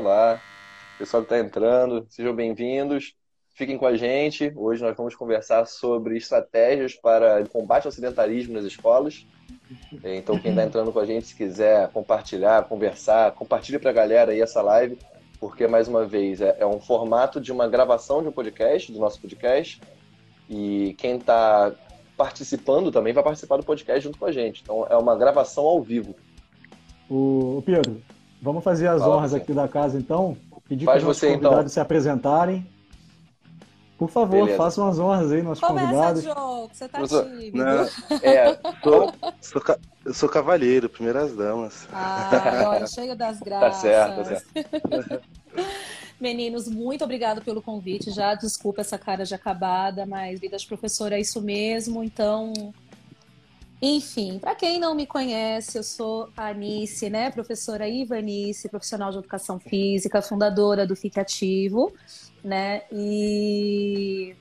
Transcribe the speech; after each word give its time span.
Olá, 0.00 0.40
pessoal 0.98 1.22
que 1.22 1.26
está 1.26 1.46
entrando, 1.46 2.06
sejam 2.08 2.34
bem-vindos. 2.34 3.14
Fiquem 3.52 3.76
com 3.76 3.84
a 3.84 3.94
gente. 3.94 4.50
Hoje 4.56 4.82
nós 4.82 4.96
vamos 4.96 5.14
conversar 5.14 5.66
sobre 5.66 6.16
estratégias 6.16 6.94
para 6.94 7.44
combate 7.48 7.84
ao 7.84 7.92
sedentarismo 7.92 8.54
nas 8.54 8.64
escolas. 8.64 9.26
Então, 10.02 10.38
quem 10.38 10.52
está 10.52 10.64
entrando 10.64 10.90
com 10.90 11.00
a 11.00 11.04
gente, 11.04 11.26
se 11.26 11.34
quiser 11.34 11.90
compartilhar, 11.90 12.64
conversar, 12.64 13.32
compartilhe 13.32 13.78
para 13.78 13.90
a 13.90 13.92
galera 13.92 14.32
aí 14.32 14.40
essa 14.40 14.62
live, 14.62 14.96
porque, 15.38 15.66
mais 15.66 15.86
uma 15.86 16.06
vez, 16.06 16.40
é, 16.40 16.56
é 16.58 16.66
um 16.66 16.80
formato 16.80 17.38
de 17.38 17.52
uma 17.52 17.68
gravação 17.68 18.22
de 18.22 18.28
um 18.28 18.32
podcast, 18.32 18.90
do 18.90 18.98
nosso 18.98 19.20
podcast. 19.20 19.82
E 20.48 20.94
quem 20.96 21.18
está 21.18 21.72
participando 22.16 22.90
também 22.90 23.12
vai 23.12 23.22
participar 23.22 23.58
do 23.58 23.64
podcast 23.64 24.02
junto 24.02 24.18
com 24.18 24.24
a 24.24 24.32
gente. 24.32 24.62
Então, 24.62 24.86
é 24.88 24.96
uma 24.96 25.14
gravação 25.14 25.64
ao 25.64 25.82
vivo. 25.82 26.16
O 27.10 27.62
Pedro, 27.66 28.00
vamos 28.40 28.64
fazer 28.64 28.88
as 28.88 29.00
Fala 29.00 29.16
honras 29.16 29.30
você. 29.32 29.36
aqui 29.38 29.52
da 29.52 29.68
casa, 29.68 29.98
então. 29.98 30.36
Pedir 30.68 30.84
para 30.84 30.96
os 30.98 31.18
então. 31.18 31.30
convidados 31.30 31.58
então. 31.58 31.68
se 31.68 31.80
apresentarem. 31.80 32.66
Por 33.98 34.08
favor, 34.08 34.44
Beleza. 34.44 34.56
façam 34.56 34.88
as 34.88 34.98
honras 34.98 35.30
aí, 35.30 35.42
nossos 35.42 35.62
Começa, 35.62 35.86
convidados. 35.86 36.22
Jogo, 36.22 36.70
você 36.72 36.88
tá 36.88 37.06
tímido. 37.06 37.58
Não, 37.58 37.88
é, 38.22 38.54
tô, 38.82 39.12
sou, 39.42 39.62
eu 40.06 40.14
sou 40.14 40.26
cavalheiro, 40.26 40.88
primeiras 40.88 41.36
damas. 41.36 41.86
Ah, 41.92 42.64
olha, 42.68 42.86
cheio 42.88 43.14
das 43.14 43.40
graças. 43.40 43.74
Tá 43.74 43.80
certo, 43.80 44.16
tá 44.16 44.24
certo. 44.24 45.22
Meninos, 46.18 46.66
muito 46.66 47.04
obrigado 47.04 47.42
pelo 47.42 47.60
convite. 47.60 48.10
Já 48.10 48.34
desculpa 48.34 48.80
essa 48.80 48.96
cara 48.96 49.24
de 49.24 49.34
acabada, 49.34 50.06
mas 50.06 50.40
vida 50.40 50.56
de 50.56 50.66
professora 50.66 51.16
é 51.16 51.20
isso 51.20 51.40
mesmo. 51.42 52.02
Então, 52.02 52.54
enfim, 53.82 54.38
para 54.38 54.54
quem 54.54 54.78
não 54.78 54.94
me 54.94 55.06
conhece, 55.06 55.78
eu 55.78 55.82
sou 55.82 56.28
a 56.36 56.48
Anice, 56.48 57.08
né? 57.08 57.30
Professora 57.30 57.88
Ivanice, 57.88 58.68
profissional 58.68 59.10
de 59.10 59.18
educação 59.18 59.58
física, 59.58 60.20
fundadora 60.20 60.86
do 60.86 60.94
Fique 60.94 61.18
Ativo 61.18 61.92
né? 62.42 62.82
E 62.90 64.34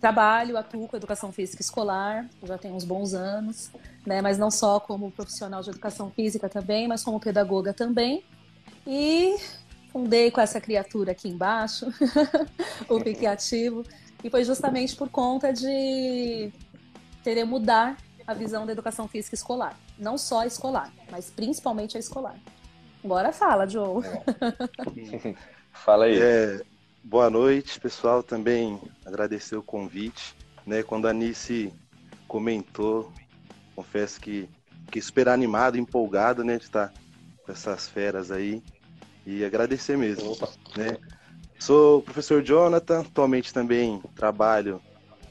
trabalho, 0.00 0.56
atuo 0.56 0.86
com 0.86 0.96
educação 0.96 1.32
física 1.32 1.62
escolar, 1.62 2.28
já 2.42 2.58
tenho 2.58 2.74
uns 2.74 2.84
bons 2.84 3.14
anos, 3.14 3.70
né? 4.06 4.20
Mas 4.20 4.38
não 4.38 4.50
só 4.50 4.78
como 4.78 5.10
profissional 5.10 5.62
de 5.62 5.70
educação 5.70 6.10
física 6.10 6.48
também, 6.48 6.86
mas 6.86 7.02
como 7.02 7.20
pedagoga 7.20 7.72
também. 7.72 8.22
E 8.86 9.36
fundei 9.90 10.30
com 10.30 10.40
essa 10.40 10.60
criatura 10.60 11.12
aqui 11.12 11.28
embaixo, 11.28 11.86
o 12.88 13.00
Pique 13.00 13.26
Ativo, 13.26 13.84
e 14.22 14.30
foi 14.30 14.44
justamente 14.44 14.94
por 14.94 15.08
conta 15.08 15.52
de 15.52 16.52
querer 17.22 17.44
mudar 17.44 17.96
a 18.26 18.34
visão 18.34 18.66
da 18.66 18.72
educação 18.72 19.06
física 19.06 19.34
escolar. 19.34 19.78
Não 19.98 20.18
só 20.18 20.40
a 20.40 20.46
escolar, 20.46 20.92
mas 21.10 21.30
principalmente 21.30 21.96
a 21.96 22.00
escolar. 22.00 22.36
Agora 23.04 23.32
fala, 23.32 23.68
Joe. 23.68 24.02
fala 25.72 26.06
aí. 26.06 26.20
É, 26.20 26.60
Boa 27.08 27.30
noite, 27.30 27.78
pessoal. 27.78 28.20
Também 28.20 28.80
agradecer 29.04 29.54
o 29.54 29.62
convite. 29.62 30.34
Né? 30.66 30.82
Quando 30.82 31.06
a 31.06 31.10
Anice 31.10 31.72
comentou, 32.26 33.12
confesso 33.76 34.20
que 34.20 34.48
fiquei 34.86 35.00
super 35.00 35.28
animado, 35.28 35.78
empolgado 35.78 36.42
né, 36.42 36.58
de 36.58 36.64
estar 36.64 36.92
com 37.44 37.52
essas 37.52 37.88
feras 37.88 38.32
aí. 38.32 38.60
E 39.24 39.44
agradecer 39.44 39.96
mesmo. 39.96 40.36
Né? 40.76 40.98
Sou 41.60 41.98
o 41.98 42.02
professor 42.02 42.42
Jonathan, 42.42 43.02
atualmente 43.02 43.54
também 43.54 44.02
trabalho 44.16 44.82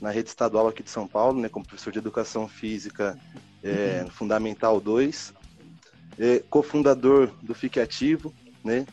na 0.06 0.12
rede 0.12 0.30
estadual 0.30 0.68
aqui 0.68 0.84
de 0.84 0.90
São 0.92 1.08
Paulo, 1.08 1.42
né, 1.42 1.50
como 1.50 1.66
professor 1.66 1.92
de 1.92 1.98
Educação 1.98 2.48
Física 2.48 3.18
é, 3.64 4.04
uhum. 4.04 4.10
Fundamental 4.12 4.80
2. 4.80 5.34
É, 6.20 6.44
cofundador 6.48 7.32
do 7.42 7.56
Fique 7.56 7.80
Ativo, 7.80 8.32
né? 8.64 8.86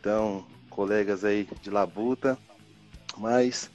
Então, 0.00 0.44
colegas 0.68 1.24
aí 1.24 1.48
de 1.62 1.70
labuta, 1.70 2.36
mas 3.16 3.70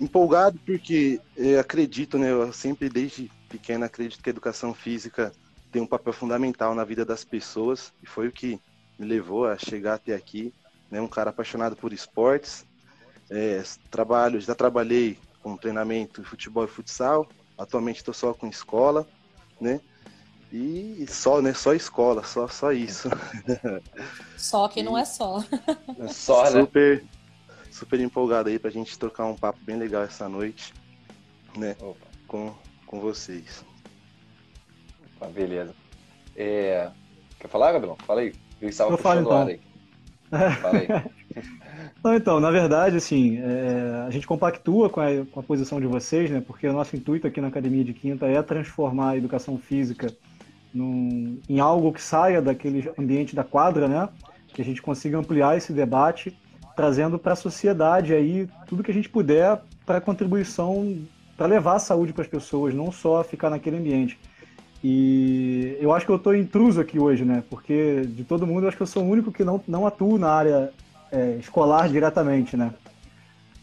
empolgado 0.00 0.58
porque 0.64 1.20
acredito, 1.60 2.18
né, 2.18 2.30
eu 2.30 2.50
sempre 2.54 2.88
desde 2.88 3.30
pequeno 3.46 3.84
acredito 3.84 4.22
que 4.22 4.30
a 4.30 4.32
educação 4.32 4.72
física 4.72 5.32
tem 5.70 5.82
um 5.82 5.86
papel 5.86 6.14
fundamental 6.14 6.74
na 6.74 6.84
vida 6.84 7.04
das 7.04 7.22
pessoas 7.22 7.92
e 8.02 8.06
foi 8.06 8.28
o 8.28 8.32
que 8.32 8.58
me 8.98 9.06
levou 9.06 9.46
a 9.46 9.58
chegar 9.58 9.94
até 9.94 10.14
aqui, 10.14 10.54
né, 10.90 11.02
um 11.02 11.06
cara 11.06 11.28
apaixonado 11.28 11.76
por 11.76 11.92
esportes, 11.92 12.64
é, 13.28 13.62
trabalho, 13.90 14.40
já 14.40 14.54
trabalhei 14.54 15.18
com 15.42 15.56
treinamento 15.56 16.22
de 16.22 16.28
futebol 16.28 16.64
e 16.64 16.68
futsal, 16.68 17.28
atualmente 17.56 17.98
estou 17.98 18.14
só 18.14 18.34
com 18.34 18.46
escola, 18.46 19.06
né, 19.60 19.80
e 20.52 21.06
só, 21.08 21.40
né? 21.40 21.54
Só 21.54 21.72
escola, 21.74 22.24
só, 22.24 22.48
só 22.48 22.72
isso. 22.72 23.08
Só 24.36 24.66
que 24.66 24.80
e... 24.80 24.82
não 24.82 24.98
é 24.98 25.04
só. 25.04 25.44
Só, 26.08 26.42
né? 26.50 26.60
Super, 26.62 27.04
super 27.70 28.00
empolgado 28.00 28.48
aí 28.48 28.58
pra 28.58 28.70
gente 28.70 28.98
trocar 28.98 29.26
um 29.26 29.36
papo 29.36 29.60
bem 29.62 29.76
legal 29.76 30.02
essa 30.02 30.28
noite, 30.28 30.74
né? 31.56 31.76
Com, 32.26 32.52
com 32.84 33.00
vocês. 33.00 33.64
Opa, 35.16 35.28
beleza. 35.28 35.72
É... 36.34 36.90
Quer 37.38 37.48
falar, 37.48 37.72
Gabriel? 37.72 37.96
Fala 38.04 38.22
aí. 38.22 38.34
Eu 38.60 38.68
estava 38.68 38.96
puxando 38.96 39.20
então. 39.20 39.46
aí. 39.46 39.60
Fala 40.60 40.78
aí. 40.78 41.10
Não, 42.02 42.14
então, 42.14 42.40
na 42.40 42.50
verdade, 42.50 42.96
assim, 42.96 43.38
é, 43.38 44.04
a 44.06 44.10
gente 44.10 44.26
compactua 44.26 44.88
com 44.88 45.00
a, 45.00 45.06
com 45.30 45.40
a 45.40 45.42
posição 45.42 45.80
de 45.80 45.86
vocês, 45.86 46.30
né? 46.30 46.42
Porque 46.44 46.66
o 46.66 46.72
nosso 46.72 46.96
intuito 46.96 47.26
aqui 47.26 47.40
na 47.40 47.48
Academia 47.48 47.84
de 47.84 47.92
Quinta 47.92 48.26
é 48.26 48.42
transformar 48.42 49.10
a 49.10 49.16
educação 49.16 49.58
física 49.58 50.14
num, 50.72 51.38
em 51.48 51.60
algo 51.60 51.92
que 51.92 52.02
saia 52.02 52.40
daquele 52.40 52.90
ambiente 52.98 53.36
da 53.36 53.44
quadra, 53.44 53.86
né? 53.86 54.08
Que 54.48 54.62
a 54.62 54.64
gente 54.64 54.80
consiga 54.80 55.18
ampliar 55.18 55.56
esse 55.56 55.72
debate, 55.72 56.36
trazendo 56.74 57.18
para 57.18 57.34
a 57.34 57.36
sociedade 57.36 58.14
aí 58.14 58.48
tudo 58.66 58.82
que 58.82 58.90
a 58.90 58.94
gente 58.94 59.08
puder 59.08 59.60
para 59.84 60.00
contribuição, 60.00 60.98
para 61.36 61.46
levar 61.46 61.76
a 61.76 61.80
saúde 61.80 62.12
para 62.12 62.22
as 62.22 62.28
pessoas, 62.28 62.74
não 62.74 62.90
só 62.90 63.22
ficar 63.22 63.50
naquele 63.50 63.76
ambiente. 63.76 64.18
E 64.82 65.76
eu 65.78 65.92
acho 65.92 66.06
que 66.06 66.12
eu 66.12 66.16
estou 66.16 66.34
intruso 66.34 66.80
aqui 66.80 66.98
hoje, 66.98 67.24
né? 67.24 67.44
Porque 67.50 68.02
de 68.06 68.24
todo 68.24 68.46
mundo 68.46 68.62
eu 68.62 68.68
acho 68.68 68.76
que 68.76 68.82
eu 68.82 68.86
sou 68.86 69.04
o 69.04 69.08
único 69.08 69.30
que 69.30 69.44
não, 69.44 69.62
não 69.68 69.86
atuo 69.86 70.18
na 70.18 70.30
área 70.30 70.72
é, 71.12 71.36
escolar 71.36 71.88
diretamente, 71.88 72.56
né? 72.56 72.72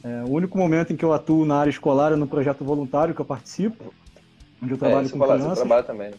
É, 0.04 0.24
o 0.24 0.32
único 0.32 0.58
momento 0.58 0.94
em 0.94 0.96
que 0.96 1.04
eu 1.04 1.14
atuo 1.14 1.46
na 1.46 1.58
área 1.58 1.70
escolar 1.70 2.14
é 2.14 2.16
no 2.16 2.28
projeto 2.28 2.64
voluntário 2.64 3.14
que 3.14 3.22
eu 3.22 3.26
participo, 3.26 3.94
onde 4.62 4.74
eu 4.74 4.78
trabalho 4.78 5.08
é, 5.08 5.10
com 5.10 5.20
crianças. 5.20 5.50
Você 5.50 5.56
trabalha 5.56 5.84
também. 5.84 6.12
Né? 6.12 6.18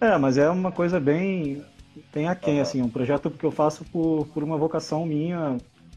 É, 0.00 0.18
mas 0.18 0.36
é 0.36 0.50
uma 0.50 0.72
coisa 0.72 0.98
bem, 0.98 1.64
bem 2.12 2.28
aquém, 2.28 2.56
uhum. 2.56 2.62
assim, 2.62 2.82
um 2.82 2.88
projeto 2.88 3.30
que 3.30 3.44
eu 3.44 3.52
faço 3.52 3.84
por, 3.84 4.26
por 4.34 4.42
uma 4.42 4.56
vocação 4.56 5.06
minha, 5.06 5.56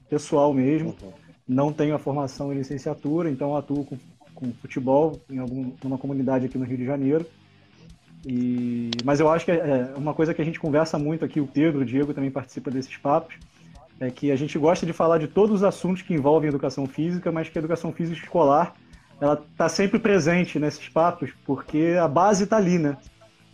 pessoal 0.09 0.53
mesmo. 0.53 0.95
Uhum. 1.01 1.11
Não 1.47 1.73
tenho 1.73 1.95
a 1.95 1.99
formação 1.99 2.53
em 2.53 2.57
licenciatura, 2.57 3.29
então 3.29 3.55
atuo 3.55 3.85
com, 3.85 3.97
com 4.33 4.53
futebol 4.53 5.19
em 5.29 5.39
algum, 5.39 5.71
numa 5.83 5.97
comunidade 5.97 6.45
aqui 6.45 6.57
no 6.57 6.65
Rio 6.65 6.77
de 6.77 6.85
Janeiro. 6.85 7.25
E, 8.25 8.89
mas 9.03 9.19
eu 9.19 9.29
acho 9.29 9.45
que 9.45 9.51
é, 9.51 9.55
é 9.55 9.93
uma 9.97 10.13
coisa 10.13 10.33
que 10.33 10.41
a 10.41 10.45
gente 10.45 10.59
conversa 10.59 10.97
muito 10.97 11.23
aqui, 11.23 11.39
o 11.39 11.47
Pedro, 11.47 11.81
o 11.81 11.85
Diego 11.85 12.13
também 12.13 12.31
participa 12.31 12.71
desses 12.71 12.97
papos, 12.97 13.35
é 13.99 14.09
que 14.09 14.31
a 14.31 14.35
gente 14.35 14.57
gosta 14.57 14.85
de 14.85 14.93
falar 14.93 15.17
de 15.17 15.27
todos 15.27 15.57
os 15.57 15.63
assuntos 15.63 16.01
que 16.01 16.13
envolvem 16.13 16.49
educação 16.49 16.85
física, 16.85 17.31
mas 17.31 17.49
que 17.49 17.57
a 17.57 17.61
educação 17.61 17.91
física 17.91 18.21
escolar 18.21 18.75
ela 19.19 19.41
está 19.51 19.69
sempre 19.69 19.97
presente 19.97 20.59
nesses 20.59 20.89
papos, 20.89 21.31
porque 21.45 21.95
a 21.99 22.07
base 22.07 22.43
está 22.43 22.57
ali, 22.57 22.77
né? 22.77 22.97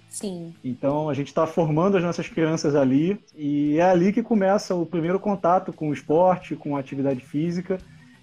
Sim. 0.10 0.54
Então 0.64 1.10
a 1.10 1.14
gente 1.14 1.28
está 1.28 1.48
formando 1.48 1.96
as 1.96 2.04
nossas 2.04 2.28
crianças 2.28 2.76
ali 2.76 3.18
e 3.36 3.78
é 3.78 3.84
ali 3.84 4.12
que 4.12 4.22
começa 4.22 4.76
o 4.76 4.86
primeiro 4.86 5.20
contato 5.20 5.72
com 5.72 5.90
o 5.90 5.94
esporte, 5.94 6.56
com 6.56 6.76
a 6.76 6.80
atividade 6.80 7.22
física 7.22 7.78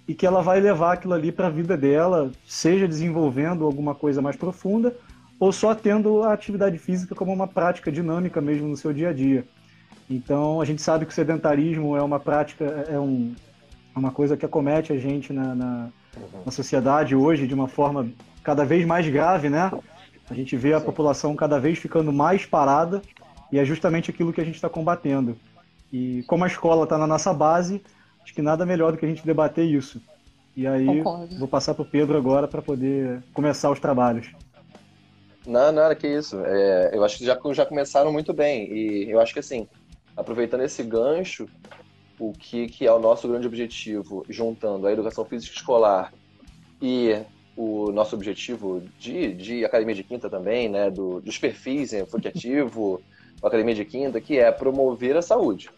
e 0.07 0.13
que 0.13 0.25
ela 0.25 0.41
vai 0.41 0.59
levar 0.59 0.93
aquilo 0.93 1.13
ali 1.13 1.31
para 1.31 1.47
a 1.47 1.51
vida 1.51 1.75
dela, 1.75 2.31
seja 2.45 2.87
desenvolvendo 2.87 3.65
alguma 3.65 3.95
coisa 3.95 4.21
mais 4.21 4.35
profunda 4.35 4.95
ou 5.39 5.51
só 5.51 5.73
tendo 5.73 6.21
a 6.21 6.33
atividade 6.33 6.77
física 6.77 7.15
como 7.15 7.33
uma 7.33 7.47
prática 7.47 7.91
dinâmica 7.91 8.39
mesmo 8.39 8.67
no 8.67 8.77
seu 8.77 8.93
dia 8.93 9.09
a 9.09 9.13
dia. 9.13 9.47
Então 10.09 10.59
a 10.59 10.65
gente 10.65 10.81
sabe 10.81 11.05
que 11.05 11.11
o 11.11 11.15
sedentarismo 11.15 11.95
é 11.95 12.01
uma 12.01 12.19
prática, 12.19 12.65
é 12.89 12.99
um, 12.99 13.35
uma 13.95 14.11
coisa 14.11 14.35
que 14.35 14.45
acomete 14.45 14.91
a 14.91 14.97
gente 14.97 15.31
na, 15.31 15.53
na, 15.53 15.89
na 16.45 16.51
sociedade 16.51 17.15
hoje 17.15 17.45
de 17.45 17.53
uma 17.53 17.67
forma 17.67 18.09
cada 18.43 18.65
vez 18.65 18.85
mais 18.85 19.07
grave, 19.07 19.49
né? 19.49 19.71
A 20.29 20.33
gente 20.33 20.55
vê 20.55 20.73
a 20.73 20.81
população 20.81 21.35
cada 21.35 21.59
vez 21.59 21.77
ficando 21.77 22.11
mais 22.11 22.45
parada 22.45 23.01
e 23.51 23.59
é 23.59 23.65
justamente 23.65 24.09
aquilo 24.09 24.33
que 24.33 24.41
a 24.41 24.43
gente 24.43 24.55
está 24.55 24.69
combatendo. 24.69 25.37
E 25.91 26.23
como 26.27 26.43
a 26.43 26.47
escola 26.47 26.83
está 26.83 26.97
na 26.97 27.07
nossa 27.07 27.33
base, 27.33 27.81
acho 28.23 28.33
que 28.33 28.41
nada 28.41 28.65
melhor 28.65 28.91
do 28.91 28.97
que 28.97 29.05
a 29.05 29.09
gente 29.09 29.25
debater 29.25 29.65
isso. 29.65 30.01
E 30.55 30.67
aí, 30.67 30.85
Concordo. 30.85 31.37
vou 31.37 31.47
passar 31.47 31.73
para 31.73 31.83
o 31.83 31.85
Pedro 31.85 32.17
agora 32.17 32.47
para 32.47 32.61
poder 32.61 33.23
começar 33.33 33.71
os 33.71 33.79
trabalhos. 33.79 34.31
Não, 35.47 35.71
nada 35.71 35.95
que 35.95 36.07
isso. 36.07 36.39
É, 36.45 36.91
eu 36.93 37.03
acho 37.03 37.17
que 37.17 37.25
já, 37.25 37.39
já 37.53 37.65
começaram 37.65 38.11
muito 38.11 38.33
bem. 38.33 38.71
E 38.71 39.09
eu 39.09 39.19
acho 39.19 39.33
que, 39.33 39.39
assim, 39.39 39.67
aproveitando 40.19 40.61
esse 40.61 40.83
gancho, 40.83 41.47
o 42.19 42.33
que, 42.33 42.67
que 42.67 42.85
é 42.85 42.91
o 42.91 42.99
nosso 42.99 43.27
grande 43.27 43.47
objetivo, 43.47 44.25
juntando 44.29 44.85
a 44.85 44.91
educação 44.91 45.23
física 45.23 45.55
escolar 45.55 46.13
e 46.81 47.23
o 47.55 47.91
nosso 47.91 48.15
objetivo 48.15 48.83
de, 48.97 49.33
de 49.33 49.65
Academia 49.65 49.95
de 49.95 50.03
Quinta 50.03 50.29
também, 50.29 50.67
né, 50.67 50.91
do, 50.91 51.21
dos 51.21 51.37
perfis 51.37 51.93
em 51.93 52.05
Focativo, 52.05 53.01
Academia 53.41 53.75
de 53.75 53.85
Quinta, 53.85 54.19
que 54.19 54.37
é 54.37 54.51
promover 54.51 55.15
a 55.15 55.21
saúde. 55.21 55.69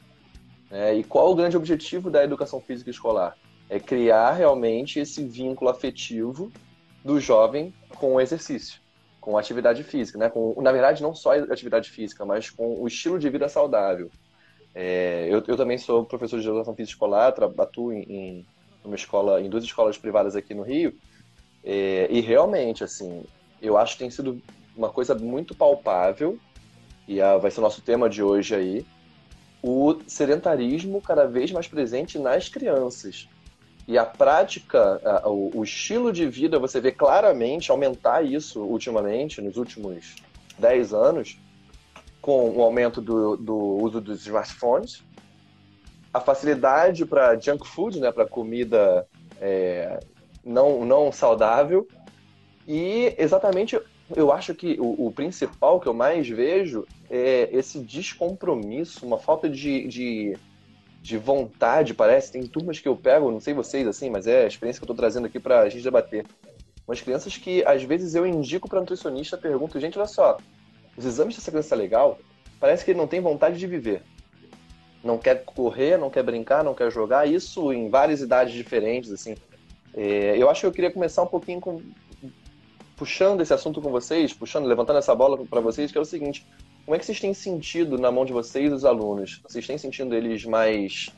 É, 0.71 0.95
e 0.95 1.03
qual 1.03 1.31
o 1.31 1.35
grande 1.35 1.57
objetivo 1.57 2.09
da 2.09 2.23
educação 2.23 2.59
física 2.61 2.89
escolar? 2.89 3.37
É 3.69 3.79
criar 3.79 4.31
realmente 4.31 4.99
esse 4.99 5.23
vínculo 5.23 5.69
afetivo 5.69 6.51
do 7.03 7.19
jovem 7.19 7.73
com 7.95 8.15
o 8.15 8.21
exercício, 8.21 8.79
com 9.19 9.37
a 9.37 9.39
atividade 9.39 9.83
física, 9.83 10.17
né? 10.17 10.29
Com, 10.29 10.59
na 10.61 10.71
verdade, 10.71 11.01
não 11.01 11.13
só 11.13 11.33
a 11.33 11.43
atividade 11.43 11.89
física, 11.89 12.25
mas 12.25 12.49
com 12.49 12.81
o 12.81 12.87
estilo 12.87 13.19
de 13.19 13.29
vida 13.29 13.47
saudável. 13.49 14.09
É, 14.73 15.27
eu, 15.29 15.43
eu, 15.45 15.57
também 15.57 15.77
sou 15.77 16.05
professor 16.05 16.39
de 16.39 16.47
educação 16.47 16.75
física 16.75 16.93
escolar, 16.93 17.33
atuo 17.57 17.91
em, 17.91 18.03
em, 18.03 18.45
uma 18.83 18.95
escola, 18.95 19.41
em 19.41 19.49
duas 19.49 19.63
escolas 19.63 19.97
privadas 19.97 20.35
aqui 20.35 20.53
no 20.53 20.63
Rio, 20.63 20.93
é, 21.63 22.07
e 22.09 22.21
realmente, 22.21 22.83
assim, 22.83 23.23
eu 23.61 23.77
acho 23.77 23.93
que 23.93 23.99
tem 23.99 24.09
sido 24.09 24.41
uma 24.75 24.89
coisa 24.89 25.13
muito 25.13 25.53
palpável, 25.53 26.37
e 27.07 27.21
a, 27.21 27.37
vai 27.37 27.51
ser 27.51 27.59
o 27.59 27.63
nosso 27.63 27.81
tema 27.81 28.09
de 28.09 28.23
hoje 28.23 28.55
aí, 28.55 28.85
o 29.61 29.99
sedentarismo 30.07 31.01
cada 31.01 31.27
vez 31.27 31.51
mais 31.51 31.67
presente 31.67 32.17
nas 32.17 32.49
crianças. 32.49 33.27
E 33.87 33.97
a 33.97 34.05
prática, 34.05 35.01
o, 35.25 35.59
o, 35.59 35.63
estilo 35.63 36.13
de 36.13 36.25
vida, 36.27 36.57
você 36.57 36.79
vê 36.79 36.91
claramente 36.91 37.71
aumentar 37.71 38.23
isso 38.23 38.61
ultimamente, 38.61 39.41
nos 39.41 39.57
últimos 39.57 40.15
10 40.57 40.93
anos, 40.93 41.37
com 42.21 42.49
o 42.51 42.61
aumento 42.61 43.01
do, 43.01 43.35
do 43.35 43.55
uso 43.55 43.99
dos 43.99 44.21
smartphones, 44.25 45.03
a 46.13 46.19
facilidade 46.19 47.05
para 47.05 47.39
junk 47.39 47.67
food, 47.67 47.99
né, 47.99 48.11
para 48.11 48.27
comida 48.27 49.07
é, 49.39 49.99
não, 50.43 50.85
não 50.85 51.11
saudável, 51.11 51.87
e 52.67 53.15
exatamente 53.17 53.79
eu 54.15 54.31
acho 54.31 54.53
que 54.53 54.77
o, 54.79 55.07
o, 55.07 55.11
principal 55.11 55.79
que 55.79 55.87
eu 55.87 55.93
mais 55.93 56.27
vejo 56.27 56.85
é 57.09 57.49
esse 57.51 57.79
descompromisso, 57.79 59.05
uma 59.05 59.17
falta 59.17 59.49
de, 59.49 59.87
de, 59.87 60.37
de, 61.01 61.17
vontade, 61.17 61.93
parece. 61.93 62.31
Tem 62.31 62.45
turmas 62.45 62.79
que 62.79 62.87
eu 62.87 62.95
pego, 62.95 63.31
não 63.31 63.39
sei 63.39 63.53
vocês 63.53 63.87
assim, 63.87 64.09
mas 64.09 64.27
é 64.27 64.43
a 64.43 64.47
experiência 64.47 64.79
que 64.79 64.83
eu 64.83 64.91
estou 64.91 64.95
trazendo 64.95 65.27
aqui 65.27 65.39
para 65.39 65.61
a 65.61 65.69
gente 65.69 65.83
debater. 65.83 66.25
Umas 66.87 67.01
crianças 67.01 67.37
que 67.37 67.63
às 67.65 67.83
vezes 67.83 68.15
eu 68.15 68.25
indico 68.25 68.67
para 68.67 68.79
nutricionista, 68.79 69.37
pergunto, 69.37 69.79
gente, 69.79 69.97
olha 69.97 70.07
só, 70.07 70.37
os 71.01 71.05
exames 71.05 71.35
dessa 71.35 71.51
criança 71.51 71.75
legal, 71.75 72.19
parece 72.59 72.85
que 72.85 72.91
ele 72.91 72.99
não 72.99 73.07
tem 73.07 73.19
vontade 73.19 73.57
de 73.57 73.67
viver. 73.67 74.03
Não 75.03 75.17
quer 75.17 75.43
correr, 75.43 75.97
não 75.97 76.09
quer 76.09 76.23
brincar, 76.23 76.63
não 76.63 76.75
quer 76.75 76.91
jogar, 76.91 77.27
isso 77.27 77.73
em 77.73 77.89
várias 77.89 78.21
idades 78.21 78.53
diferentes, 78.53 79.11
assim. 79.11 79.35
É, 79.93 80.37
eu 80.37 80.49
acho 80.49 80.61
que 80.61 80.67
eu 80.67 80.71
queria 80.71 80.91
começar 80.91 81.23
um 81.23 81.27
pouquinho 81.27 81.59
com, 81.59 81.81
puxando 82.95 83.41
esse 83.41 83.53
assunto 83.53 83.81
com 83.81 83.89
vocês, 83.89 84.31
puxando, 84.31 84.67
levantando 84.67 84.99
essa 84.99 85.15
bola 85.15 85.43
para 85.45 85.59
vocês, 85.59 85.91
que 85.91 85.97
é 85.97 86.01
o 86.01 86.05
seguinte: 86.05 86.45
como 86.85 86.95
é 86.95 86.99
que 86.99 87.05
vocês 87.05 87.19
têm 87.19 87.33
sentido 87.33 87.97
na 87.97 88.11
mão 88.11 88.25
de 88.25 88.31
vocês 88.31 88.71
os 88.71 88.85
alunos? 88.85 89.41
Vocês 89.43 89.65
têm 89.65 89.77
sentido 89.77 90.13
eles 90.15 90.45
mais, 90.45 91.09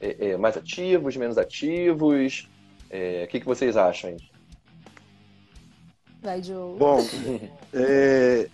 é, 0.00 0.30
é, 0.30 0.36
mais 0.38 0.56
ativos, 0.56 1.16
menos 1.16 1.36
ativos? 1.36 2.48
É, 2.90 3.24
o 3.24 3.28
que, 3.28 3.40
que 3.40 3.46
vocês 3.46 3.76
acham? 3.76 4.16
Vai, 6.22 6.42
Joe. 6.42 6.78
Bom, 6.78 6.98
é, 7.74 8.48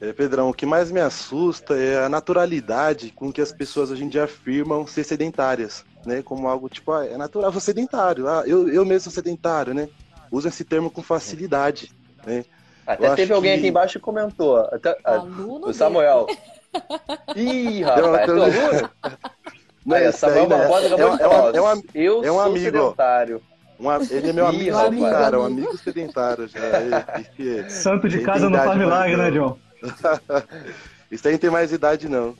é, 0.00 0.12
Pedrão, 0.14 0.48
o 0.48 0.54
que 0.54 0.64
mais 0.64 0.90
me 0.90 1.00
assusta 1.00 1.76
é 1.76 2.02
a 2.04 2.08
naturalidade 2.08 3.10
com 3.10 3.30
que 3.30 3.40
as 3.40 3.52
pessoas 3.52 3.90
hoje 3.90 4.02
em 4.02 4.08
dia 4.08 4.24
afirmam 4.24 4.86
ser 4.86 5.04
sedentárias, 5.04 5.84
né? 6.06 6.22
Como 6.22 6.48
algo 6.48 6.70
tipo, 6.70 6.90
ah, 6.92 7.04
é 7.04 7.18
natural, 7.18 7.52
vou 7.52 7.60
sedentário, 7.60 8.26
ah, 8.26 8.42
eu, 8.46 8.68
eu 8.68 8.84
mesmo 8.84 9.02
sou 9.02 9.12
sedentário, 9.12 9.74
né? 9.74 9.88
Usam 10.32 10.48
esse 10.48 10.64
termo 10.64 10.90
com 10.90 11.02
facilidade. 11.02 11.92
Né? 12.24 12.44
Até 12.86 13.14
teve 13.14 13.34
alguém 13.34 13.52
que... 13.52 13.58
aqui 13.58 13.68
embaixo 13.68 13.98
que 13.98 14.04
comentou. 14.04 14.58
Até, 14.58 14.96
o 15.38 15.72
Samuel. 15.72 16.26
Ih, 17.36 17.82
rapaz, 17.82 18.16
é 18.28 18.32
aluno? 18.32 18.90
Não, 19.84 19.96
é, 19.96 20.12
Samuel 20.12 20.46
Barbosa 20.46 20.86
é, 20.86 20.88
é, 20.88 20.92
é, 20.92 21.56
é, 21.56 21.62
um, 21.62 21.82
Eu 21.94 22.24
é 22.24 22.32
um 22.32 22.40
amigo. 22.40 22.64
sedentário. 22.64 23.42
Um, 23.78 23.90
ele 24.10 24.30
é 24.30 24.32
meu 24.32 24.46
amigo 24.46 24.62
Ih, 24.62 24.72
sedentário, 24.72 25.40
um 25.40 25.44
amigo 25.44 25.78
sedentário 25.78 26.48
já. 26.48 26.60
Ele, 27.38 27.68
Santo 27.70 28.08
de 28.08 28.20
casa 28.20 28.48
não 28.48 28.58
faz 28.58 28.78
milagre, 28.78 29.16
né, 29.16 29.30
John? 29.30 29.58
Isso 31.10 31.26
aí 31.26 31.32
não 31.32 31.40
tem 31.40 31.50
mais 31.50 31.72
idade, 31.72 32.08
não. 32.08 32.36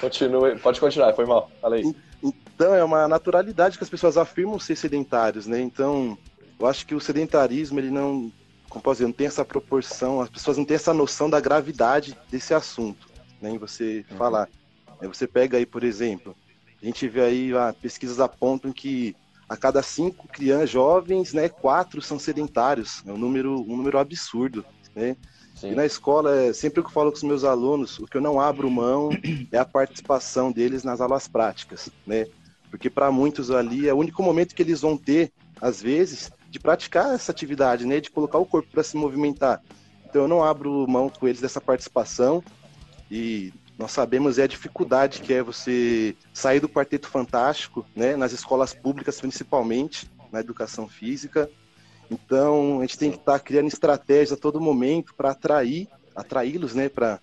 Continue, 0.00 0.58
pode 0.58 0.78
continuar, 0.78 1.14
foi 1.14 1.24
mal. 1.24 1.50
Fala 1.60 1.76
aí. 1.76 1.94
Então, 2.22 2.74
é 2.74 2.84
uma 2.84 3.08
naturalidade 3.08 3.78
que 3.78 3.84
as 3.84 3.90
pessoas 3.90 4.18
afirmam 4.18 4.58
ser 4.58 4.76
sedentários, 4.76 5.46
né? 5.46 5.60
Então, 5.60 6.18
eu 6.58 6.66
acho 6.66 6.84
que 6.84 6.94
o 6.94 7.00
sedentarismo, 7.00 7.78
ele 7.78 7.90
não, 7.90 8.30
como 8.68 8.82
posso 8.82 8.96
dizer, 8.96 9.06
não 9.06 9.12
tem 9.12 9.26
essa 9.26 9.44
proporção, 9.44 10.20
as 10.20 10.28
pessoas 10.28 10.58
não 10.58 10.64
têm 10.64 10.74
essa 10.74 10.92
noção 10.92 11.30
da 11.30 11.40
gravidade 11.40 12.18
desse 12.30 12.52
assunto, 12.52 13.08
né, 13.40 13.50
em 13.50 13.58
você 13.58 14.04
uhum. 14.10 14.16
falar. 14.16 14.48
Você 15.00 15.26
pega 15.26 15.56
aí, 15.56 15.64
por 15.64 15.84
exemplo, 15.84 16.36
a 16.82 16.84
gente 16.84 17.08
vê 17.08 17.20
aí, 17.22 17.56
ah, 17.56 17.74
pesquisas 17.80 18.18
apontam 18.18 18.72
que 18.72 19.16
a 19.48 19.56
cada 19.56 19.82
cinco 19.82 20.28
crianças 20.28 20.70
jovens, 20.70 21.32
né, 21.32 21.48
quatro 21.48 22.02
são 22.02 22.18
sedentários, 22.18 23.02
é 23.06 23.12
um 23.12 23.16
número, 23.16 23.62
um 23.62 23.76
número 23.76 23.98
absurdo, 23.98 24.64
né? 24.94 25.16
Sim. 25.58 25.72
E 25.72 25.74
na 25.74 25.84
escola, 25.84 26.36
é, 26.36 26.52
sempre 26.52 26.82
que 26.82 26.88
eu 26.88 26.92
falo 26.92 27.10
com 27.10 27.16
os 27.16 27.22
meus 27.22 27.42
alunos, 27.42 27.98
o 27.98 28.06
que 28.06 28.16
eu 28.16 28.20
não 28.20 28.40
abro 28.40 28.70
mão 28.70 29.10
é 29.50 29.58
a 29.58 29.64
participação 29.64 30.52
deles 30.52 30.84
nas 30.84 31.00
aulas 31.00 31.26
práticas, 31.26 31.90
né? 32.06 32.26
Porque 32.70 32.88
para 32.88 33.10
muitos 33.10 33.50
ali 33.50 33.88
é 33.88 33.94
o 33.94 33.96
único 33.96 34.22
momento 34.22 34.54
que 34.54 34.62
eles 34.62 34.80
vão 34.80 34.96
ter, 34.96 35.32
às 35.60 35.82
vezes, 35.82 36.30
de 36.48 36.60
praticar 36.60 37.12
essa 37.12 37.32
atividade, 37.32 37.84
né? 37.84 38.00
De 38.00 38.10
colocar 38.10 38.38
o 38.38 38.46
corpo 38.46 38.68
para 38.70 38.84
se 38.84 38.96
movimentar. 38.96 39.60
Então 40.08 40.22
eu 40.22 40.28
não 40.28 40.44
abro 40.44 40.86
mão 40.88 41.10
com 41.10 41.26
eles 41.26 41.40
dessa 41.40 41.60
participação 41.60 42.42
e 43.10 43.52
nós 43.76 43.90
sabemos 43.90 44.38
é 44.38 44.44
a 44.44 44.48
dificuldade 44.48 45.20
que 45.20 45.32
é 45.32 45.42
você 45.42 46.16
sair 46.32 46.60
do 46.60 46.68
quarteto 46.68 47.08
fantástico, 47.08 47.84
né? 47.96 48.16
Nas 48.16 48.32
escolas 48.32 48.72
públicas 48.72 49.20
principalmente, 49.20 50.08
na 50.30 50.38
educação 50.38 50.86
física. 50.86 51.50
Então 52.10 52.78
a 52.78 52.82
gente 52.82 52.98
tem 52.98 53.10
que 53.10 53.18
estar 53.18 53.32
tá 53.32 53.38
criando 53.38 53.68
estratégias 53.68 54.32
a 54.32 54.36
todo 54.40 54.60
momento 54.60 55.14
para 55.14 55.30
atrair, 55.30 55.88
atraí-los, 56.14 56.74
né? 56.74 56.88
Para 56.88 57.20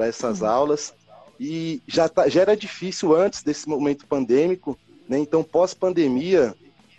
essas 0.00 0.40
uhum. 0.40 0.48
aulas 0.48 0.94
e 1.38 1.82
já, 1.86 2.08
tá, 2.08 2.28
já 2.28 2.42
era 2.42 2.56
difícil 2.56 3.14
antes 3.14 3.42
desse 3.42 3.68
momento 3.68 4.06
pandêmico, 4.06 4.78
né? 5.08 5.18
Então, 5.18 5.42
pós-pandemia, 5.42 6.54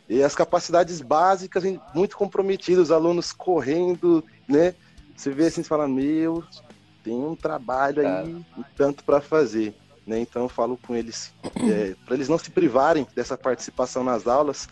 e 0.08 0.22
as 0.22 0.36
capacidades 0.36 1.02
básicas 1.02 1.64
muito 1.94 2.16
comprometidas, 2.18 2.86
os 2.86 2.92
alunos 2.92 3.32
correndo, 3.32 4.24
né? 4.48 4.76
Você 5.16 5.32
vê 5.32 5.48
assim, 5.48 5.64
você 5.64 5.70
fala, 5.70 5.88
meu, 5.88 6.44
tem 7.04 7.14
um 7.14 7.36
trabalho 7.36 8.06
aí, 8.06 8.46
tanto 8.76 9.04
para 9.04 9.22
fazer. 9.22 9.74
Né? 10.06 10.20
Então 10.20 10.44
eu 10.44 10.50
falo 10.50 10.78
com 10.78 10.96
eles, 10.96 11.34
é, 11.68 11.96
para 12.06 12.16
eles 12.16 12.30
não 12.30 12.38
se 12.38 12.52
privarem 12.52 13.08
dessa 13.16 13.36
participação 13.36 14.04
nas 14.04 14.28
aulas, 14.28 14.68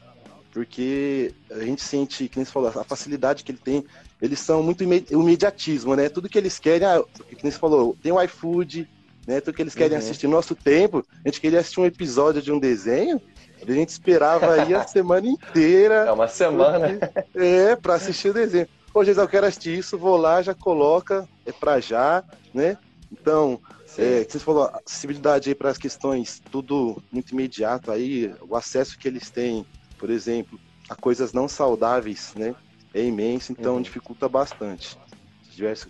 porque 0.53 1.33
a 1.49 1.59
gente 1.59 1.81
sente, 1.81 2.29
que 2.29 2.37
nem 2.37 2.45
você 2.45 2.51
falou, 2.51 2.69
a 2.69 2.83
facilidade 2.83 3.43
que 3.43 3.51
ele 3.51 3.57
tem, 3.57 3.83
eles 4.21 4.39
são 4.39 4.61
muito 4.61 4.83
imediatismo, 4.83 5.95
né? 5.95 6.09
Tudo 6.09 6.29
que 6.29 6.37
eles 6.37 6.59
querem, 6.59 6.87
ah, 6.87 7.03
que 7.27 7.43
nem 7.43 7.51
você 7.51 7.57
falou, 7.57 7.97
tem 8.01 8.11
o 8.11 8.21
iFood, 8.21 8.87
né? 9.25 9.41
Tudo 9.41 9.55
que 9.55 9.63
eles 9.63 9.73
querem 9.73 9.97
uhum. 9.97 10.03
assistir. 10.03 10.27
No 10.27 10.33
nosso 10.33 10.53
tempo, 10.53 11.03
a 11.25 11.27
gente 11.27 11.41
queria 11.41 11.59
assistir 11.59 11.79
um 11.79 11.87
episódio 11.87 12.39
de 12.39 12.51
um 12.51 12.59
desenho, 12.59 13.19
a 13.67 13.71
gente 13.71 13.89
esperava 13.89 14.53
aí 14.53 14.75
a 14.75 14.85
semana 14.87 15.27
inteira. 15.27 16.05
É 16.05 16.11
uma 16.11 16.27
semana. 16.27 16.99
Porque, 16.99 17.39
é, 17.43 17.75
para 17.75 17.95
assistir 17.95 18.29
o 18.29 18.33
desenho. 18.33 18.67
Jesus, 18.97 19.17
eu 19.17 19.27
quero 19.27 19.47
assistir 19.47 19.79
isso, 19.79 19.97
vou 19.97 20.17
lá, 20.17 20.43
já 20.43 20.53
coloca, 20.53 21.27
é 21.47 21.51
para 21.51 21.79
já, 21.79 22.23
né? 22.53 22.77
Então, 23.11 23.59
é, 23.97 24.23
você 24.23 24.37
falou, 24.37 24.69
acessibilidade 24.85 25.49
aí 25.49 25.55
para 25.55 25.71
as 25.71 25.79
questões, 25.79 26.39
tudo 26.51 27.01
muito 27.11 27.31
imediato 27.31 27.91
aí, 27.91 28.31
o 28.47 28.55
acesso 28.55 28.99
que 28.99 29.07
eles 29.07 29.31
têm, 29.31 29.65
por 30.03 30.09
exemplo, 30.09 30.59
a 30.89 30.95
coisas 30.95 31.31
não 31.31 31.47
saudáveis, 31.47 32.33
né? 32.35 32.53
É 32.93 33.01
imenso, 33.01 33.53
então 33.53 33.75
uhum. 33.75 33.81
dificulta 33.81 34.27
bastante. 34.27 34.97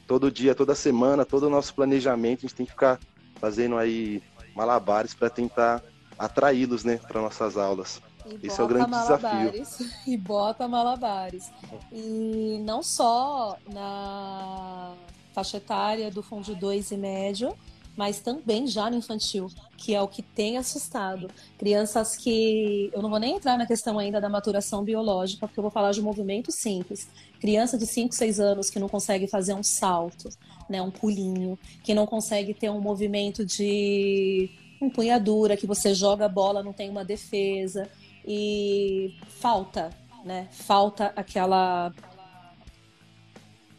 Todo 0.06 0.32
dia, 0.32 0.54
toda 0.54 0.76
semana, 0.76 1.26
todo 1.26 1.48
o 1.48 1.50
nosso 1.50 1.74
planejamento, 1.74 2.38
a 2.38 2.42
gente 2.42 2.54
tem 2.54 2.66
que 2.68 2.74
ficar 2.74 3.00
fazendo 3.38 3.76
aí 3.76 4.22
malabares 4.56 5.16
para 5.16 5.32
tentar 5.32 5.82
atraí-los, 6.16 6.84
né, 6.84 6.98
para 6.98 7.22
nossas 7.22 7.58
aulas. 7.58 8.04
E 8.40 8.46
Esse 8.46 8.62
é 8.62 8.64
o 8.64 8.68
grande 8.68 8.92
malabares, 8.92 9.78
desafio. 9.80 9.90
E 10.06 10.16
bota 10.16 10.68
malabares. 10.68 11.52
E 11.92 12.62
não 12.64 12.84
só 12.84 13.58
na 13.74 14.94
faixa 15.34 15.58
etária 15.58 16.12
do 16.12 16.22
fundo 16.22 16.56
2 16.56 16.92
e 16.92 16.98
médio, 16.98 17.58
mas 17.96 18.20
também 18.20 18.66
já 18.68 18.90
no 18.90 18.98
infantil, 18.98 19.48
que 19.78 19.94
é 19.94 20.02
o 20.02 20.08
que 20.08 20.22
tem 20.22 20.58
assustado. 20.58 21.30
Crianças 21.58 22.16
que. 22.16 22.90
Eu 22.94 23.02
não 23.02 23.10
vou 23.10 23.20
nem 23.20 23.36
entrar 23.36 23.58
na 23.58 23.66
questão 23.66 24.00
ainda 24.00 24.20
da 24.20 24.30
maturação 24.30 24.84
biológica, 24.84 25.48
porque 25.48 25.60
eu 25.60 25.64
vou 25.64 25.72
falar 25.72 25.92
de 25.92 26.02
um 26.02 26.04
movimento 26.04 26.52
simples. 26.52 27.08
Criança 27.40 27.78
de 27.78 27.86
5, 27.86 28.14
6 28.14 28.40
anos 28.40 28.70
que 28.70 28.80
não 28.80 28.90
consegue 28.90 29.28
fazer 29.28 29.54
um 29.54 29.64
salto, 29.64 30.30
né, 30.70 30.82
um 30.82 30.90
pulinho, 30.90 31.60
que 31.84 31.94
não 31.94 32.06
consegue 32.06 32.54
ter 32.54 32.70
um 32.70 32.80
movimento 32.80 33.46
de 33.46 34.50
empunhadura, 34.82 35.58
que 35.58 35.68
você 35.68 35.94
joga 35.94 36.26
a 36.26 36.30
bola, 36.30 36.64
não 36.64 36.74
tem 36.74 36.90
uma 36.90 37.06
defesa. 37.06 37.90
E 38.26 39.16
falta, 39.28 39.90
né? 40.24 40.48
Falta 40.52 41.12
aquela 41.16 41.92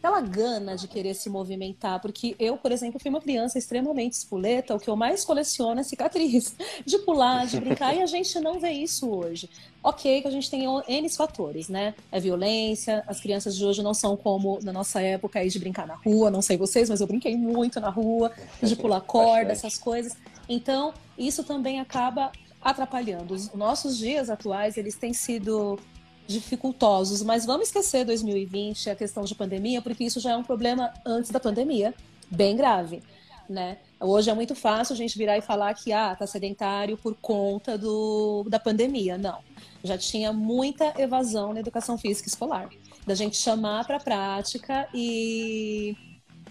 aquela 0.04 0.20
gana 0.20 0.76
de 0.76 0.86
querer 0.86 1.14
se 1.14 1.30
movimentar, 1.30 1.98
porque 1.98 2.36
eu, 2.38 2.58
por 2.58 2.70
exemplo, 2.70 3.00
fui 3.00 3.08
uma 3.08 3.22
criança 3.22 3.58
extremamente 3.58 4.12
espoleta, 4.12 4.74
o 4.74 4.78
que 4.78 4.90
eu 4.90 4.94
mais 4.94 5.24
coleciono 5.24 5.80
é 5.80 5.82
cicatriz, 5.82 6.54
de 6.84 6.98
pular, 6.98 7.46
de 7.46 7.58
brincar, 7.58 7.96
e 7.96 8.02
a 8.02 8.06
gente 8.06 8.38
não 8.38 8.60
vê 8.60 8.70
isso 8.70 9.08
hoje. 9.08 9.48
Ok, 9.82 10.20
que 10.20 10.28
a 10.28 10.30
gente 10.30 10.50
tem 10.50 10.64
N 10.88 11.08
fatores, 11.08 11.68
né? 11.68 11.94
É 12.12 12.20
violência, 12.20 13.02
as 13.06 13.18
crianças 13.18 13.56
de 13.56 13.64
hoje 13.64 13.82
não 13.82 13.94
são 13.94 14.14
como 14.14 14.58
na 14.62 14.72
nossa 14.72 15.00
época 15.00 15.38
aí 15.38 15.48
de 15.48 15.58
brincar 15.58 15.86
na 15.86 15.94
rua, 15.94 16.30
não 16.30 16.42
sei 16.42 16.58
vocês, 16.58 16.90
mas 16.90 17.00
eu 17.00 17.06
brinquei 17.06 17.34
muito 17.34 17.80
na 17.80 17.88
rua, 17.88 18.30
de 18.62 18.76
pular 18.76 19.00
corda, 19.02 19.52
essas 19.52 19.78
coisas. 19.78 20.14
Então, 20.46 20.92
isso 21.16 21.42
também 21.44 21.80
acaba 21.80 22.30
atrapalhando. 22.60 23.32
Os 23.32 23.52
nossos 23.54 23.96
dias 23.96 24.28
atuais, 24.28 24.76
eles 24.76 24.96
têm 24.96 25.14
sido 25.14 25.78
dificultosos, 26.26 27.22
mas 27.22 27.44
vamos 27.44 27.68
esquecer 27.68 28.04
2020, 28.04 28.90
a 28.90 28.96
questão 28.96 29.24
de 29.24 29.34
pandemia, 29.34 29.82
porque 29.82 30.04
isso 30.04 30.20
já 30.20 30.32
é 30.32 30.36
um 30.36 30.42
problema 30.42 30.92
antes 31.04 31.30
da 31.30 31.38
pandemia, 31.38 31.94
bem 32.30 32.56
grave, 32.56 33.02
né? 33.48 33.78
Hoje 34.00 34.30
é 34.30 34.34
muito 34.34 34.54
fácil 34.54 34.94
a 34.94 34.96
gente 34.96 35.16
virar 35.16 35.38
e 35.38 35.42
falar 35.42 35.72
que 35.74 35.92
ah, 35.92 36.14
tá 36.14 36.26
sedentário 36.26 36.96
por 36.96 37.14
conta 37.14 37.78
do, 37.78 38.44
da 38.48 38.58
pandemia. 38.58 39.16
Não. 39.16 39.38
Já 39.82 39.96
tinha 39.96 40.32
muita 40.32 40.92
evasão 41.00 41.54
na 41.54 41.60
educação 41.60 41.96
física 41.96 42.28
escolar. 42.28 42.68
Da 43.06 43.14
gente 43.14 43.36
chamar 43.36 43.86
para 43.86 43.98
prática 43.98 44.88
e 44.92 45.96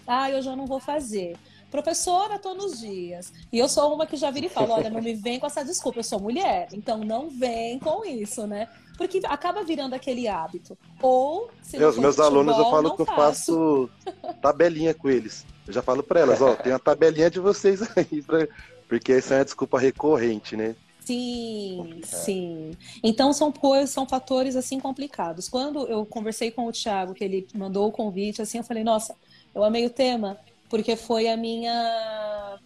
ah, 0.06 0.30
eu 0.30 0.42
já 0.42 0.56
não 0.56 0.66
vou 0.66 0.80
fazer. 0.80 1.36
Professora, 1.74 2.38
tô 2.38 2.54
nos 2.54 2.78
dias. 2.78 3.32
E 3.52 3.58
eu 3.58 3.68
sou 3.68 3.92
uma 3.92 4.06
que 4.06 4.16
já 4.16 4.30
vira 4.30 4.46
e 4.46 4.48
fala: 4.48 4.74
olha, 4.74 4.88
não 4.88 5.02
me 5.02 5.12
vem 5.12 5.40
com 5.40 5.46
essa 5.48 5.64
desculpa, 5.64 5.98
eu 5.98 6.04
sou 6.04 6.20
mulher, 6.20 6.68
então 6.72 6.98
não 6.98 7.28
vem 7.28 7.80
com 7.80 8.04
isso, 8.04 8.46
né? 8.46 8.68
Porque 8.96 9.20
acaba 9.24 9.64
virando 9.64 9.92
aquele 9.92 10.28
hábito. 10.28 10.78
Ou, 11.02 11.50
se 11.60 11.76
meus, 11.76 11.98
meus 11.98 12.14
futebol, 12.14 12.38
alunos, 12.38 12.56
eu 12.56 12.70
falo 12.70 12.96
que 12.96 13.04
faço. 13.04 13.52
eu 13.52 13.90
faço 14.06 14.34
tabelinha 14.40 14.94
com 14.94 15.10
eles. 15.10 15.44
Eu 15.66 15.72
já 15.72 15.82
falo 15.82 16.04
para 16.04 16.20
elas: 16.20 16.40
ó, 16.40 16.54
tem 16.54 16.70
uma 16.70 16.78
tabelinha 16.78 17.28
de 17.28 17.40
vocês 17.40 17.80
aí, 17.98 18.22
pra... 18.22 18.46
porque 18.88 19.14
essa 19.14 19.34
é 19.34 19.38
uma 19.38 19.44
desculpa 19.44 19.76
recorrente, 19.76 20.56
né? 20.56 20.76
Sim, 21.00 22.02
sim. 22.04 22.76
Então 23.02 23.32
são 23.32 23.50
coisas, 23.50 23.90
são 23.90 24.06
fatores 24.06 24.54
assim 24.54 24.78
complicados. 24.78 25.48
Quando 25.48 25.88
eu 25.88 26.06
conversei 26.06 26.52
com 26.52 26.68
o 26.68 26.72
Thiago, 26.72 27.14
que 27.14 27.24
ele 27.24 27.48
mandou 27.52 27.88
o 27.88 27.92
convite, 27.92 28.40
assim, 28.40 28.58
eu 28.58 28.64
falei, 28.64 28.84
nossa, 28.84 29.12
eu 29.52 29.64
amei 29.64 29.84
o 29.84 29.90
tema, 29.90 30.38
porque 30.68 30.96
foi 30.96 31.28
a 31.28 31.36
minha 31.36 32.58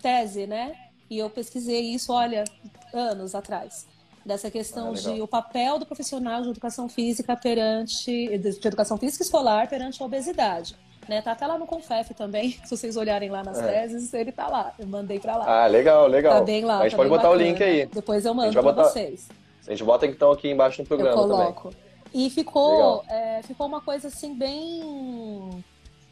tese, 0.00 0.46
né? 0.46 0.74
E 1.08 1.18
eu 1.18 1.30
pesquisei 1.30 1.80
isso, 1.94 2.12
olha, 2.12 2.44
anos 2.92 3.34
atrás 3.34 3.86
dessa 4.26 4.50
questão 4.50 4.90
ah, 4.90 4.94
de 4.94 5.22
o 5.22 5.28
papel 5.28 5.78
do 5.78 5.86
profissional 5.86 6.42
de 6.42 6.50
educação 6.50 6.88
física 6.88 7.36
perante 7.36 8.36
de 8.38 8.66
educação 8.66 8.98
física 8.98 9.22
escolar 9.22 9.68
perante 9.68 10.02
a 10.02 10.06
obesidade. 10.06 10.74
Né? 11.08 11.22
Tá 11.22 11.32
até 11.32 11.46
lá 11.46 11.56
no 11.56 11.66
Confef 11.66 12.12
também, 12.14 12.50
se 12.64 12.76
vocês 12.76 12.96
olharem 12.96 13.30
lá 13.30 13.44
nas 13.44 13.58
é. 13.60 13.66
teses, 13.66 14.12
ele 14.12 14.32
tá 14.32 14.48
lá. 14.48 14.74
Eu 14.76 14.88
mandei 14.88 15.20
para 15.20 15.36
lá. 15.36 15.64
Ah, 15.64 15.66
legal, 15.68 16.08
legal. 16.08 16.40
Tá 16.40 16.44
bem 16.44 16.64
lá. 16.64 16.80
A 16.80 16.82
gente 16.82 16.90
tá 16.92 16.96
pode 16.96 17.08
botar 17.08 17.22
bacana. 17.28 17.42
o 17.42 17.46
link 17.46 17.62
aí. 17.62 17.86
Depois 17.86 18.24
eu 18.24 18.34
mando 18.34 18.52
para 18.52 18.62
botar... 18.62 18.84
vocês. 18.84 19.28
A 19.66 19.70
gente 19.70 19.84
bota 19.84 20.06
então 20.06 20.32
aqui 20.32 20.48
embaixo 20.48 20.82
no 20.82 20.88
programa 20.88 21.12
eu 21.12 21.28
coloco. 21.28 21.70
também. 21.70 21.86
E 22.12 22.30
ficou, 22.30 23.04
é, 23.08 23.42
ficou 23.42 23.66
uma 23.66 23.80
coisa 23.80 24.08
assim 24.08 24.34
bem. 24.34 25.64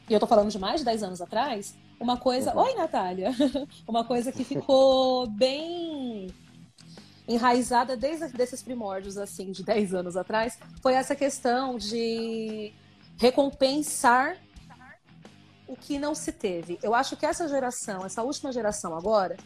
E 0.09 0.13
eu 0.13 0.21
tô 0.21 0.27
falando 0.27 0.51
de 0.51 0.59
mais 0.59 0.81
de 0.81 0.85
10 0.85 1.03
anos 1.03 1.21
atrás. 1.21 1.75
Uma 1.99 2.17
coisa. 2.17 2.55
Uhum. 2.55 2.63
Oi, 2.63 2.75
Natália! 2.75 3.31
uma 3.89 4.05
coisa 4.05 4.31
que 4.31 4.45
ficou 4.45 5.27
bem 5.29 6.29
enraizada 7.27 7.97
desde 7.97 8.31
esses 8.43 8.63
primórdios, 8.63 9.17
assim, 9.17 9.51
de 9.51 9.63
10 9.63 9.95
anos 9.95 10.17
atrás, 10.17 10.59
foi 10.83 10.93
essa 10.95 11.17
questão 11.17 11.79
de 11.79 12.73
recompensar 13.17 14.37
o 15.67 15.75
que 15.75 15.99
não 15.99 16.15
se 16.15 16.33
teve. 16.33 16.79
Eu 16.83 16.95
acho 16.95 17.17
que 17.17 17.25
essa 17.25 17.49
geração, 17.49 18.05
essa 18.05 18.23
última 18.23 18.53
geração 18.53 18.95
agora, 18.95 19.37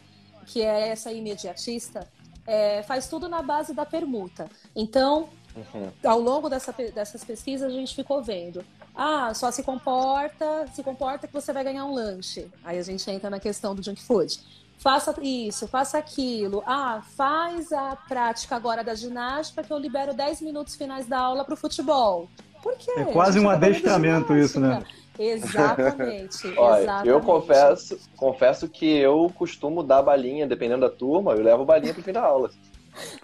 que 0.45 0.61
é 0.61 0.89
essa 0.89 1.11
imediatista, 1.13 2.05
é, 2.45 2.83
faz 2.83 3.07
tudo 3.07 3.29
na 3.29 3.41
base 3.41 3.73
da 3.73 3.85
permuta. 3.85 4.49
Então, 4.75 5.29
uhum. 5.55 5.91
ao 6.03 6.19
longo 6.19 6.49
dessa, 6.49 6.73
dessas 6.73 7.23
pesquisas, 7.23 7.71
a 7.71 7.73
gente 7.73 7.95
ficou 7.95 8.21
vendo. 8.21 8.65
Ah, 9.01 9.33
só 9.33 9.49
se 9.49 9.63
comporta, 9.63 10.67
se 10.73 10.83
comporta 10.83 11.25
que 11.25 11.33
você 11.33 11.53
vai 11.53 11.63
ganhar 11.63 11.85
um 11.85 11.93
lanche. 11.93 12.51
Aí 12.65 12.77
a 12.77 12.83
gente 12.83 13.09
entra 13.09 13.29
na 13.29 13.39
questão 13.39 13.73
do 13.73 13.81
junk 13.81 14.03
food 14.03 14.39
faça 14.79 15.13
isso, 15.21 15.67
faça 15.67 15.97
aquilo. 15.97 16.63
Ah, 16.65 17.01
faz 17.15 17.71
a 17.71 17.95
prática 18.07 18.55
agora 18.55 18.83
da 18.83 18.95
ginástica 18.95 19.61
que 19.61 19.71
eu 19.71 19.77
libero 19.77 20.13
10 20.13 20.41
minutos 20.41 20.75
finais 20.75 21.05
da 21.05 21.19
aula 21.19 21.43
para 21.43 21.53
o 21.53 21.57
futebol. 21.57 22.27
Por 22.63 22.75
quê? 22.77 22.91
É 22.97 23.05
quase 23.05 23.39
um 23.39 23.43
tá 23.43 23.53
adestramento 23.53 24.35
isso, 24.35 24.59
né? 24.59 24.81
Exatamente. 25.17 26.47
Olha, 26.57 26.81
exatamente. 26.81 27.09
eu 27.09 27.21
confesso, 27.21 27.99
confesso 28.15 28.67
que 28.69 28.85
eu 28.85 29.31
costumo 29.35 29.83
dar 29.83 30.01
balinha, 30.01 30.47
dependendo 30.47 30.81
da 30.81 30.89
turma, 30.89 31.33
eu 31.33 31.43
levo 31.43 31.65
balinha 31.65 31.93
pro 31.93 32.03
fim 32.03 32.13
da 32.13 32.23
aula. 32.23 32.49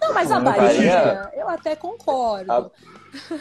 Não, 0.00 0.14
mas 0.14 0.30
a 0.30 0.38
balinha, 0.38 1.30
eu 1.34 1.48
até 1.48 1.74
concordo. 1.74 2.52
A... 2.52 2.70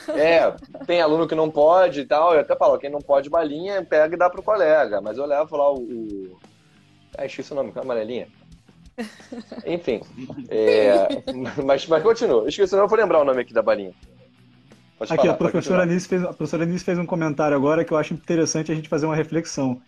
É, 0.10 0.52
tem 0.86 1.02
aluno 1.02 1.28
que 1.28 1.36
não 1.36 1.50
pode 1.50 2.02
e 2.02 2.06
tal, 2.06 2.34
eu 2.34 2.42
até 2.42 2.56
falo, 2.56 2.78
quem 2.78 2.90
não 2.90 3.02
pode 3.02 3.30
balinha, 3.30 3.84
pega 3.84 4.16
e 4.16 4.18
dá 4.18 4.30
pro 4.30 4.44
colega, 4.44 5.02
mas 5.02 5.18
eu 5.18 5.26
levo 5.26 5.58
lá 5.58 5.74
o, 5.74 6.38
ah, 7.18 7.26
esqueci 7.26 7.52
o 7.52 7.56
nome, 7.56 7.72
é 7.76 7.80
amarelinha. 7.80 8.28
Enfim. 9.66 10.02
É, 10.50 11.08
mas, 11.64 11.88
mas 11.88 12.04
continua. 12.04 12.48
Esqueci 12.48 12.74
o 12.74 12.78
nome, 12.78 12.86
eu 12.86 12.90
vou 12.90 12.98
lembrar 12.98 13.22
o 13.22 13.26
nome 13.26 13.42
aqui 13.42 13.54
da 13.54 13.62
balinha. 13.62 13.94
Pode 14.98 15.14
aqui, 15.14 15.24
falar, 15.24 15.34
a, 15.34 15.38
professora 15.38 15.84
Anice 15.84 16.08
fez, 16.08 16.24
a 16.24 16.28
professora 16.28 16.64
Anice 16.64 16.84
fez 16.84 16.98
um 16.98 17.06
comentário 17.06 17.56
agora 17.56 17.84
que 17.84 17.92
eu 17.92 17.98
acho 17.98 18.14
interessante 18.14 18.72
a 18.72 18.76
gente 18.76 18.90
fazer 18.90 19.06
uma 19.06 19.16
reflexão. 19.16 19.82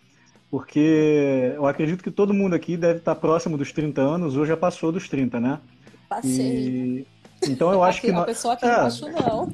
Porque 0.50 1.54
eu 1.56 1.66
acredito 1.66 2.04
que 2.04 2.12
todo 2.12 2.34
mundo 2.34 2.54
aqui 2.54 2.78
deve 2.78 3.00
estar 3.00 3.16
próximo 3.16 3.58
dos 3.58 3.72
30 3.72 4.02
anos, 4.02 4.38
ou 4.38 4.46
já 4.46 4.56
passou 4.56 4.92
dos 4.92 5.10
30, 5.10 5.40
né? 5.40 5.60
Passei. 6.08 6.46
E... 6.46 7.08
Então 7.44 7.72
eu 7.72 7.84
acho 7.84 8.02
que. 8.02 8.10
Uma 8.10 8.26
pessoa 8.26 8.54
aqui 8.54 8.66
é. 8.66 8.74
embaixo 8.74 9.06
não. 9.10 9.52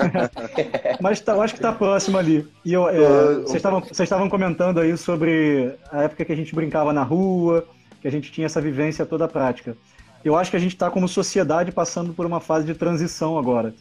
Mas 1.00 1.20
tá, 1.20 1.32
eu 1.32 1.42
acho 1.42 1.54
que 1.54 1.58
está 1.58 1.72
próximo 1.72 2.18
ali. 2.18 2.46
E 2.64 2.72
eu, 2.72 2.88
é, 2.88 3.34
vocês 3.40 3.56
estavam 3.56 3.80
vocês 3.80 4.00
estavam 4.00 4.28
comentando 4.28 4.80
aí 4.80 4.96
sobre 4.96 5.74
a 5.90 6.02
época 6.02 6.24
que 6.24 6.32
a 6.32 6.36
gente 6.36 6.54
brincava 6.54 6.92
na 6.92 7.02
rua, 7.02 7.66
que 8.00 8.08
a 8.08 8.10
gente 8.10 8.30
tinha 8.30 8.46
essa 8.46 8.60
vivência 8.60 9.06
toda 9.06 9.26
prática. 9.28 9.76
Eu 10.24 10.36
acho 10.36 10.50
que 10.50 10.56
a 10.56 10.60
gente 10.60 10.74
está 10.74 10.90
como 10.90 11.08
sociedade 11.08 11.72
passando 11.72 12.12
por 12.12 12.26
uma 12.26 12.40
fase 12.40 12.66
de 12.66 12.74
transição 12.74 13.38
agora. 13.38 13.74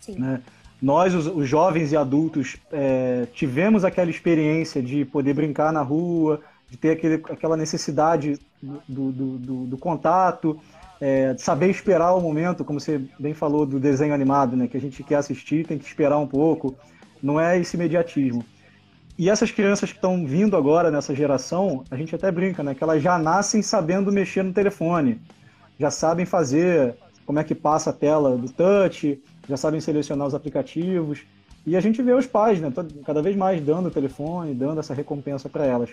Sim. 0.00 0.18
Né? 0.18 0.40
Nós, 0.82 1.14
os, 1.14 1.26
os, 1.26 1.48
jovens 1.48 1.92
e 1.92 1.96
adultos, 1.96 2.56
é, 2.72 3.26
tivemos 3.32 3.84
aquela 3.84 4.10
experiência 4.10 4.82
de 4.82 5.04
poder 5.04 5.32
brincar 5.32 5.72
na 5.72 5.80
rua, 5.80 6.40
de 6.68 6.76
ter 6.76 6.90
aquele, 6.90 7.14
aquela 7.30 7.56
necessidade 7.56 8.38
do, 8.60 9.12
do, 9.12 9.38
do, 9.38 9.66
do 9.66 9.78
contato, 9.78 10.60
é, 11.00 11.34
saber 11.38 11.70
esperar 11.70 12.14
o 12.14 12.20
momento, 12.20 12.64
como 12.64 12.80
você 12.80 13.00
bem 13.18 13.34
falou 13.34 13.66
do 13.66 13.78
desenho 13.78 14.14
animado, 14.14 14.56
né? 14.56 14.66
Que 14.66 14.76
a 14.76 14.80
gente 14.80 15.02
quer 15.02 15.16
assistir, 15.16 15.66
tem 15.66 15.78
que 15.78 15.84
esperar 15.84 16.18
um 16.18 16.26
pouco. 16.26 16.74
Não 17.22 17.40
é 17.40 17.58
esse 17.58 17.76
imediatismo. 17.76 18.44
E 19.18 19.30
essas 19.30 19.50
crianças 19.50 19.90
que 19.90 19.96
estão 19.96 20.26
vindo 20.26 20.56
agora 20.56 20.90
nessa 20.90 21.14
geração, 21.14 21.84
a 21.90 21.96
gente 21.96 22.14
até 22.14 22.30
brinca, 22.30 22.62
né? 22.62 22.74
Que 22.74 22.82
elas 22.82 23.02
já 23.02 23.18
nascem 23.18 23.62
sabendo 23.62 24.12
mexer 24.12 24.42
no 24.42 24.52
telefone, 24.52 25.20
já 25.78 25.90
sabem 25.90 26.24
fazer 26.24 26.94
como 27.24 27.38
é 27.38 27.44
que 27.44 27.54
passa 27.54 27.90
a 27.90 27.92
tela 27.92 28.36
do 28.36 28.50
touch, 28.50 29.22
já 29.48 29.56
sabem 29.56 29.80
selecionar 29.80 30.26
os 30.26 30.34
aplicativos. 30.34 31.20
E 31.66 31.76
a 31.76 31.80
gente 31.80 32.00
vê 32.00 32.12
os 32.12 32.26
pais, 32.26 32.60
né? 32.60 32.72
Cada 33.04 33.20
vez 33.20 33.36
mais 33.36 33.60
dando 33.60 33.86
o 33.86 33.90
telefone, 33.90 34.54
dando 34.54 34.80
essa 34.80 34.94
recompensa 34.94 35.48
para 35.48 35.66
elas. 35.66 35.90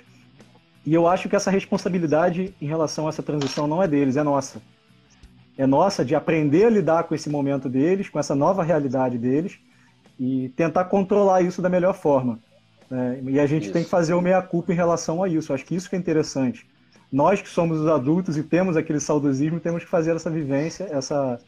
E 0.86 0.94
eu 0.94 1.08
acho 1.08 1.28
que 1.28 1.36
essa 1.36 1.50
responsabilidade 1.50 2.54
em 2.62 2.66
relação 2.66 3.08
a 3.08 3.10
essa 3.10 3.24
transição 3.24 3.68
não 3.68 3.82
é 3.82 3.88
deles, 3.88 4.18
é 4.18 4.24
nossa 4.24 4.62
é 5.58 5.66
nossa 5.68 6.04
de 6.04 6.16
aprender 6.16 6.66
a 6.66 6.70
lidar 6.70 7.04
com 7.04 7.14
esse 7.14 7.30
momento 7.30 7.70
deles, 7.70 8.10
com 8.10 8.20
essa 8.20 8.36
nova 8.36 8.64
realidade 8.64 9.18
deles 9.18 9.60
e 10.20 10.50
tentar 10.56 10.86
controlar 10.86 11.42
isso 11.42 11.62
da 11.62 11.70
melhor 11.70 11.94
forma. 11.94 12.40
Né? 12.90 13.20
E 13.24 13.40
a 13.40 13.46
gente 13.46 13.64
isso. 13.64 13.74
tem 13.74 13.84
que 13.84 13.90
fazer 13.90 14.14
o 14.14 14.22
meia-culpa 14.22 14.72
em 14.72 14.76
relação 14.76 15.24
a 15.24 15.28
isso. 15.28 15.54
Acho 15.54 15.66
que 15.66 15.76
isso 15.76 15.90
que 15.90 15.96
é 15.96 16.00
interessante. 16.00 16.66
Nós 17.12 17.42
que 17.42 17.50
somos 17.50 17.80
os 17.80 17.88
adultos 17.88 18.38
e 18.38 18.44
temos 18.44 18.76
aquele 18.76 19.00
saudosismo, 19.00 19.60
temos 19.60 19.84
que 19.84 19.90
fazer 19.90 20.16
essa 20.16 20.30
vivência, 20.30 20.88
essa 20.92 21.40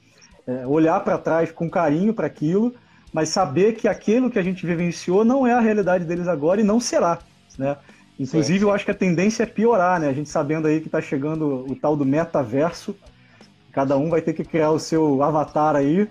é, 0.45 0.65
olhar 0.67 0.99
para 0.99 1.17
trás 1.17 1.51
com 1.51 1.69
carinho 1.69 2.13
para 2.13 2.27
aquilo, 2.27 2.73
mas 3.11 3.29
saber 3.29 3.73
que 3.73 3.87
aquilo 3.87 4.29
que 4.29 4.37
a 4.37 4.43
gente 4.43 4.65
vivenciou 4.65 5.25
não 5.25 5.47
é 5.47 5.53
a 5.53 5.59
realidade 5.59 6.05
deles 6.05 6.27
agora 6.27 6.61
e 6.61 6.63
não 6.63 6.79
será. 6.79 7.19
Né? 7.57 7.75
Inclusive, 8.19 8.59
sim, 8.59 8.59
sim. 8.59 8.65
eu 8.65 8.71
acho 8.71 8.85
que 8.85 8.91
a 8.91 8.95
tendência 8.95 9.43
é 9.43 9.45
piorar, 9.45 9.99
né? 9.99 10.07
A 10.07 10.13
gente 10.13 10.29
sabendo 10.29 10.67
aí 10.67 10.79
que 10.79 10.87
está 10.87 11.01
chegando 11.01 11.65
o 11.69 11.75
tal 11.75 11.97
do 11.97 12.05
metaverso, 12.05 12.95
Cada 13.75 13.97
um 13.97 14.09
vai 14.09 14.21
ter 14.21 14.31
que 14.31 14.45
criar 14.45 14.71
o 14.71 14.79
seu 14.79 15.21
avatar 15.21 15.75
aí. 15.75 16.07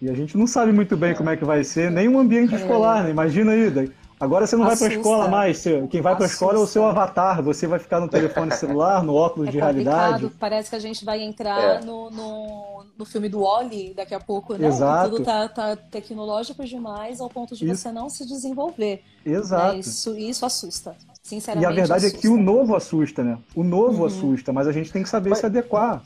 E 0.00 0.08
a 0.08 0.14
gente 0.14 0.34
não 0.36 0.46
sabe 0.46 0.72
muito 0.72 0.96
bem 0.96 1.14
como 1.14 1.28
é 1.28 1.36
que 1.36 1.44
vai 1.44 1.62
ser, 1.62 1.90
nem 1.90 2.08
um 2.08 2.18
ambiente 2.18 2.54
é. 2.54 2.56
escolar, 2.56 3.04
né? 3.04 3.10
Imagina 3.10 3.52
aí, 3.52 3.92
Agora 4.18 4.46
você 4.46 4.56
não 4.56 4.64
Assusta. 4.64 4.84
vai 4.84 4.88
para 4.88 4.96
a 4.96 5.00
escola 5.00 5.28
mais. 5.28 5.64
Quem 5.90 6.00
vai 6.00 6.16
para 6.16 6.24
a 6.24 6.26
escola 6.26 6.54
é 6.54 6.58
o 6.58 6.66
seu 6.66 6.86
avatar. 6.86 7.42
Você 7.42 7.66
vai 7.66 7.78
ficar 7.78 8.00
no 8.00 8.08
telefone 8.08 8.50
celular, 8.56 9.02
no 9.04 9.14
óculos 9.14 9.48
é 9.48 9.50
de 9.50 9.58
realidade. 9.58 10.30
Parece 10.40 10.70
que 10.70 10.76
a 10.76 10.78
gente 10.78 11.04
vai 11.04 11.20
entrar 11.20 11.82
é. 11.82 11.84
no, 11.84 12.10
no, 12.10 12.84
no, 12.96 13.04
filme 13.04 13.28
do 13.28 13.42
Wally 13.42 13.92
daqui 13.94 14.14
a 14.14 14.20
pouco, 14.20 14.54
né? 14.54 14.68
Exato. 14.68 15.10
tudo 15.10 15.22
tá, 15.22 15.46
tá, 15.50 15.76
tecnológico 15.76 16.64
demais 16.64 17.20
ao 17.20 17.28
ponto 17.28 17.54
de 17.54 17.66
isso. 17.66 17.82
você 17.82 17.92
não 17.92 18.08
se 18.08 18.26
desenvolver. 18.26 19.02
Exato. 19.22 19.74
Né? 19.74 19.80
Isso, 19.80 20.16
isso 20.16 20.46
assusta. 20.46 20.96
Sinceramente. 21.22 21.68
E 21.68 21.70
a 21.70 21.76
verdade 21.76 22.06
assusta. 22.06 22.16
é 22.16 22.20
que 22.22 22.28
o 22.28 22.38
novo 22.38 22.74
assusta, 22.74 23.22
né? 23.22 23.36
O 23.54 23.62
novo 23.62 24.00
uhum. 24.00 24.06
assusta, 24.06 24.50
mas 24.50 24.66
a 24.66 24.72
gente 24.72 24.90
tem 24.90 25.02
que 25.02 25.10
saber 25.10 25.28
mas... 25.28 25.40
se 25.40 25.46
adequar. 25.46 26.02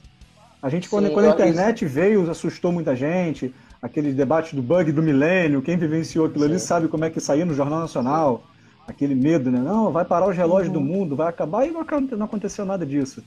A 0.63 0.69
gente, 0.69 0.89
quando, 0.89 1.09
Sim, 1.09 1.15
quando 1.15 1.27
a 1.27 1.31
internet 1.31 1.87
veio, 1.87 2.31
assustou 2.31 2.71
muita 2.71 2.95
gente 2.95 3.55
aquele 3.81 4.13
debate 4.13 4.55
do 4.55 4.63
bug 4.63 4.93
do 4.93 5.03
milênio, 5.03 5.63
quem 5.63 5.77
vivenciou 5.77 6.27
aquilo 6.27 6.45
Sim. 6.45 6.51
ali 6.51 6.61
sabe 6.61 6.89
como 6.89 7.05
é 7.05 7.11
que 7.11 7.19
saía 7.19 7.47
no 7.47 7.55
Jornal 7.55 7.81
Nacional, 7.81 8.43
aquele 8.87 9.15
medo, 9.15 9.51
né? 9.51 9.59
Não, 9.59 9.91
vai 9.91 10.05
parar 10.05 10.29
os 10.29 10.37
relógios 10.37 10.69
uhum. 10.69 10.75
do 10.75 10.81
mundo, 10.81 11.17
vai 11.17 11.29
acabar, 11.29 11.67
e 11.67 11.71
não, 11.71 11.85
não 12.17 12.27
aconteceu 12.27 12.67
nada 12.67 12.85
disso. 12.85 13.25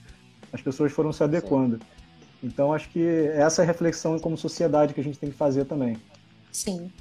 As 0.52 0.62
pessoas 0.62 0.92
foram 0.92 1.12
se 1.12 1.24
adequando. 1.24 1.78
Sim. 1.78 1.82
Então, 2.44 2.74
acho 2.74 2.90
que 2.90 3.04
essa 3.34 3.62
é 3.62 3.64
a 3.64 3.66
reflexão 3.66 4.20
como 4.20 4.38
sociedade 4.38 4.94
que 4.94 5.02
a 5.02 5.04
gente 5.04 5.18
tem 5.18 5.32
que 5.32 5.38
fazer 5.38 5.66
também. 5.66 5.98
Sim. 6.52 6.92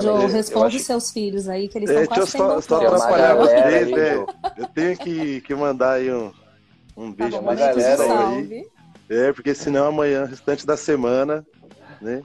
Joe, 0.00 0.26
responde 0.26 0.76
acho... 0.76 0.84
seus 0.84 1.10
filhos 1.10 1.48
aí, 1.48 1.68
que 1.68 1.78
eles 1.78 1.90
é, 1.90 2.02
estão 2.02 2.16
quase 2.16 2.30
só, 2.32 2.60
só 2.60 2.76
atrapalhar 2.84 3.36
vocês, 3.36 3.90
né? 3.90 4.26
Eu 4.56 4.66
tenho 4.74 4.98
que, 4.98 5.40
que 5.42 5.54
mandar 5.54 5.92
aí 5.92 6.12
um, 6.12 6.32
um 6.96 7.12
beijo 7.12 7.32
tá 7.32 7.38
bom, 7.38 7.46
pra 7.46 7.54
galera 7.54 8.28
aí. 8.28 8.66
É, 9.10 9.32
porque 9.32 9.52
senão 9.56 9.88
amanhã, 9.88 10.24
restante 10.24 10.64
da 10.64 10.76
semana, 10.76 11.44
né? 12.00 12.22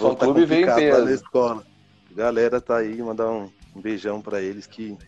O 0.00 0.16
clube 0.16 0.44
veio 0.44 0.68
em 0.68 0.74
peso. 0.74 1.04
Na 1.04 1.12
escola. 1.12 1.64
Galera 2.10 2.60
tá 2.60 2.78
aí, 2.78 3.00
mandar 3.00 3.30
um, 3.30 3.48
um 3.74 3.80
beijão 3.80 4.20
para 4.20 4.42
eles 4.42 4.66
que 4.66 4.98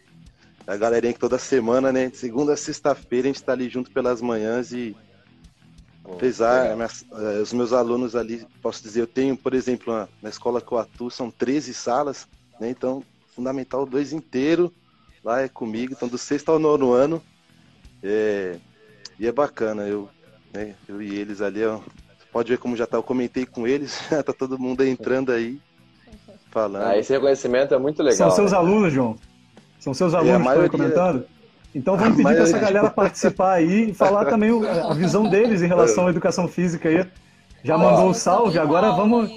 a 0.65 0.77
galerinha 0.77 1.13
que 1.13 1.19
toda 1.19 1.37
semana, 1.37 1.91
né, 1.91 2.09
de 2.09 2.17
segunda 2.17 2.53
a 2.53 2.57
sexta-feira 2.57 3.27
a 3.27 3.33
gente 3.33 3.43
tá 3.43 3.51
ali 3.53 3.69
junto 3.69 3.91
pelas 3.91 4.21
manhãs 4.21 4.71
e 4.71 4.97
apesar 6.05 6.77
minhas, 6.77 7.03
uh, 7.11 7.43
os 7.43 7.53
meus 7.53 7.73
alunos 7.73 8.15
ali, 8.15 8.47
posso 8.63 8.81
dizer, 8.81 9.01
eu 9.01 9.07
tenho, 9.07 9.37
por 9.37 9.53
exemplo, 9.53 9.93
na, 9.93 10.09
na 10.23 10.29
escola 10.29 10.61
que 10.61 10.71
eu 10.71 10.79
atuo 10.79 11.11
são 11.11 11.29
13 11.29 11.75
salas, 11.75 12.29
né? 12.61 12.71
Então, 12.71 13.03
fundamental 13.35 13.85
dois 13.85 14.13
inteiro 14.13 14.73
lá 15.25 15.41
é 15.41 15.49
comigo, 15.49 15.93
então 15.93 16.07
do 16.07 16.19
sexto 16.19 16.51
ao 16.51 16.59
nono 16.61 16.93
ano. 16.93 17.21
É, 18.01 18.59
e 19.19 19.27
é 19.27 19.33
bacana, 19.33 19.89
eu, 19.89 20.09
né, 20.53 20.75
eu 20.89 21.01
e 21.01 21.15
eles 21.15 21.41
ali, 21.41 21.65
ó, 21.65 21.81
Pode 22.33 22.49
ver 22.49 22.59
como 22.59 22.77
já 22.77 22.87
tá, 22.87 22.97
eu 22.97 23.03
comentei 23.03 23.45
com 23.45 23.67
eles, 23.67 24.01
já 24.11 24.23
tá 24.23 24.33
todo 24.33 24.59
mundo 24.59 24.85
entrando 24.85 25.33
aí, 25.33 25.61
falando. 26.51 26.85
Ah, 26.85 26.97
esse 26.97 27.13
reconhecimento 27.13 27.75
é 27.75 27.79
muito 27.79 28.03
legal. 28.03 28.17
São 28.17 28.31
seus 28.31 28.53
né? 28.53 28.59
alunos, 28.59 28.93
João? 28.93 29.17
São 29.79 29.95
seus 29.95 30.15
alunos 30.15 30.43
que 30.43 30.49
estão 30.49 30.69
comentando? 30.69 31.25
Então 31.75 31.97
vamos 31.97 32.17
pedir 32.17 32.35
para 32.35 32.43
essa 32.43 32.59
galera 32.59 32.91
participar 32.91 33.53
aí 33.53 33.91
e 33.91 33.95
falar 33.95 34.27
também 34.27 34.51
a 34.51 34.93
visão 34.93 35.29
deles 35.29 35.63
em 35.63 35.67
relação 35.67 36.07
à 36.07 36.11
educação 36.11 36.49
física 36.49 36.89
aí. 36.89 37.07
Já 37.63 37.79
mandou 37.79 38.07
o 38.07 38.11
um 38.11 38.15
salve, 38.15 38.59
agora 38.59 38.91
vamos. 38.91 39.31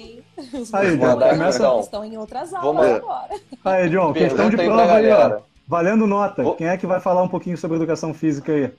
Aí, 0.72 0.96
John, 0.96 1.16
começa... 1.16 1.58
Então. 1.58 1.80
estão 1.80 2.04
em 2.04 2.18
outras 2.18 2.52
aulas 2.52 2.88
vamos... 2.88 2.96
agora. 2.96 3.40
Aí, 3.64 3.88
John, 3.88 4.12
questão 4.12 4.50
de 4.50 4.56
prova 4.56 4.94
aí, 4.94 5.10
ó. 5.12 5.40
Valendo 5.66 6.06
nota. 6.06 6.44
Quem 6.56 6.66
é 6.66 6.76
que 6.76 6.86
vai 6.86 7.00
falar 7.00 7.22
um 7.22 7.28
pouquinho 7.28 7.56
sobre 7.56 7.76
educação 7.76 8.12
física 8.12 8.52
aí? 8.52 8.72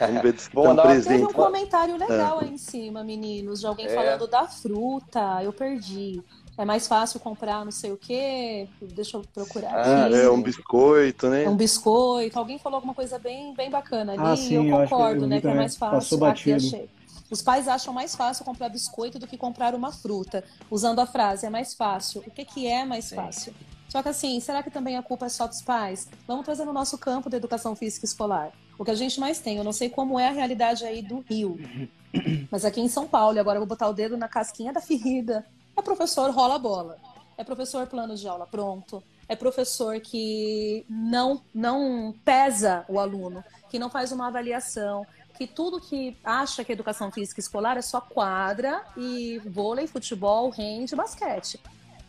Vamos 0.00 0.22
ver 0.22 0.38
se 0.38 0.50
Bom, 0.54 0.76
presente. 0.76 1.08
Teve 1.08 1.24
um 1.24 1.32
comentário 1.32 1.96
legal 1.96 2.40
é. 2.40 2.44
aí 2.44 2.50
em 2.52 2.58
cima, 2.58 3.04
meninos, 3.04 3.60
de 3.60 3.66
alguém 3.66 3.86
é. 3.86 3.94
falando 3.94 4.26
da 4.26 4.46
fruta. 4.46 5.42
Eu 5.42 5.52
perdi. 5.52 6.22
É 6.56 6.64
mais 6.64 6.86
fácil 6.86 7.18
comprar 7.18 7.64
não 7.64 7.72
sei 7.72 7.92
o 7.92 7.96
quê. 7.96 8.68
Deixa 8.80 9.16
eu 9.16 9.24
procurar 9.34 9.74
ah, 9.74 10.06
aqui. 10.06 10.14
É 10.14 10.30
um 10.30 10.40
biscoito, 10.40 11.28
né? 11.28 11.44
É 11.44 11.48
um 11.48 11.56
biscoito. 11.56 12.38
Alguém 12.38 12.58
falou 12.58 12.76
alguma 12.76 12.94
coisa 12.94 13.18
bem, 13.18 13.52
bem 13.54 13.70
bacana 13.70 14.12
ali. 14.12 14.22
Ah, 14.22 14.36
sim, 14.36 14.54
eu 14.54 14.80
concordo, 14.80 15.24
eu 15.24 15.28
né? 15.28 15.40
Que 15.40 15.48
é 15.48 15.54
mais 15.54 15.76
fácil. 15.76 15.98
Passou 15.98 16.18
batido. 16.18 16.56
Aqui 16.56 16.66
achei. 16.66 16.90
Os 17.30 17.42
pais 17.42 17.66
acham 17.66 17.92
mais 17.92 18.14
fácil 18.14 18.44
comprar 18.44 18.68
biscoito 18.68 19.18
do 19.18 19.26
que 19.26 19.36
comprar 19.36 19.74
uma 19.74 19.90
fruta. 19.90 20.44
Usando 20.70 21.00
a 21.00 21.06
frase, 21.06 21.46
é 21.46 21.50
mais 21.50 21.74
fácil. 21.74 22.22
O 22.24 22.30
que, 22.30 22.44
que 22.44 22.66
é 22.66 22.84
mais 22.84 23.06
sim. 23.06 23.16
fácil? 23.16 23.52
Só 23.88 24.02
que 24.02 24.08
assim, 24.08 24.38
será 24.40 24.62
que 24.62 24.70
também 24.70 24.96
a 24.96 25.02
culpa 25.02 25.26
é 25.26 25.28
só 25.28 25.46
dos 25.46 25.62
pais? 25.62 26.08
Vamos 26.26 26.44
trazer 26.44 26.64
no 26.64 26.72
nosso 26.72 26.98
campo 26.98 27.30
da 27.30 27.36
educação 27.36 27.74
física 27.74 28.04
escolar. 28.04 28.52
O 28.78 28.84
que 28.84 28.90
a 28.90 28.94
gente 28.94 29.20
mais 29.20 29.40
tem, 29.40 29.56
eu 29.56 29.64
não 29.64 29.72
sei 29.72 29.88
como 29.88 30.18
é 30.18 30.28
a 30.28 30.32
realidade 30.32 30.84
aí 30.84 31.00
do 31.00 31.20
Rio, 31.20 31.58
mas 32.50 32.64
aqui 32.64 32.80
em 32.80 32.88
São 32.88 33.06
Paulo, 33.06 33.38
agora 33.38 33.56
eu 33.56 33.60
vou 33.60 33.68
botar 33.68 33.88
o 33.88 33.92
dedo 33.92 34.16
na 34.16 34.28
casquinha 34.28 34.72
da 34.72 34.80
ferida, 34.80 35.46
é 35.76 35.82
professor 35.82 36.30
rola 36.30 36.58
bola, 36.58 36.98
é 37.36 37.44
professor 37.44 37.86
plano 37.86 38.16
de 38.16 38.26
aula 38.26 38.46
pronto, 38.46 39.02
é 39.28 39.36
professor 39.36 40.00
que 40.00 40.84
não, 40.88 41.42
não 41.54 42.14
pesa 42.24 42.84
o 42.88 42.98
aluno, 42.98 43.44
que 43.70 43.78
não 43.78 43.88
faz 43.88 44.12
uma 44.12 44.26
avaliação, 44.26 45.06
que 45.36 45.46
tudo 45.46 45.80
que 45.80 46.16
acha 46.22 46.64
que 46.64 46.72
é 46.72 46.74
educação 46.74 47.10
física 47.10 47.40
escolar 47.40 47.76
é 47.76 47.82
só 47.82 48.00
quadra 48.00 48.84
e 48.96 49.40
vôlei, 49.46 49.86
futebol, 49.86 50.50
rende, 50.50 50.94
basquete 50.94 51.60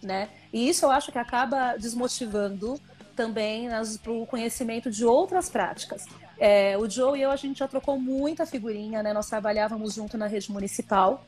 né? 0.05 0.29
E 0.53 0.69
isso 0.69 0.85
eu 0.85 0.91
acho 0.91 1.11
que 1.11 1.17
acaba 1.17 1.75
desmotivando 1.77 2.79
também 3.15 3.67
para 4.01 4.11
o 4.11 4.25
conhecimento 4.25 4.91
de 4.91 5.03
outras 5.03 5.49
práticas. 5.49 6.05
É, 6.37 6.77
o 6.77 6.89
Joe 6.89 7.17
e 7.17 7.21
eu, 7.21 7.31
a 7.31 7.35
gente 7.35 7.59
já 7.59 7.67
trocou 7.67 7.99
muita 7.99 8.45
figurinha, 8.45 9.01
né? 9.01 9.13
Nós 9.13 9.29
trabalhávamos 9.29 9.95
junto 9.95 10.17
na 10.17 10.27
rede 10.27 10.51
municipal 10.51 11.23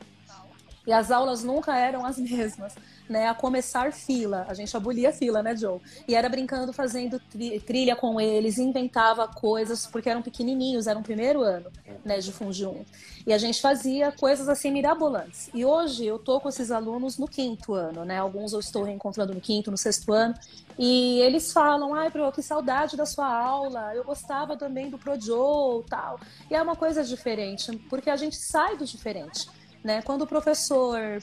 e 0.88 0.92
as 0.92 1.10
aulas 1.10 1.44
nunca 1.44 1.76
eram 1.76 2.06
as 2.06 2.16
mesmas, 2.16 2.74
né? 3.06 3.28
A 3.28 3.34
começar 3.34 3.92
fila, 3.92 4.46
a 4.48 4.54
gente 4.54 4.74
abolia 4.74 5.12
fila, 5.12 5.42
né, 5.42 5.54
Joe? 5.54 5.78
E 6.08 6.14
era 6.14 6.30
brincando, 6.30 6.72
fazendo 6.72 7.20
trilha 7.66 7.94
com 7.94 8.18
eles, 8.18 8.56
inventava 8.56 9.28
coisas, 9.28 9.86
porque 9.86 10.08
eram 10.08 10.22
pequenininhos, 10.22 10.86
era 10.86 10.98
um 10.98 11.02
primeiro 11.02 11.42
ano, 11.42 11.70
né, 12.02 12.18
de 12.20 12.32
Funde 12.32 12.64
1. 12.64 12.86
E 13.26 13.34
a 13.34 13.36
gente 13.36 13.60
fazia 13.60 14.10
coisas 14.10 14.48
assim 14.48 14.70
mirabolantes. 14.70 15.50
E 15.52 15.62
hoje 15.62 16.06
eu 16.06 16.18
tô 16.18 16.40
com 16.40 16.48
esses 16.48 16.70
alunos 16.70 17.18
no 17.18 17.28
quinto 17.28 17.74
ano, 17.74 18.06
né? 18.06 18.16
Alguns 18.16 18.54
eu 18.54 18.60
estou 18.60 18.82
reencontrando 18.82 19.34
no 19.34 19.42
quinto, 19.42 19.70
no 19.70 19.76
sexto 19.76 20.10
ano, 20.10 20.34
e 20.78 21.20
eles 21.20 21.52
falam: 21.52 21.94
"Ai, 21.94 22.10
Pro, 22.10 22.32
que 22.32 22.40
saudade 22.40 22.96
da 22.96 23.04
sua 23.04 23.30
aula. 23.30 23.94
Eu 23.94 24.04
gostava 24.04 24.56
também 24.56 24.88
do 24.88 24.96
Pro 24.96 25.20
Joe, 25.20 25.84
tal". 25.86 26.18
E 26.50 26.54
é 26.54 26.62
uma 26.62 26.76
coisa 26.76 27.04
diferente, 27.04 27.76
porque 27.90 28.08
a 28.08 28.16
gente 28.16 28.36
sai 28.36 28.78
do 28.78 28.86
diferente. 28.86 29.57
Né? 29.82 30.02
Quando 30.02 30.22
o 30.22 30.26
professor 30.26 31.22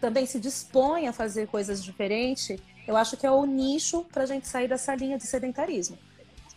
também 0.00 0.26
se 0.26 0.40
dispõe 0.40 1.06
a 1.06 1.12
fazer 1.12 1.46
coisas 1.46 1.82
diferentes, 1.82 2.58
eu 2.86 2.96
acho 2.96 3.16
que 3.16 3.26
é 3.26 3.30
o 3.30 3.44
nicho 3.44 4.04
para 4.12 4.24
a 4.24 4.26
gente 4.26 4.48
sair 4.48 4.68
dessa 4.68 4.94
linha 4.94 5.16
de 5.16 5.26
sedentarismo. 5.26 5.96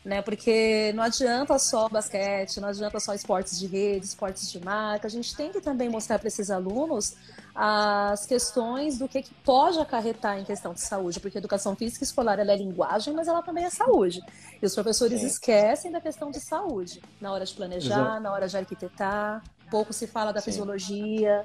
Né? 0.03 0.21
Porque 0.21 0.91
não 0.93 1.03
adianta 1.03 1.57
só 1.57 1.89
basquete, 1.89 2.59
não 2.59 2.69
adianta 2.69 2.99
só 2.99 3.13
esportes 3.15 3.59
de 3.59 3.65
rede, 3.65 4.05
esportes 4.05 4.51
de 4.51 4.63
marca. 4.63 5.07
A 5.07 5.09
gente 5.09 5.35
tem 5.35 5.51
que 5.51 5.59
também 5.59 5.89
mostrar 5.89 6.19
para 6.19 6.27
esses 6.27 6.51
alunos 6.51 7.15
as 7.55 8.25
questões 8.25 8.99
do 8.99 9.07
que, 9.07 9.23
que 9.23 9.33
pode 9.33 9.79
acarretar 9.79 10.37
em 10.37 10.43
questão 10.43 10.73
de 10.73 10.81
saúde, 10.81 11.19
porque 11.19 11.37
educação 11.37 11.75
física 11.75 12.03
escolar 12.03 12.37
é 12.37 12.55
linguagem, 12.55 13.13
mas 13.15 13.27
ela 13.27 13.41
também 13.41 13.63
é 13.63 13.69
saúde. 13.69 14.21
E 14.61 14.65
os 14.65 14.75
professores 14.75 15.21
Sim. 15.21 15.27
esquecem 15.27 15.91
da 15.91 16.01
questão 16.01 16.29
de 16.29 16.39
saúde 16.39 17.01
na 17.19 17.31
hora 17.31 17.45
de 17.45 17.53
planejar, 17.53 18.01
Exato. 18.01 18.21
na 18.21 18.31
hora 18.31 18.47
de 18.47 18.57
arquitetar 18.57 19.41
pouco 19.69 19.93
se 19.93 20.07
fala 20.07 20.31
da 20.31 20.39
Sim. 20.39 20.51
fisiologia. 20.51 21.43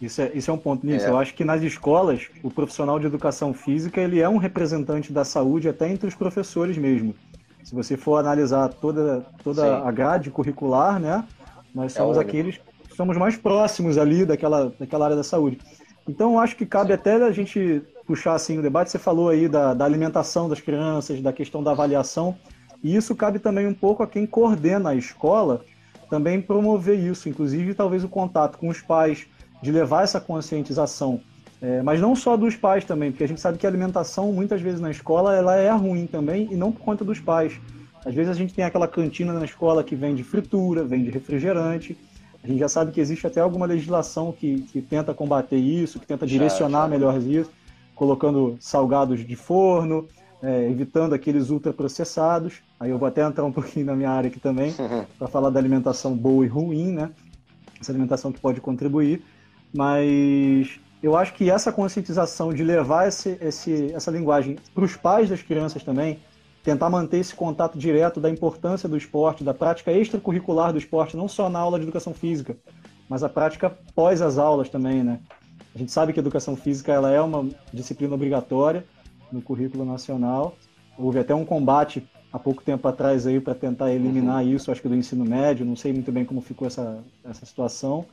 Isso 0.00 0.20
é, 0.20 0.32
isso 0.34 0.50
é 0.50 0.54
um 0.54 0.58
ponto 0.58 0.86
nisso. 0.86 1.06
É. 1.06 1.08
Eu 1.08 1.18
acho 1.18 1.34
que 1.34 1.44
nas 1.44 1.62
escolas, 1.62 2.28
o 2.42 2.50
profissional 2.50 2.98
de 2.98 3.06
educação 3.06 3.54
física 3.54 4.00
ele 4.00 4.20
é 4.20 4.28
um 4.28 4.36
representante 4.36 5.12
da 5.12 5.24
saúde 5.24 5.68
até 5.68 5.88
entre 5.88 6.06
os 6.06 6.14
professores 6.14 6.76
mesmo. 6.76 7.14
Se 7.62 7.74
você 7.74 7.96
for 7.96 8.18
analisar 8.18 8.68
toda, 8.68 9.24
toda 9.42 9.78
a 9.78 9.90
grade 9.90 10.30
curricular, 10.30 11.00
né, 11.00 11.24
nós 11.74 11.94
é 11.94 11.98
somos 11.98 12.18
é 12.18 12.20
aqueles 12.20 12.60
que 12.88 12.94
somos 12.94 13.16
mais 13.16 13.36
próximos 13.36 13.96
ali 13.96 14.26
daquela, 14.26 14.72
daquela 14.78 15.06
área 15.06 15.16
da 15.16 15.24
saúde. 15.24 15.58
Então, 16.06 16.34
eu 16.34 16.38
acho 16.38 16.56
que 16.56 16.66
cabe 16.66 16.88
Sim. 16.88 16.94
até 16.94 17.14
a 17.14 17.32
gente 17.32 17.82
puxar 18.06 18.34
assim 18.34 18.58
o 18.58 18.62
debate. 18.62 18.90
Você 18.90 18.98
falou 18.98 19.30
aí 19.30 19.48
da, 19.48 19.72
da 19.72 19.84
alimentação 19.86 20.48
das 20.48 20.60
crianças, 20.60 21.22
da 21.22 21.32
questão 21.32 21.62
da 21.62 21.70
avaliação. 21.70 22.36
E 22.82 22.94
isso 22.94 23.16
cabe 23.16 23.38
também 23.38 23.66
um 23.66 23.72
pouco 23.72 24.02
a 24.02 24.06
quem 24.06 24.26
coordena 24.26 24.90
a 24.90 24.94
escola 24.94 25.64
também 26.14 26.40
promover 26.40 26.96
isso, 26.96 27.28
inclusive 27.28 27.74
talvez 27.74 28.04
o 28.04 28.08
contato 28.08 28.56
com 28.56 28.68
os 28.68 28.80
pais, 28.80 29.26
de 29.60 29.72
levar 29.72 30.04
essa 30.04 30.20
conscientização. 30.20 31.20
É, 31.60 31.82
mas 31.82 32.00
não 32.00 32.14
só 32.14 32.36
dos 32.36 32.54
pais 32.54 32.84
também, 32.84 33.10
porque 33.10 33.24
a 33.24 33.26
gente 33.26 33.40
sabe 33.40 33.58
que 33.58 33.66
a 33.66 33.68
alimentação, 33.68 34.32
muitas 34.32 34.60
vezes 34.60 34.80
na 34.80 34.92
escola, 34.92 35.34
ela 35.34 35.56
é 35.56 35.72
ruim 35.72 36.06
também, 36.06 36.46
e 36.52 36.54
não 36.54 36.70
por 36.70 36.82
conta 36.82 37.04
dos 37.04 37.18
pais. 37.18 37.60
Às 38.06 38.14
vezes 38.14 38.30
a 38.30 38.34
gente 38.34 38.54
tem 38.54 38.64
aquela 38.64 38.86
cantina 38.86 39.32
na 39.32 39.44
escola 39.44 39.82
que 39.82 39.96
vende 39.96 40.22
fritura, 40.22 40.84
vende 40.84 41.10
refrigerante. 41.10 41.98
A 42.44 42.46
gente 42.46 42.60
já 42.60 42.68
sabe 42.68 42.92
que 42.92 43.00
existe 43.00 43.26
até 43.26 43.40
alguma 43.40 43.66
legislação 43.66 44.30
que, 44.30 44.60
que 44.70 44.80
tenta 44.80 45.12
combater 45.12 45.56
isso, 45.56 45.98
que 45.98 46.06
tenta 46.06 46.24
direcionar 46.24 46.82
já, 46.82 46.84
já. 46.84 46.88
melhor 46.88 47.18
isso, 47.20 47.50
colocando 47.92 48.56
salgados 48.60 49.26
de 49.26 49.34
forno, 49.34 50.06
é, 50.44 50.68
evitando 50.70 51.14
aqueles 51.14 51.48
ultraprocessados. 51.48 52.62
Aí 52.78 52.90
eu 52.90 52.98
vou 52.98 53.08
até 53.08 53.22
entrar 53.22 53.44
um 53.44 53.52
pouquinho 53.52 53.86
na 53.86 53.96
minha 53.96 54.10
área 54.10 54.28
aqui 54.28 54.38
também, 54.38 54.74
para 55.18 55.26
falar 55.26 55.48
da 55.48 55.58
alimentação 55.58 56.14
boa 56.14 56.44
e 56.44 56.48
ruim, 56.48 56.92
né? 56.92 57.10
Essa 57.80 57.90
alimentação 57.90 58.30
que 58.30 58.38
pode 58.38 58.60
contribuir. 58.60 59.24
Mas 59.74 60.78
eu 61.02 61.16
acho 61.16 61.32
que 61.32 61.50
essa 61.50 61.72
conscientização 61.72 62.52
de 62.52 62.62
levar 62.62 63.08
esse, 63.08 63.38
esse, 63.40 63.92
essa 63.94 64.10
linguagem 64.10 64.56
para 64.74 64.84
os 64.84 64.96
pais 64.96 65.30
das 65.30 65.42
crianças 65.42 65.82
também, 65.82 66.20
tentar 66.62 66.90
manter 66.90 67.18
esse 67.18 67.34
contato 67.34 67.78
direto 67.78 68.20
da 68.20 68.30
importância 68.30 68.88
do 68.88 68.96
esporte, 68.96 69.42
da 69.42 69.54
prática 69.54 69.92
extracurricular 69.92 70.72
do 70.72 70.78
esporte, 70.78 71.16
não 71.16 71.26
só 71.26 71.48
na 71.48 71.58
aula 71.58 71.78
de 71.78 71.84
educação 71.84 72.14
física, 72.14 72.56
mas 73.08 73.22
a 73.22 73.28
prática 73.28 73.76
pós 73.94 74.22
as 74.22 74.38
aulas 74.38 74.68
também, 74.68 75.02
né? 75.02 75.20
A 75.74 75.78
gente 75.78 75.90
sabe 75.90 76.12
que 76.12 76.20
a 76.20 76.22
educação 76.22 76.54
física 76.54 76.92
ela 76.92 77.10
é 77.10 77.20
uma 77.20 77.48
disciplina 77.72 78.14
obrigatória 78.14 78.84
no 79.32 79.42
currículo 79.42 79.84
nacional. 79.84 80.56
Houve 80.98 81.18
até 81.18 81.34
um 81.34 81.44
combate 81.44 82.06
há 82.32 82.38
pouco 82.38 82.62
tempo 82.62 82.86
atrás 82.88 83.26
aí 83.26 83.40
para 83.40 83.54
tentar 83.54 83.92
eliminar 83.92 84.42
uhum. 84.42 84.50
isso, 84.50 84.70
acho 84.70 84.82
que 84.82 84.88
do 84.88 84.94
ensino 84.94 85.24
médio, 85.24 85.64
não 85.64 85.76
sei 85.76 85.92
muito 85.92 86.10
bem 86.10 86.24
como 86.24 86.40
ficou 86.40 86.66
essa, 86.66 86.98
essa 87.24 87.46
situação, 87.46 88.04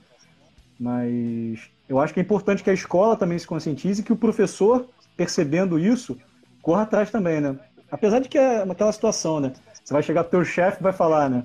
mas 0.79 1.59
eu 1.89 1.99
acho 1.99 2.13
que 2.13 2.19
é 2.19 2.23
importante 2.23 2.63
que 2.63 2.69
a 2.69 2.73
escola 2.73 3.15
também 3.15 3.37
se 3.37 3.47
conscientize 3.47 4.01
e 4.01 4.03
que 4.03 4.13
o 4.13 4.15
professor, 4.15 4.87
percebendo 5.17 5.79
isso, 5.79 6.17
corra 6.61 6.83
atrás 6.83 7.09
também, 7.11 7.41
né? 7.41 7.57
Apesar 7.91 8.19
de 8.19 8.29
que 8.29 8.37
é 8.37 8.61
aquela 8.61 8.91
situação, 8.91 9.39
né? 9.39 9.53
Você 9.83 9.93
vai 9.93 10.03
chegar 10.03 10.23
pro 10.23 10.31
teu 10.31 10.45
chefe 10.45 10.79
e 10.79 10.83
vai 10.83 10.93
falar, 10.93 11.29
né? 11.29 11.43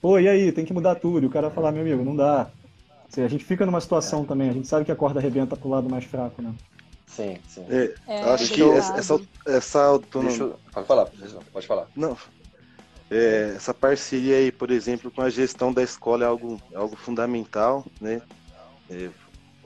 Pô, 0.00 0.18
e 0.18 0.28
aí, 0.28 0.52
tem 0.52 0.64
que 0.64 0.72
mudar 0.72 0.94
tudo. 0.94 1.24
E 1.24 1.26
o 1.26 1.30
cara 1.30 1.48
vai 1.48 1.54
falar, 1.54 1.72
meu 1.72 1.82
amigo, 1.82 2.04
não 2.04 2.14
dá. 2.14 2.48
A 3.16 3.28
gente 3.28 3.44
fica 3.44 3.66
numa 3.66 3.80
situação 3.80 4.22
é. 4.22 4.26
também, 4.26 4.50
a 4.50 4.52
gente 4.52 4.68
sabe 4.68 4.84
que 4.84 4.92
a 4.92 4.96
corda 4.96 5.18
arrebenta 5.18 5.56
pro 5.56 5.68
lado 5.68 5.88
mais 5.88 6.04
fraco, 6.04 6.40
né? 6.40 6.52
Sim, 7.08 7.38
sim. 7.48 7.66
É, 7.68 7.94
é, 8.06 8.22
acho 8.30 8.52
que 8.52 8.62
essa, 8.62 8.96
essa, 8.96 9.20
essa 9.46 9.82
autonomia. 9.82 10.38
Eu... 10.38 10.60
Pode 10.72 10.86
falar, 10.86 11.06
pode 11.52 11.66
falar. 11.66 11.88
Não. 11.96 12.16
É, 13.10 13.54
essa 13.56 13.72
parceria 13.72 14.36
aí, 14.36 14.52
por 14.52 14.70
exemplo, 14.70 15.10
com 15.10 15.22
a 15.22 15.30
gestão 15.30 15.72
da 15.72 15.82
escola 15.82 16.24
é 16.24 16.26
algo, 16.26 16.60
é 16.70 16.76
algo 16.76 16.94
fundamental, 16.94 17.84
né? 18.00 18.20
É, 18.90 19.08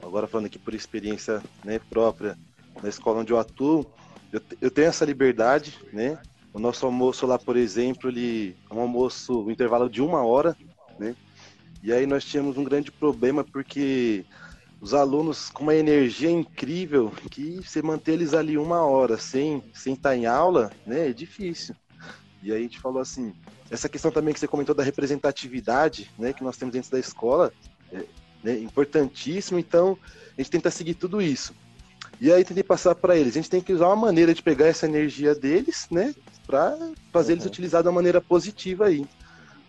agora 0.01 0.27
falando 0.27 0.47
aqui 0.47 0.59
por 0.59 0.75
experiência 0.75 1.43
né, 1.65 1.81
própria 1.91 2.39
na 2.83 2.89
escola 2.89 3.21
onde 3.21 3.33
eu 3.33 3.39
atuo, 3.39 3.85
eu, 4.33 4.41
eu 4.61 4.71
tenho 4.71 4.89
essa 4.89 5.05
liberdade, 5.05 5.79
né? 5.93 6.19
O 6.55 6.59
nosso 6.59 6.87
almoço 6.87 7.27
lá, 7.27 7.39
por 7.39 7.57
exemplo, 7.57 8.11
ele 8.11 8.57
é 8.71 8.75
um 8.75 8.81
almoço, 8.81 9.45
um 9.45 9.51
intervalo 9.51 9.91
de 9.91 10.01
uma 10.01 10.25
hora, 10.25 10.57
né? 10.99 11.17
E 11.83 11.93
aí 11.93 12.07
nós 12.07 12.25
tínhamos 12.25 12.57
um 12.57 12.65
grande 12.65 12.93
problema 12.93 13.43
porque 13.43 14.25
os 14.83 14.95
alunos 14.95 15.49
com 15.49 15.63
uma 15.63 15.77
energia 15.77 16.29
incrível 16.29 17.13
que 17.31 17.61
você 17.65 17.81
manter 17.81 18.15
eles 18.15 18.35
ali 18.35 18.59
uma 18.59 18.85
hora 18.85 19.17
sem, 19.17 19.63
sem 19.73 19.95
estar 19.95 20.17
em 20.17 20.27
aula, 20.27 20.73
né, 20.85 21.09
é 21.09 21.13
difícil. 21.13 21.77
E 22.43 22.51
aí 22.51 22.59
a 22.59 22.63
gente 22.63 22.81
falou 22.81 23.01
assim, 23.01 23.33
essa 23.71 23.89
questão 23.89 24.11
também 24.11 24.35
que 24.35 24.41
você 24.41 24.49
comentou 24.49 24.75
da 24.75 24.83
representatividade, 24.83 26.11
né, 26.19 26.33
que 26.33 26.43
nós 26.43 26.57
temos 26.57 26.73
dentro 26.73 26.91
da 26.91 26.99
escola, 26.99 27.53
é 27.93 28.05
né, 28.43 28.59
importantíssimo, 28.59 29.57
então 29.57 29.97
a 30.37 30.43
gente 30.43 30.51
tenta 30.51 30.69
seguir 30.69 30.95
tudo 30.95 31.23
isso. 31.23 31.55
E 32.21 32.33
aí 32.33 32.45
tentei 32.45 32.65
passar 32.65 32.97
para 32.97 33.17
eles, 33.17 33.35
a 33.35 33.39
gente 33.41 33.51
tem 33.51 33.61
que 33.61 33.73
usar 33.73 33.87
uma 33.87 33.95
maneira 33.95 34.35
de 34.35 34.43
pegar 34.43 34.67
essa 34.67 34.87
energia 34.87 35.33
deles, 35.33 35.87
né, 35.93 36.13
para 36.45 36.77
fazer 37.13 37.35
uhum. 37.35 37.37
eles 37.37 37.47
utilizar 37.47 37.85
da 37.85 37.93
maneira 37.93 38.21
positiva 38.21 38.87
aí. 38.87 39.07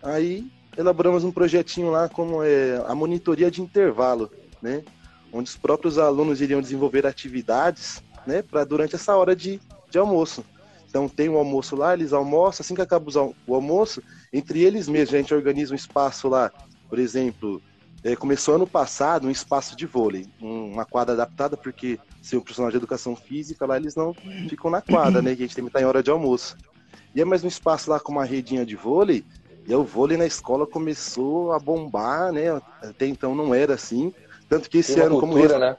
Aí 0.02 0.50
elaboramos 0.76 1.22
um 1.22 1.30
projetinho 1.30 1.92
lá 1.92 2.08
como 2.08 2.42
é 2.42 2.84
a 2.88 2.96
monitoria 2.96 3.48
de 3.48 3.62
intervalo, 3.62 4.28
né? 4.60 4.82
Onde 5.34 5.50
os 5.50 5.56
próprios 5.56 5.98
alunos 5.98 6.40
iriam 6.40 6.62
desenvolver 6.62 7.06
atividades, 7.06 8.02
né? 8.26 8.40
Para 8.40 8.64
durante 8.64 8.94
essa 8.94 9.16
hora 9.16 9.34
de, 9.34 9.60
de 9.90 9.98
almoço. 9.98 10.44
Então 10.88 11.08
tem 11.08 11.28
um 11.28 11.36
almoço 11.36 11.74
lá, 11.74 11.92
eles 11.92 12.12
almoçam, 12.12 12.62
assim 12.62 12.74
que 12.74 12.80
acaba 12.80 13.10
o 13.46 13.54
almoço, 13.54 14.00
entre 14.32 14.62
eles 14.62 14.88
mesmos 14.88 15.14
a 15.14 15.18
gente 15.18 15.34
organiza 15.34 15.72
um 15.72 15.76
espaço 15.76 16.28
lá, 16.28 16.52
por 16.88 17.00
exemplo, 17.00 17.60
é, 18.04 18.14
começou 18.14 18.54
ano 18.54 18.66
passado 18.66 19.26
um 19.26 19.30
espaço 19.30 19.74
de 19.74 19.86
vôlei, 19.86 20.28
uma 20.40 20.84
quadra 20.84 21.14
adaptada, 21.14 21.56
porque 21.56 21.98
se 22.22 22.36
o 22.36 22.40
profissional 22.40 22.70
de 22.70 22.76
educação 22.76 23.16
física 23.16 23.66
lá, 23.66 23.76
eles 23.76 23.96
não 23.96 24.14
ficam 24.48 24.70
na 24.70 24.80
quadra, 24.80 25.20
né? 25.20 25.34
Que 25.34 25.42
a 25.42 25.46
gente 25.46 25.56
tem 25.56 25.64
que 25.64 25.70
estar 25.70 25.80
em 25.80 25.84
hora 25.84 26.02
de 26.02 26.10
almoço. 26.10 26.56
E 27.14 27.20
é 27.20 27.24
mais 27.24 27.42
um 27.42 27.48
espaço 27.48 27.90
lá 27.90 27.98
com 27.98 28.12
uma 28.12 28.24
redinha 28.24 28.64
de 28.64 28.76
vôlei, 28.76 29.24
e 29.66 29.74
o 29.74 29.82
vôlei 29.82 30.18
na 30.18 30.26
escola 30.26 30.66
começou 30.66 31.52
a 31.52 31.58
bombar, 31.58 32.30
né? 32.30 32.50
Até 32.82 33.06
então 33.06 33.34
não 33.34 33.54
era 33.54 33.74
assim. 33.74 34.12
Tanto 34.48 34.68
que 34.68 34.78
esse 34.78 34.98
ano, 35.00 35.20
cultura, 35.20 35.48
como. 35.48 35.60
Né? 35.60 35.76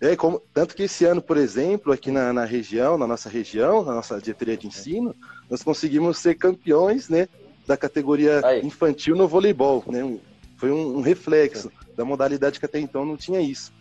É, 0.00 0.16
como, 0.16 0.42
tanto 0.52 0.74
que 0.74 0.82
esse 0.82 1.04
ano, 1.04 1.22
por 1.22 1.36
exemplo, 1.36 1.92
aqui 1.92 2.10
na, 2.10 2.32
na 2.32 2.44
região, 2.44 2.98
na 2.98 3.06
nossa 3.06 3.28
região, 3.28 3.84
na 3.84 3.94
nossa 3.94 4.20
diretoria 4.20 4.56
de 4.56 4.66
ensino, 4.66 5.14
nós 5.48 5.62
conseguimos 5.62 6.18
ser 6.18 6.34
campeões, 6.34 7.08
né? 7.08 7.28
Da 7.66 7.76
categoria 7.76 8.44
Aí. 8.44 8.64
infantil 8.64 9.16
no 9.16 9.26
voleibol, 9.26 9.82
né? 9.86 10.18
Foi 10.56 10.70
um, 10.70 10.98
um 10.98 11.00
reflexo 11.00 11.72
da 11.96 12.04
modalidade 12.04 12.58
que 12.58 12.66
até 12.66 12.78
então 12.78 13.04
não 13.04 13.16
tinha 13.16 13.40
isso. 13.40 13.72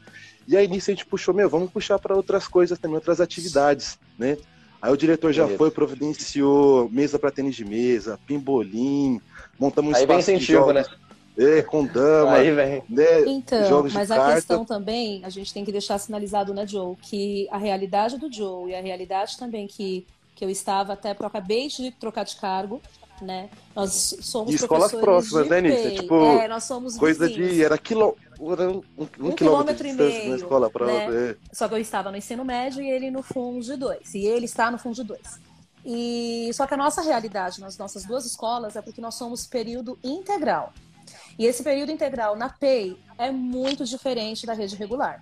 E 0.48 0.56
aí 0.56 0.68
nisso 0.68 0.92
a 0.92 0.94
gente 0.94 1.06
puxou, 1.06 1.34
meu, 1.34 1.50
vamos 1.50 1.72
puxar 1.72 2.00
para 2.00 2.16
outras 2.16 2.48
coisas 2.48 2.78
também, 2.78 2.96
outras 2.96 3.20
atividades, 3.20 3.98
né? 4.18 4.38
Aí 4.82 4.92
o 4.92 4.98
diretor 4.98 5.32
já 5.32 5.48
foi, 5.48 5.72
providenciou 5.72 6.90
mesa 6.90 7.18
para 7.18 7.32
tênis 7.32 7.56
de 7.56 7.64
mesa, 7.64 8.20
pimbolim, 8.28 9.22
montamos 9.58 9.94
um 9.94 9.96
Aí 9.96 10.06
vem 10.06 10.20
incentivo, 10.20 10.74
né? 10.74 10.84
É, 11.38 11.62
com 11.62 11.86
dama. 11.86 12.34
Aí 12.34 12.52
vem. 12.52 12.84
Né, 12.90 13.26
então, 13.26 13.84
mas 13.92 14.12
a 14.12 14.16
carta. 14.16 14.36
questão 14.36 14.64
também, 14.64 15.24
a 15.26 15.30
gente 15.30 15.54
tem 15.54 15.66
que 15.66 15.72
deixar 15.72 15.98
sinalizado, 15.98 16.54
né, 16.54 16.66
Joe, 16.68 16.96
que 17.02 17.48
a 17.52 17.58
realidade 17.58 18.18
do 18.18 18.32
Joe 18.32 18.72
e 18.72 18.76
a 18.76 18.82
realidade 18.82 19.38
também 19.38 19.68
que, 19.68 20.06
que 20.36 20.46
eu 20.46 20.50
estava 20.50 20.94
até, 20.94 21.14
porque 21.14 21.24
eu 21.24 21.28
acabei 21.28 21.68
de 21.68 21.92
trocar 21.92 22.24
de 22.24 22.36
cargo, 22.36 22.82
né? 23.22 23.50
Nós 23.76 24.16
somos 24.22 24.50
de 24.50 24.56
escolas 24.58 24.92
próximas, 24.92 25.48
né, 25.48 25.62
Nícia? 25.62 25.96
Tipo, 25.96 26.24
é, 26.40 26.48
nós 26.48 26.64
somos 26.66 26.98
coisa 26.98 27.28
vizinhos. 27.28 27.54
de 27.54 27.64
era 27.64 27.78
quilô, 27.78 28.16
um, 28.40 28.82
um, 28.98 29.08
um, 29.20 29.32
quilômetro, 29.32 29.88
e 29.88 29.94
meio 29.94 30.30
na 30.30 30.36
escola 30.36 30.70
para 30.70 30.86
né? 30.86 31.36
Só 31.52 31.68
que 31.68 31.74
eu 31.74 31.80
estava 31.80 32.12
no 32.12 32.18
ensino 32.18 32.46
médio 32.46 32.82
e 32.82 32.90
ele 32.90 33.10
no 33.10 33.24
Fundo 33.24 33.76
2. 33.76 34.14
E 34.14 34.26
ele 34.26 34.46
está 34.46 34.70
no 34.70 34.78
Fundo 34.78 35.04
2. 35.04 35.20
E 35.86 36.50
só 36.54 36.66
que 36.66 36.74
a 36.74 36.78
nossa 36.78 37.02
realidade 37.02 37.60
nas 37.60 37.78
nossas 37.78 38.06
duas 38.06 38.26
escolas 38.26 38.76
é 38.76 38.82
porque 38.82 39.02
nós 39.02 39.16
somos 39.16 39.46
período 39.46 39.98
integral. 40.04 40.74
E 41.38 41.46
esse 41.46 41.64
período 41.64 41.92
integral 41.92 42.36
na 42.36 42.50
PEI 42.50 42.98
é 43.18 43.32
muito 43.32 43.86
diferente 43.86 44.46
da 44.46 44.54
rede 44.54 44.76
regular. 44.76 45.22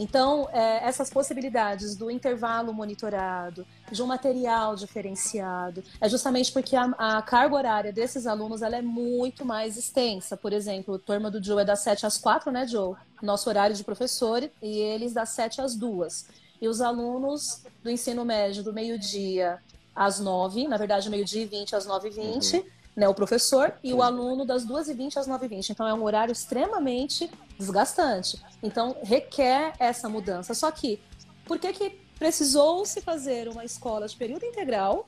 Então, 0.00 0.48
é, 0.52 0.86
essas 0.86 1.10
possibilidades 1.10 1.96
do 1.96 2.08
intervalo 2.08 2.72
monitorado, 2.72 3.66
de 3.90 4.00
um 4.00 4.06
material 4.06 4.76
diferenciado, 4.76 5.82
é 6.00 6.08
justamente 6.08 6.52
porque 6.52 6.76
a, 6.76 6.84
a, 6.96 7.20
carga 7.20 7.56
horária 7.56 7.92
desses 7.92 8.24
alunos 8.24 8.62
ela 8.62 8.76
é 8.76 8.82
muito 8.82 9.44
mais 9.44 9.76
extensa. 9.76 10.36
Por 10.36 10.52
exemplo, 10.52 10.94
a 10.94 10.98
turma 11.00 11.32
do 11.32 11.42
Joe 11.42 11.62
é 11.62 11.64
das 11.64 11.80
7 11.80 12.06
às 12.06 12.16
4, 12.16 12.52
né, 12.52 12.64
Joe? 12.64 12.94
Nosso 13.20 13.48
horário 13.48 13.74
de 13.74 13.82
professor, 13.82 14.48
e 14.62 14.78
eles 14.78 15.12
das 15.12 15.30
7 15.30 15.60
às 15.60 15.74
2. 15.74 16.26
E 16.62 16.68
os 16.68 16.80
alunos 16.80 17.64
do 17.82 17.90
ensino 17.90 18.24
médio 18.24 18.62
do 18.62 18.72
meio-dia 18.72 19.58
às 19.96 20.20
9, 20.20 20.68
na 20.68 20.76
verdade, 20.76 21.10
meio-dia 21.10 21.42
e 21.42 21.46
20 21.46 21.74
às 21.74 21.86
9 21.86 22.06
e 22.06 22.10
20. 22.12 22.56
Uhum 22.56 22.77
né, 22.98 23.08
o 23.08 23.14
professor 23.14 23.72
e 23.80 23.94
o 23.94 24.02
aluno 24.02 24.44
das 24.44 24.66
2h20 24.66 25.18
às 25.18 25.28
9h20. 25.28 25.70
Então 25.70 25.86
é 25.86 25.94
um 25.94 26.02
horário 26.02 26.32
extremamente 26.32 27.30
desgastante. 27.56 28.42
Então 28.60 28.96
requer 29.04 29.72
essa 29.78 30.08
mudança. 30.08 30.52
Só 30.52 30.68
que, 30.72 31.00
por 31.44 31.60
que, 31.60 31.72
que 31.72 31.90
precisou-se 32.18 33.00
fazer 33.00 33.48
uma 33.48 33.64
escola 33.64 34.08
de 34.08 34.16
período 34.16 34.44
integral 34.44 35.06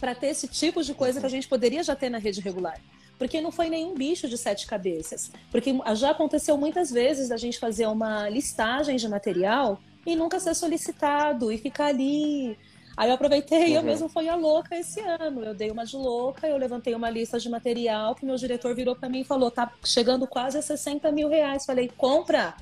para 0.00 0.14
ter 0.14 0.28
esse 0.28 0.48
tipo 0.48 0.82
de 0.82 0.94
coisa 0.94 1.20
que 1.20 1.26
a 1.26 1.28
gente 1.28 1.46
poderia 1.46 1.82
já 1.82 1.94
ter 1.94 2.08
na 2.08 2.16
rede 2.16 2.40
regular? 2.40 2.80
Porque 3.18 3.38
não 3.38 3.52
foi 3.52 3.68
nenhum 3.68 3.94
bicho 3.94 4.26
de 4.26 4.38
sete 4.38 4.66
cabeças. 4.66 5.30
Porque 5.50 5.74
já 5.96 6.12
aconteceu 6.12 6.56
muitas 6.56 6.90
vezes 6.90 7.30
a 7.30 7.36
gente 7.36 7.58
fazer 7.58 7.86
uma 7.86 8.30
listagem 8.30 8.96
de 8.96 9.06
material 9.06 9.78
e 10.06 10.16
nunca 10.16 10.40
ser 10.40 10.54
solicitado 10.54 11.52
e 11.52 11.58
ficar 11.58 11.88
ali 11.88 12.56
Aí 13.00 13.08
eu 13.08 13.14
aproveitei 13.14 13.68
e 13.68 13.70
uhum. 13.70 13.76
eu 13.76 13.82
mesmo 13.82 14.08
fui 14.10 14.28
a 14.28 14.36
louca 14.36 14.76
esse 14.76 15.00
ano. 15.00 15.42
Eu 15.42 15.54
dei 15.54 15.70
uma 15.70 15.86
de 15.86 15.96
louca, 15.96 16.46
eu 16.46 16.58
levantei 16.58 16.94
uma 16.94 17.08
lista 17.08 17.38
de 17.38 17.48
material 17.48 18.14
que 18.14 18.26
meu 18.26 18.36
diretor 18.36 18.74
virou 18.74 18.94
para 18.94 19.08
mim 19.08 19.20
e 19.20 19.24
falou: 19.24 19.50
tá 19.50 19.72
chegando 19.82 20.26
quase 20.26 20.58
a 20.58 20.62
60 20.62 21.10
mil 21.10 21.26
reais. 21.26 21.64
Falei, 21.64 21.90
compra! 21.96 22.54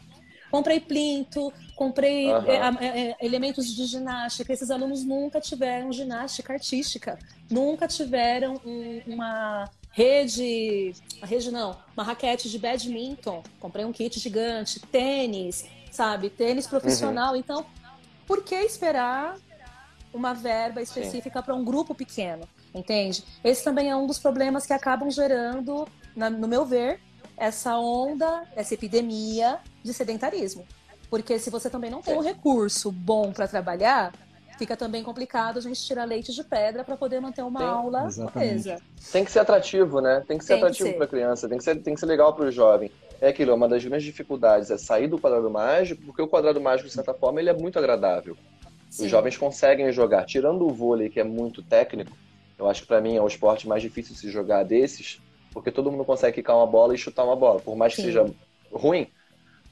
Comprei 0.49 0.79
plinto, 0.79 1.53
comprei 1.75 2.33
uhum. 2.33 2.47
é, 2.47 3.11
é, 3.11 3.17
elementos 3.21 3.75
de 3.75 3.85
ginástica. 3.85 4.53
Esses 4.53 4.71
alunos 4.71 5.05
nunca 5.05 5.41
tiveram 5.41 5.93
ginástica 5.93 6.53
artística, 6.53 7.19
nunca 7.51 7.89
tiveram 7.89 8.61
um, 8.65 9.03
uma 9.09 9.69
rede, 9.91 10.93
a 11.21 11.27
rede 11.27 11.51
não, 11.51 11.77
uma 11.97 12.05
raquete 12.05 12.49
de 12.49 12.61
badminton. 12.61 13.43
Comprei 13.59 13.85
um 13.85 13.93
kit 13.93 14.21
gigante, 14.21 14.79
tênis, 14.79 15.67
sabe, 15.91 16.31
tênis 16.31 16.69
profissional. 16.69 17.33
Uhum. 17.33 17.41
Então, 17.41 17.67
por 18.25 18.45
que 18.45 18.55
esperar 18.55 19.35
uma 20.19 20.35
verba 20.35 20.83
específica 20.83 21.43
para 21.43 21.55
um 21.55 21.65
grupo 21.65 21.95
pequeno, 21.95 22.43
entende? 22.75 23.25
Esse 23.43 23.63
também 23.63 23.89
é 23.89 23.97
um 23.97 24.07
dos 24.07 24.19
problemas 24.19 24.67
que 24.67 24.73
acabam 24.73 25.11
gerando, 25.11 25.87
na, 26.15 26.29
no 26.29 26.49
meu 26.49 26.67
ver, 26.67 27.01
essa 27.37 27.79
onda, 27.79 28.43
essa 28.57 28.75
epidemia 28.75 29.59
de 29.83 29.95
sedentarismo. 29.95 30.67
Porque 31.09 31.39
se 31.39 31.49
você 31.49 31.71
também 31.71 31.91
não 31.91 32.03
tem 32.03 32.17
um 32.17 32.21
recurso 32.21 32.93
bom 32.93 33.33
para 33.33 33.49
trabalhar, 33.49 34.13
fica 34.59 34.77
também 34.77 35.03
complicado 35.03 35.59
a 35.59 35.61
gente 35.63 35.81
tirar 35.81 36.05
leite 36.05 36.35
de 36.35 36.43
pedra 36.43 36.85
para 36.85 36.97
poder 36.97 37.21
manter 37.21 37.43
uma 37.43 37.61
tem, 37.61 37.69
aula 37.69 38.09
coesa. 38.33 38.79
Tem 39.13 39.25
que 39.25 39.31
ser 39.31 39.39
atrativo, 39.39 40.01
né? 40.01 40.23
Tem 40.27 40.37
que 40.37 40.45
ser 40.45 40.55
tem 40.55 40.65
atrativo 40.65 40.95
para 40.95 41.05
a 41.05 41.09
criança, 41.09 41.49
tem 41.49 41.57
que 41.57 41.65
ser, 41.65 41.77
tem 41.77 41.95
que 41.95 42.01
ser 42.01 42.07
legal 42.07 42.35
para 42.35 42.47
o 42.47 42.51
jovem. 42.51 42.91
é 43.21 43.29
aquilo, 43.29 43.53
é 43.53 43.55
uma 43.55 43.69
das 43.69 43.83
grandes 43.85 44.05
dificuldades 44.05 44.71
é 44.71 44.77
sair 44.77 45.07
do 45.07 45.19
quadrado 45.19 45.49
mágico, 45.49 46.03
porque 46.05 46.21
o 46.21 46.29
quadrado 46.29 46.61
mágico, 46.61 46.89
de 46.89 46.95
certa 46.95 47.15
forma, 47.15 47.41
ele 47.41 47.49
é 47.49 47.55
muito 47.55 47.79
agradável. 47.79 48.37
Sim. 48.99 49.05
Os 49.05 49.11
jovens 49.13 49.37
conseguem 49.37 49.93
jogar. 49.93 50.25
Tirando 50.25 50.67
o 50.67 50.71
vôlei, 50.71 51.09
que 51.09 51.21
é 51.21 51.25
muito 51.25 51.63
técnico, 51.63 52.17
eu 52.59 52.69
acho 52.69 52.83
que 52.83 52.89
para 52.89 53.01
mim 53.01 53.15
é 53.15 53.23
o 53.23 53.29
esporte 53.29 53.69
mais 53.69 53.81
difícil 53.81 54.17
se 54.17 54.29
jogar 54.29 54.65
desses, 54.65 55.21
porque 55.53 55.71
todo 55.71 55.91
mundo 55.93 56.05
consegue 56.05 56.35
quicar 56.35 56.57
uma 56.57 56.67
bola 56.67 56.95
e 56.95 56.99
chutar 56.99 57.25
uma 57.25 57.37
bola. 57.37 57.61
Por 57.61 57.77
mais 57.77 57.95
que 57.95 58.03
Sim. 58.03 58.09
seja 58.09 58.27
ruim, 58.73 59.07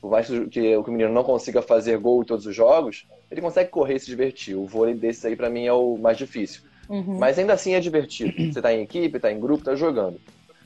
por 0.01 0.13
mais 0.13 0.29
que 0.29 0.77
o 0.77 0.91
menino 0.93 1.13
não 1.13 1.25
consiga 1.25 1.61
fazer 1.61 1.99
gol 1.99 2.23
em 2.23 2.25
todos 2.25 2.47
os 2.47 2.55
jogos, 2.55 3.05
ele 3.29 3.41
consegue 3.41 3.69
correr 3.69 3.97
e 3.97 4.01
se 4.01 4.07
divertir. 4.07 4.55
O 4.55 4.65
vôlei 4.65 4.95
desses 4.95 5.25
aí, 5.25 5.35
para 5.35 5.51
mim, 5.51 5.67
é 5.67 5.73
o 5.73 5.99
mais 5.99 6.17
difícil. 6.17 6.63
Uhum. 6.89 7.19
Mas 7.19 7.37
ainda 7.37 7.53
assim 7.53 7.75
é 7.75 7.81
divertido. 7.81 8.33
Você 8.53 8.63
tá 8.63 8.73
em 8.73 8.83
equipe, 8.83 9.19
tá 9.19 9.33
em 9.33 9.41
grupo, 9.41 9.65
tá 9.65 9.75
jogando. 9.75 10.21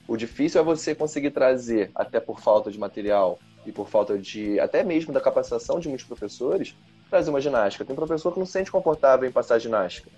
O 0.06 0.18
difícil 0.18 0.60
é 0.60 0.64
você 0.64 0.94
conseguir 0.94 1.30
trazer, 1.30 1.90
até 1.94 2.20
por 2.20 2.40
falta 2.40 2.70
de 2.70 2.78
material 2.78 3.38
e 3.64 3.72
por 3.72 3.88
falta 3.88 4.18
de, 4.18 4.58
até 4.60 4.82
mesmo 4.82 5.14
da 5.14 5.20
capacitação 5.20 5.78
de 5.78 5.88
muitos 5.88 6.04
professores, 6.04 6.74
trazer 7.10 7.30
uma 7.30 7.40
ginástica. 7.40 7.84
Tem 7.84 7.96
professor 7.96 8.32
que 8.32 8.38
não 8.38 8.46
se 8.46 8.52
sente 8.52 8.70
confortável 8.70 9.28
em 9.28 9.32
passar 9.32 9.58
ginástica. 9.58 10.08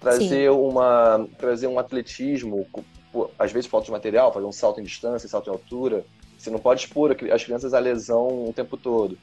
Trazer, 0.00 0.50
uma, 0.50 1.26
trazer 1.36 1.66
um 1.66 1.78
atletismo, 1.78 2.66
às 3.38 3.50
vezes 3.50 3.68
falta 3.68 3.86
de 3.86 3.90
material, 3.90 4.32
fazer 4.32 4.46
um 4.46 4.52
salto 4.52 4.80
em 4.80 4.84
distância, 4.84 5.28
salto 5.28 5.48
em 5.48 5.52
altura. 5.52 6.04
Você 6.38 6.50
não 6.50 6.58
pode 6.58 6.82
expor 6.82 7.16
as 7.32 7.44
crianças 7.44 7.74
à 7.74 7.78
lesão 7.78 8.48
o 8.48 8.52
tempo 8.54 8.76
todo. 8.76 9.18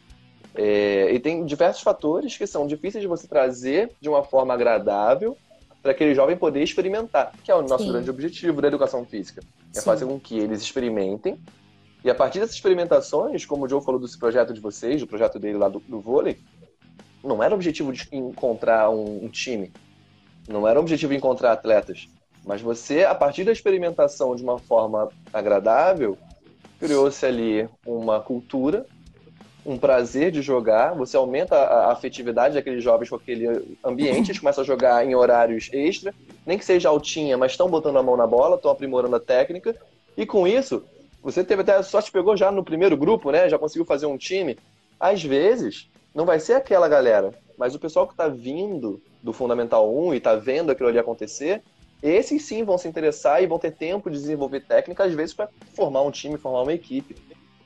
É, 0.55 1.11
e 1.13 1.19
tem 1.19 1.45
diversos 1.45 1.81
fatores 1.81 2.37
que 2.37 2.45
são 2.45 2.67
difíceis 2.67 3.01
de 3.01 3.07
você 3.07 3.27
trazer 3.27 3.91
de 3.99 4.09
uma 4.09 4.23
forma 4.23 4.53
agradável 4.53 5.37
para 5.81 5.91
aquele 5.91 6.13
jovem 6.13 6.37
poder 6.37 6.61
experimentar, 6.61 7.33
que 7.43 7.51
é 7.51 7.55
o 7.55 7.61
nosso 7.61 7.85
Sim. 7.85 7.91
grande 7.91 8.09
objetivo 8.09 8.61
da 8.61 8.67
educação 8.67 9.05
física. 9.05 9.41
É 9.75 9.79
Sim. 9.79 9.85
fazer 9.85 10.05
com 10.05 10.19
que 10.19 10.37
eles 10.37 10.61
experimentem 10.61 11.39
e 12.03 12.09
a 12.09 12.15
partir 12.15 12.39
dessas 12.39 12.55
experimentações, 12.55 13.45
como 13.45 13.65
o 13.65 13.69
Joe 13.69 13.81
falou 13.81 13.99
desse 13.99 14.17
projeto 14.17 14.53
de 14.53 14.59
vocês, 14.59 14.99
do 14.99 15.07
projeto 15.07 15.39
dele 15.39 15.57
lá 15.57 15.69
do, 15.69 15.79
do 15.79 16.01
vôlei, 16.01 16.37
não 17.23 17.41
era 17.41 17.53
o 17.53 17.55
objetivo 17.55 17.91
de 17.91 18.07
encontrar 18.11 18.89
um, 18.89 19.25
um 19.25 19.29
time, 19.29 19.71
não 20.47 20.67
era 20.67 20.79
o 20.79 20.81
objetivo 20.81 21.11
de 21.11 21.17
encontrar 21.17 21.53
atletas, 21.53 22.07
mas 22.45 22.61
você, 22.61 23.03
a 23.03 23.15
partir 23.15 23.43
da 23.43 23.51
experimentação 23.51 24.35
de 24.35 24.43
uma 24.43 24.59
forma 24.59 25.09
agradável, 25.31 26.17
criou-se 26.79 27.25
ali 27.25 27.69
uma 27.85 28.19
cultura 28.19 28.85
um 29.65 29.77
prazer 29.77 30.31
de 30.31 30.41
jogar, 30.41 30.93
você 30.93 31.15
aumenta 31.15 31.55
a 31.55 31.91
afetividade 31.91 32.55
daqueles 32.55 32.83
jovens 32.83 33.09
com 33.09 33.15
aquele 33.15 33.77
ambiente, 33.83 34.29
eles 34.29 34.39
começam 34.39 34.61
a 34.61 34.67
jogar 34.67 35.05
em 35.05 35.15
horários 35.15 35.69
extra, 35.71 36.13
nem 36.45 36.57
que 36.57 36.65
seja 36.65 36.89
altinha, 36.89 37.37
mas 37.37 37.51
estão 37.51 37.69
botando 37.69 37.97
a 37.97 38.03
mão 38.03 38.17
na 38.17 38.27
bola, 38.27 38.57
estão 38.57 38.71
aprimorando 38.71 39.15
a 39.15 39.19
técnica, 39.19 39.75
e 40.17 40.25
com 40.25 40.45
isso, 40.45 40.83
você 41.21 41.43
teve 41.43 41.61
até 41.61 41.73
a 41.73 41.83
sorte, 41.83 42.11
pegou 42.11 42.35
já 42.35 42.51
no 42.51 42.63
primeiro 42.63 42.97
grupo, 42.97 43.31
né? 43.31 43.47
Já 43.47 43.57
conseguiu 43.57 43.85
fazer 43.85 44.05
um 44.05 44.17
time. 44.17 44.57
Às 44.99 45.23
vezes, 45.23 45.89
não 46.13 46.25
vai 46.25 46.39
ser 46.39 46.53
aquela 46.53 46.87
galera, 46.87 47.31
mas 47.57 47.73
o 47.73 47.79
pessoal 47.79 48.07
que 48.07 48.13
está 48.13 48.27
vindo 48.27 49.01
do 49.21 49.33
Fundamental 49.33 49.93
1 49.95 50.13
e 50.13 50.17
está 50.17 50.35
vendo 50.35 50.71
aquilo 50.71 50.89
ali 50.89 50.99
acontecer, 50.99 51.63
esses 52.01 52.43
sim 52.43 52.63
vão 52.63 52.77
se 52.77 52.87
interessar 52.87 53.41
e 53.41 53.47
vão 53.47 53.57
ter 53.57 53.71
tempo 53.71 54.09
de 54.09 54.17
desenvolver 54.17 54.59
técnica, 54.59 55.05
às 55.05 55.13
vezes, 55.13 55.33
para 55.33 55.49
formar 55.73 56.01
um 56.01 56.11
time, 56.11 56.37
formar 56.37 56.63
uma 56.63 56.73
equipe. 56.73 57.15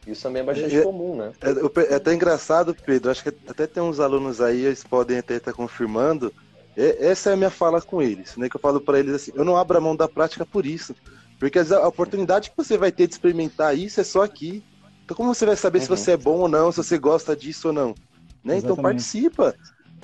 Isso 0.06 0.24
também 0.24 0.42
é 0.42 0.46
bastante 0.46 0.78
é, 0.78 0.82
comum, 0.82 1.16
né? 1.16 1.34
É, 1.42 1.94
é, 1.94 1.96
até 1.96 2.14
engraçado, 2.14 2.76
Pedro, 2.86 3.12
acho 3.12 3.24
que 3.24 3.30
até 3.48 3.68
tem 3.68 3.84
uns 3.84 4.00
alunos 4.00 4.40
aí, 4.40 4.66
eles 4.66 4.84
podem 4.84 5.18
até 5.18 5.36
estar 5.36 5.54
confirmando. 5.54 6.32
É, 6.78 7.08
essa 7.08 7.32
é 7.32 7.34
a 7.34 7.36
minha 7.36 7.50
fala 7.50 7.82
com 7.82 8.02
eles, 8.02 8.38
né? 8.38 8.48
Que 8.48 8.56
eu 8.56 8.62
falo 8.62 8.80
para 8.80 9.00
eles 9.00 9.16
assim, 9.16 9.32
eu 9.36 9.44
não 9.44 9.58
abro 9.58 9.78
a 9.78 9.82
mão 9.82 9.96
da 9.96 10.08
prática 10.08 10.46
por 10.46 10.66
isso. 10.66 10.96
Porque 11.40 11.60
a 11.60 11.88
oportunidade 11.88 12.52
que 12.52 12.58
você 12.58 12.78
vai 12.78 12.92
ter 12.92 13.08
de 13.08 13.14
experimentar 13.14 13.78
isso 13.78 14.00
é 14.00 14.04
só 14.04 14.24
aqui. 14.24 14.64
Então 15.04 15.18
como 15.18 15.34
você 15.34 15.46
vai 15.46 15.56
saber 15.56 15.80
uhum. 15.80 15.84
se 15.84 15.90
você 15.90 16.12
é 16.12 16.18
bom 16.18 16.38
ou 16.38 16.48
não, 16.48 16.72
se 16.72 16.78
você 16.78 16.98
gosta 16.98 17.36
disso 17.36 17.70
ou 17.70 17.74
não? 17.74 17.96
Né? 18.48 18.58
Então 18.58 18.76
participa. 18.76 19.56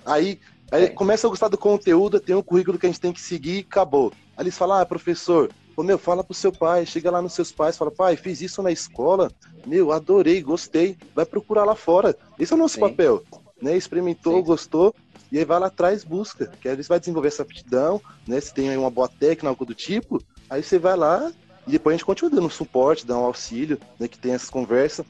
Aí, 0.05 0.39
aí 0.71 0.83
é. 0.85 0.89
começa 0.89 1.25
a 1.25 1.29
gostar 1.29 1.47
do 1.47 1.57
conteúdo, 1.57 2.19
tem 2.19 2.35
um 2.35 2.43
currículo 2.43 2.77
que 2.77 2.85
a 2.85 2.89
gente 2.89 2.99
tem 2.99 3.13
que 3.13 3.21
seguir 3.21 3.57
e 3.57 3.59
acabou. 3.61 4.11
Aí 4.35 4.43
eles 4.43 4.57
falam, 4.57 4.79
ah, 4.79 4.85
professor, 4.85 5.49
Pô, 5.75 5.81
meu, 5.81 5.97
fala 5.97 6.23
pro 6.23 6.35
seu 6.35 6.51
pai, 6.51 6.85
chega 6.85 7.09
lá 7.09 7.19
nos 7.19 7.33
seus 7.33 7.51
pais, 7.51 7.75
fala, 7.75 7.89
pai, 7.89 8.15
fiz 8.15 8.41
isso 8.41 8.61
na 8.61 8.71
escola, 8.71 9.31
meu, 9.65 9.91
adorei, 9.91 10.39
gostei, 10.41 10.95
vai 11.15 11.25
procurar 11.25 11.63
lá 11.63 11.73
fora. 11.73 12.15
Esse 12.37 12.53
é 12.53 12.55
o 12.55 12.59
nosso 12.59 12.75
Sim. 12.75 12.81
papel, 12.81 13.23
né? 13.59 13.75
Experimentou, 13.75 14.37
Sim. 14.37 14.43
gostou, 14.43 14.95
e 15.31 15.39
aí 15.39 15.45
vai 15.45 15.59
lá 15.59 15.67
atrás, 15.67 16.03
busca, 16.03 16.51
que 16.61 16.69
aí 16.69 16.75
você 16.75 16.87
vai 16.87 16.99
desenvolver 16.99 17.29
essa 17.29 17.41
aptidão, 17.41 17.99
né? 18.27 18.39
Se 18.39 18.53
tem 18.53 18.69
aí 18.69 18.77
uma 18.77 18.91
boa 18.91 19.07
técnica, 19.07 19.47
algo 19.47 19.65
do 19.65 19.73
tipo, 19.73 20.21
aí 20.47 20.61
você 20.61 20.77
vai 20.77 20.95
lá 20.95 21.31
e 21.65 21.71
depois 21.71 21.95
a 21.95 21.97
gente 21.97 22.05
continua 22.05 22.29
dando 22.29 22.49
suporte, 22.51 23.05
dando 23.05 23.21
um 23.21 23.25
auxílio, 23.25 23.79
né? 23.99 24.07
Que 24.07 24.19
tem 24.19 24.33
essas 24.33 24.51
conversas. 24.51 25.03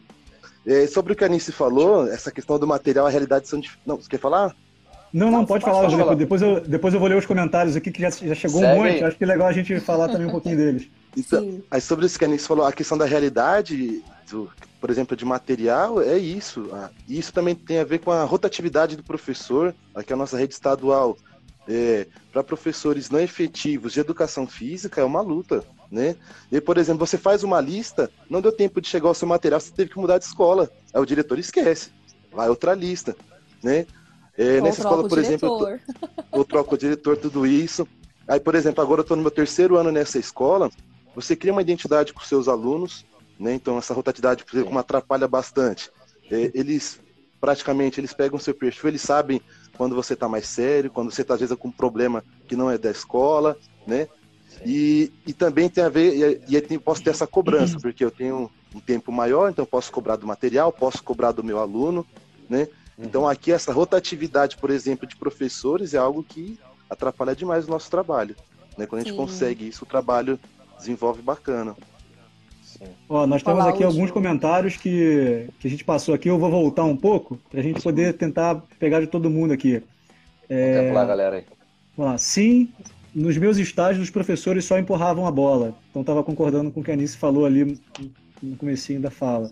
É, 0.65 0.87
sobre 0.87 1.13
o 1.13 1.15
que 1.15 1.23
a 1.23 1.27
Anice 1.27 1.51
falou, 1.51 2.07
essa 2.07 2.31
questão 2.31 2.57
do 2.57 2.65
material, 2.65 3.05
a 3.05 3.09
realidade 3.09 3.47
são. 3.47 3.59
Dif... 3.59 3.77
Não, 3.85 3.97
você 3.97 4.09
quer 4.09 4.19
falar? 4.19 4.55
Não, 5.13 5.29
não, 5.29 5.45
pode, 5.45 5.63
falar, 5.63 5.89
falar. 5.89 6.15
Depois 6.15 6.41
eu, 6.41 6.59
depois 6.61 6.93
eu 6.93 6.99
vou 6.99 7.07
ler 7.07 7.17
os 7.17 7.25
comentários 7.25 7.75
aqui, 7.75 7.91
que 7.91 8.01
já, 8.01 8.09
já 8.09 8.33
chegou 8.33 8.61
Segue. 8.61 8.79
um 8.79 8.83
monte. 8.83 9.03
Acho 9.03 9.17
que 9.17 9.23
é 9.23 9.27
legal 9.27 9.47
a 9.47 9.51
gente 9.51 9.79
falar 9.79 10.07
também 10.07 10.27
um 10.27 10.31
pouquinho 10.31 10.57
deles. 10.57 10.89
Então, 11.15 11.61
aí 11.69 11.79
sobre 11.79 12.07
isso 12.07 12.17
que 12.17 12.25
a 12.25 12.27
Anice 12.27 12.47
falou, 12.47 12.65
a 12.65 12.73
questão 12.73 12.97
da 12.97 13.05
realidade, 13.05 14.03
do, 14.31 14.49
por 14.81 14.89
exemplo, 14.89 15.15
de 15.15 15.23
material, 15.23 16.01
é 16.01 16.17
isso. 16.17 16.69
Ah, 16.73 16.89
isso 17.07 17.31
também 17.31 17.53
tem 17.53 17.77
a 17.77 17.83
ver 17.83 17.99
com 17.99 18.09
a 18.09 18.23
rotatividade 18.23 18.95
do 18.95 19.03
professor, 19.03 19.75
aqui 19.93 20.11
a 20.11 20.15
nossa 20.15 20.35
rede 20.35 20.55
estadual. 20.55 21.15
É, 21.67 22.07
para 22.31 22.43
professores 22.43 23.11
não 23.11 23.19
efetivos 23.19 23.93
de 23.93 23.99
educação 23.99 24.47
física 24.47 24.99
é 24.99 25.03
uma 25.03 25.21
luta, 25.21 25.63
né? 25.93 26.15
E, 26.51 26.59
por 26.59 26.79
exemplo, 26.79 27.05
você 27.05 27.19
faz 27.19 27.43
uma 27.43 27.61
lista, 27.61 28.09
não 28.27 28.41
deu 28.41 28.51
tempo 28.51 28.81
de 28.81 28.87
chegar 28.87 29.09
ao 29.09 29.13
seu 29.13 29.27
material, 29.27 29.59
você 29.59 29.71
teve 29.71 29.91
que 29.91 29.99
mudar 29.99 30.17
de 30.17 30.25
escola. 30.25 30.67
Aí 30.91 30.99
o 30.99 31.05
diretor 31.05 31.37
esquece, 31.37 31.91
vai 32.31 32.49
outra 32.49 32.73
lista, 32.73 33.15
né? 33.61 33.85
É, 34.35 34.59
nessa 34.59 34.81
escola, 34.81 35.07
por 35.07 35.19
exemplo, 35.19 35.69
eu, 35.69 35.79
eu 36.33 36.43
troco 36.43 36.73
o 36.73 36.77
diretor, 36.77 37.15
tudo 37.15 37.45
isso. 37.45 37.87
Aí, 38.27 38.39
por 38.39 38.55
exemplo, 38.55 38.81
agora 38.81 39.01
eu 39.01 39.03
estou 39.03 39.15
no 39.15 39.21
meu 39.21 39.29
terceiro 39.29 39.77
ano 39.77 39.91
nessa 39.91 40.17
escola. 40.17 40.71
Você 41.15 41.35
cria 41.35 41.51
uma 41.51 41.61
identidade 41.61 42.11
com 42.11 42.21
seus 42.21 42.47
alunos, 42.47 43.05
né? 43.39 43.53
Então 43.53 43.77
essa 43.77 43.93
rotatividade, 43.93 44.43
por 44.43 44.57
exemplo, 44.57 44.75
atrapalha 44.79 45.27
bastante. 45.27 45.91
É, 46.31 46.49
eles 46.55 46.99
praticamente 47.39 47.99
eles 47.99 48.13
pegam 48.13 48.39
seu 48.39 48.55
perfil, 48.55 48.89
eles 48.89 49.01
sabem 49.01 49.39
quando 49.77 49.93
você 49.93 50.13
está 50.13 50.27
mais 50.27 50.47
sério, 50.47 50.89
quando 50.89 51.11
você 51.11 51.21
está 51.21 51.35
às 51.35 51.41
vezes 51.41 51.55
com 51.55 51.67
um 51.67 51.71
problema 51.71 52.23
que 52.47 52.55
não 52.55 52.71
é 52.71 52.77
da 52.79 52.89
escola, 52.89 53.55
né? 53.85 54.07
E, 54.65 55.11
e 55.27 55.33
também 55.33 55.69
tem 55.69 55.83
a 55.83 55.89
ver, 55.89 56.41
e, 56.47 56.55
e 56.55 56.79
posso 56.79 57.03
ter 57.03 57.09
essa 57.09 57.27
cobrança, 57.27 57.79
porque 57.79 58.03
eu 58.03 58.11
tenho 58.11 58.49
um 58.73 58.79
tempo 58.79 59.11
maior, 59.11 59.49
então 59.49 59.65
posso 59.65 59.91
cobrar 59.91 60.15
do 60.15 60.27
material, 60.27 60.71
posso 60.71 61.03
cobrar 61.03 61.31
do 61.31 61.43
meu 61.43 61.59
aluno, 61.59 62.05
né? 62.49 62.67
Então 62.97 63.27
aqui 63.27 63.51
essa 63.51 63.73
rotatividade, 63.73 64.57
por 64.57 64.69
exemplo, 64.69 65.07
de 65.07 65.15
professores 65.15 65.93
é 65.93 65.97
algo 65.97 66.23
que 66.23 66.59
atrapalha 66.89 67.35
demais 67.35 67.67
o 67.67 67.71
nosso 67.71 67.89
trabalho. 67.89 68.35
Né? 68.77 68.85
Quando 68.85 69.01
a 69.01 69.03
gente 69.03 69.13
Sim. 69.13 69.17
consegue 69.17 69.67
isso, 69.67 69.83
o 69.83 69.87
trabalho 69.87 70.39
desenvolve 70.77 71.21
bacana. 71.21 71.75
Ó, 73.07 73.25
nós 73.25 73.41
temos 73.43 73.65
aqui 73.65 73.83
alguns 73.83 74.11
comentários 74.11 74.75
que, 74.75 75.47
que 75.59 75.67
a 75.67 75.71
gente 75.71 75.83
passou 75.83 76.13
aqui. 76.13 76.29
Eu 76.29 76.37
vou 76.37 76.49
voltar 76.49 76.83
um 76.83 76.97
pouco 76.97 77.39
para 77.49 77.59
a 77.59 77.63
gente 77.63 77.81
poder 77.81 78.13
tentar 78.13 78.61
pegar 78.79 78.99
de 78.99 79.07
todo 79.07 79.29
mundo 79.29 79.53
aqui. 79.53 79.81
É... 80.49 80.81
Vamos 80.81 80.95
lá, 80.95 81.05
galera. 81.05 81.35
Aí. 81.37 81.45
Vamos 81.95 82.11
lá. 82.11 82.17
Sim, 82.17 82.69
nos 83.13 83.37
meus 83.37 83.57
estágios 83.57 84.03
os 84.03 84.09
professores 84.09 84.65
só 84.65 84.77
empurravam 84.77 85.27
a 85.27 85.31
bola. 85.31 85.75
Então 85.89 86.01
estava 86.01 86.23
concordando 86.23 86.71
com 86.71 86.79
o 86.79 86.83
que 86.83 86.91
a 86.91 86.93
Anice 86.93 87.17
falou 87.17 87.45
ali 87.45 87.77
no 88.41 88.55
comecinho 88.57 88.99
da 88.99 89.11
fala. 89.11 89.51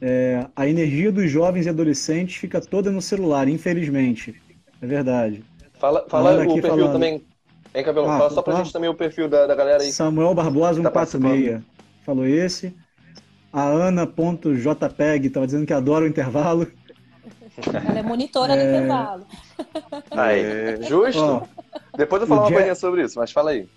É, 0.00 0.46
a 0.54 0.68
energia 0.68 1.10
dos 1.10 1.30
jovens 1.30 1.66
e 1.66 1.68
adolescentes 1.68 2.36
fica 2.36 2.60
toda 2.60 2.90
no 2.90 3.00
celular, 3.00 3.48
infelizmente. 3.48 4.40
É 4.80 4.86
verdade. 4.86 5.42
Fala, 5.78 6.04
fala 6.08 6.34
o 6.34 6.54
perfil 6.54 6.62
falando. 6.62 6.92
também. 6.92 7.22
Hein, 7.74 7.84
Cabelão? 7.84 8.10
Ah, 8.10 8.18
fala 8.18 8.30
só 8.30 8.42
pra 8.42 8.54
ah, 8.54 8.56
gente 8.58 8.72
também 8.72 8.88
o 8.88 8.94
perfil 8.94 9.28
da, 9.28 9.46
da 9.46 9.54
galera 9.54 9.82
aí. 9.82 9.92
Samuel 9.92 10.34
Barbosa, 10.34 10.82
146. 10.82 11.56
Tá 11.56 11.62
falou 12.04 12.26
esse. 12.26 12.74
A 13.52 13.64
Ana.jpeg 13.64 15.26
estava 15.26 15.46
dizendo 15.46 15.66
que 15.66 15.72
adora 15.72 16.04
o 16.04 16.08
intervalo. 16.08 16.66
Ela 17.72 17.98
é 17.98 18.02
monitora 18.02 18.54
é... 18.54 18.56
do 18.56 18.68
intervalo. 18.68 19.26
Aí, 20.10 20.40
é... 20.40 20.82
justo. 20.82 21.22
Ó, 21.22 21.42
Depois 21.96 22.22
eu 22.22 22.28
vou 22.28 22.36
falar 22.36 22.48
uma 22.48 22.58
coisa 22.58 22.74
sobre 22.74 23.02
isso, 23.02 23.18
mas 23.18 23.32
fala 23.32 23.50
aí. 23.50 23.68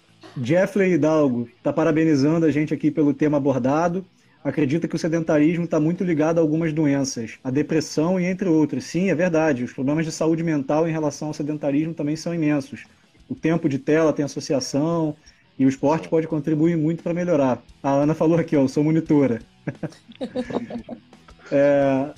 Jeffrey 0.41 0.93
Hidalgo 0.93 1.49
está 1.57 1.71
parabenizando 1.71 2.45
a 2.45 2.51
gente 2.51 2.73
aqui 2.73 2.91
pelo 2.91 3.13
tema 3.13 3.38
abordado 3.38 4.05
acredita 4.43 4.88
que 4.88 4.95
o 4.95 4.99
sedentarismo 4.99 5.65
está 5.65 5.79
muito 5.79 6.03
ligado 6.03 6.38
a 6.38 6.41
algumas 6.41 6.73
doenças, 6.73 7.39
a 7.43 7.51
depressão 7.51 8.19
e 8.19 8.25
entre 8.25 8.47
outras. 8.47 8.85
Sim, 8.85 9.09
é 9.09 9.15
verdade. 9.15 9.63
Os 9.63 9.73
problemas 9.73 10.05
de 10.05 10.12
saúde 10.12 10.43
mental 10.43 10.88
em 10.88 10.91
relação 10.91 11.29
ao 11.29 11.33
sedentarismo 11.33 11.93
também 11.93 12.15
são 12.15 12.33
imensos. 12.33 12.85
O 13.27 13.35
tempo 13.35 13.67
de 13.69 13.77
tela 13.77 14.13
tem 14.13 14.25
associação 14.25 15.15
e 15.57 15.65
o 15.65 15.69
esporte 15.69 16.07
pode 16.07 16.27
contribuir 16.27 16.77
muito 16.77 17.03
para 17.03 17.13
melhorar. 17.13 17.62
A 17.83 17.91
Ana 17.91 18.15
falou 18.15 18.38
aqui, 18.39 18.55
ó, 18.55 18.62
eu 18.62 18.67
sou 18.67 18.83
monitora. 18.83 19.41
é, 21.51 22.09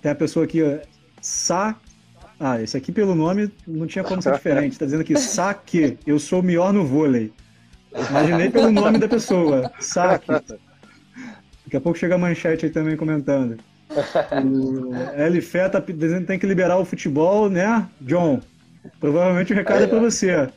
tem 0.00 0.10
a 0.10 0.14
pessoa 0.14 0.44
aqui, 0.44 0.62
ó, 0.62 0.78
Sa. 1.20 1.76
Ah, 2.40 2.62
esse 2.62 2.76
aqui 2.76 2.92
pelo 2.92 3.14
nome 3.14 3.50
não 3.66 3.86
tinha 3.86 4.04
como 4.04 4.22
ser 4.22 4.32
diferente. 4.32 4.72
Está 4.72 4.84
dizendo 4.84 5.00
aqui, 5.00 5.16
Saque, 5.18 5.98
eu 6.06 6.18
sou 6.18 6.40
o 6.40 6.42
melhor 6.42 6.72
no 6.72 6.84
vôlei. 6.84 7.32
Imaginei 8.10 8.50
pelo 8.50 8.70
nome 8.70 8.98
da 8.98 9.08
pessoa, 9.08 9.72
Saque. 9.80 10.28
Daqui 10.30 11.76
a 11.76 11.80
pouco 11.80 11.98
chega 11.98 12.14
a 12.14 12.18
manchete 12.18 12.66
aí 12.66 12.70
também 12.70 12.96
comentando. 12.96 13.58
O 13.90 14.90
LFE 15.30 15.70
tá 15.70 15.80
dizendo 15.80 16.20
que 16.20 16.26
tem 16.26 16.38
que 16.38 16.46
liberar 16.46 16.76
o 16.78 16.84
futebol, 16.84 17.50
né, 17.50 17.88
John? 18.00 18.40
Provavelmente 19.00 19.52
o 19.52 19.56
recado 19.56 19.80
é, 19.80 19.84
é 19.84 19.86
para 19.86 19.98
você. 19.98 20.48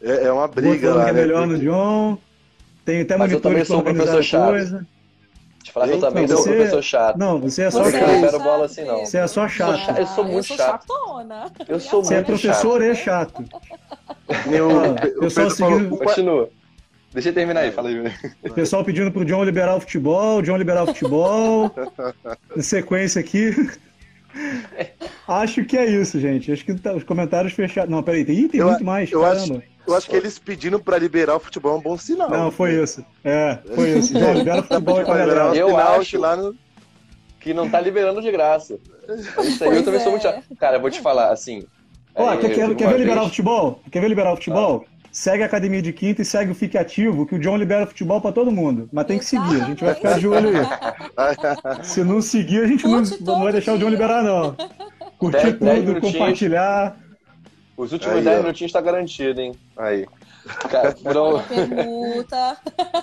É, 0.00 0.24
é, 0.24 0.32
uma 0.32 0.48
briga 0.48 0.94
lá, 0.94 1.04
que 1.04 1.10
é 1.10 1.12
né? 1.12 1.20
melhor 1.20 1.46
no 1.46 1.58
John. 1.58 2.18
Tem 2.84 3.00
até 3.00 3.16
Mas 3.16 3.30
monitores 3.30 3.68
para 3.68 3.76
organizar 3.76 4.20
a 4.20 4.48
coisa. 4.48 4.86
Te 5.64 5.72
falar 5.72 5.88
que 5.88 5.94
eu 5.94 6.00
também 6.00 6.26
não, 6.26 6.36
sou 6.36 6.44
você... 6.44 6.56
professor 6.56 6.82
chato. 6.82 7.16
Não, 7.18 7.40
você 7.40 7.62
é 7.62 7.70
só 7.70 7.84
você 7.84 7.92
chato. 7.92 8.02
Eu 8.02 8.06
não 8.06 8.14
libero 8.16 8.38
bola 8.38 8.64
assim, 8.66 8.84
não. 8.84 8.98
Você 8.98 9.16
é 9.16 9.26
só 9.26 9.48
chato. 9.48 9.98
Eu 9.98 10.06
sou 10.06 10.24
muito 10.24 10.36
eu 10.36 10.42
sou 10.42 10.56
chato. 10.58 10.86
Chatona. 10.86 11.52
Eu 11.66 11.80
sou 11.80 12.04
você 12.04 12.14
muito 12.14 12.24
é 12.24 12.32
professor 12.32 12.82
chato. 12.82 12.92
e 12.92 12.94
chato. 12.94 13.44
Meu, 14.46 14.68
o 15.16 15.20
pessoal 15.20 15.50
seguindo... 15.50 15.96
Continua. 15.96 16.50
Deixa 17.14 17.30
eu 17.30 17.32
terminar 17.32 17.60
aí, 17.60 17.72
fala 17.72 17.88
aí. 17.88 18.12
O 18.44 18.52
pessoal 18.52 18.84
pedindo 18.84 19.10
pro 19.10 19.24
John 19.24 19.42
liberar 19.42 19.74
o 19.76 19.80
futebol, 19.80 20.42
John 20.42 20.58
liberar 20.58 20.82
o 20.82 20.86
futebol. 20.88 21.74
em 22.54 22.60
sequência 22.60 23.20
aqui. 23.20 23.54
Acho 25.26 25.64
que 25.64 25.78
é 25.78 25.86
isso, 25.86 26.20
gente. 26.20 26.52
Acho 26.52 26.62
que 26.62 26.74
tá, 26.74 26.92
os 26.92 27.04
comentários 27.04 27.54
fechados. 27.54 27.90
Não, 27.90 28.02
peraí, 28.02 28.22
tem, 28.22 28.48
tem 28.48 28.60
eu, 28.60 28.68
muito 28.68 28.84
mais. 28.84 29.10
Eu 29.10 29.22
caramba. 29.22 29.40
acho, 29.40 29.62
eu 29.86 29.94
acho 29.94 30.08
que 30.08 30.16
eles 30.16 30.38
pedindo 30.38 30.80
pra 30.80 30.98
liberar 30.98 31.36
o 31.36 31.40
futebol 31.40 31.74
é 31.74 31.78
um 31.78 31.82
bom 31.82 31.96
sinal. 31.96 32.30
Não, 32.30 32.50
foi 32.50 32.82
isso. 32.82 33.04
É, 33.22 33.58
foi 33.74 33.98
isso. 33.98 34.14
John, 34.14 34.32
libera 34.34 34.60
o 34.60 34.62
futebol 34.62 35.00
e 35.00 35.04
galera. 35.04 35.56
Eu 35.56 35.76
acho 35.76 36.18
lá 36.18 36.36
no... 36.36 36.54
que 37.40 37.54
não 37.54 37.68
tá 37.68 37.80
liberando 37.80 38.20
de 38.20 38.30
graça. 38.30 38.78
É 39.08 39.42
isso 39.42 39.64
aí, 39.64 39.76
eu 39.76 39.84
também 39.84 40.00
é. 40.00 40.02
sou 40.02 40.12
muito 40.12 40.22
chato. 40.22 40.42
Cara, 40.58 40.76
eu 40.76 40.80
vou 40.80 40.90
te 40.90 41.00
falar, 41.00 41.30
assim. 41.30 41.64
Ó, 42.14 42.32
é, 42.32 42.36
quer, 42.36 42.54
quer, 42.54 42.74
quer 42.74 42.88
ver 42.88 42.98
liberar 42.98 43.22
o 43.22 43.28
futebol? 43.28 43.82
Quer 43.90 44.00
ver 44.00 44.08
liberar 44.08 44.32
o 44.32 44.36
futebol? 44.36 44.84
Ah 44.88 44.94
segue 45.14 45.44
a 45.44 45.46
Academia 45.46 45.80
de 45.80 45.92
Quinta 45.92 46.22
e 46.22 46.24
segue 46.24 46.50
o 46.50 46.54
Fique 46.56 46.76
Ativo, 46.76 47.24
que 47.24 47.36
o 47.36 47.38
John 47.38 47.56
libera 47.56 47.86
futebol 47.86 48.20
para 48.20 48.32
todo 48.32 48.50
mundo. 48.50 48.88
Mas 48.92 49.06
tem 49.06 49.16
que 49.16 49.24
seguir, 49.24 49.62
a 49.62 49.66
gente 49.66 49.84
vai 49.84 49.94
ficar 49.94 50.18
de 50.18 50.26
olho 50.26 50.48
aí. 50.48 50.66
Se 51.86 52.02
não 52.02 52.20
seguir, 52.20 52.64
a 52.64 52.66
gente 52.66 52.84
não, 52.84 53.00
não, 53.20 53.44
vai 53.44 53.52
deixar 53.52 53.74
o 53.74 53.78
John 53.78 53.90
liberar, 53.90 54.24
não. 54.24 54.56
Curtir 55.16 55.52
tudo, 55.52 56.00
compartilhar. 56.00 56.98
Os 57.76 57.92
últimos 57.92 58.22
10 58.22 58.42
minutinhos 58.42 58.72
tá 58.72 58.80
garantido, 58.80 59.40
hein? 59.40 59.52
Aí. 59.76 60.06
Cara, 60.70 60.94
Permuta 61.48 62.56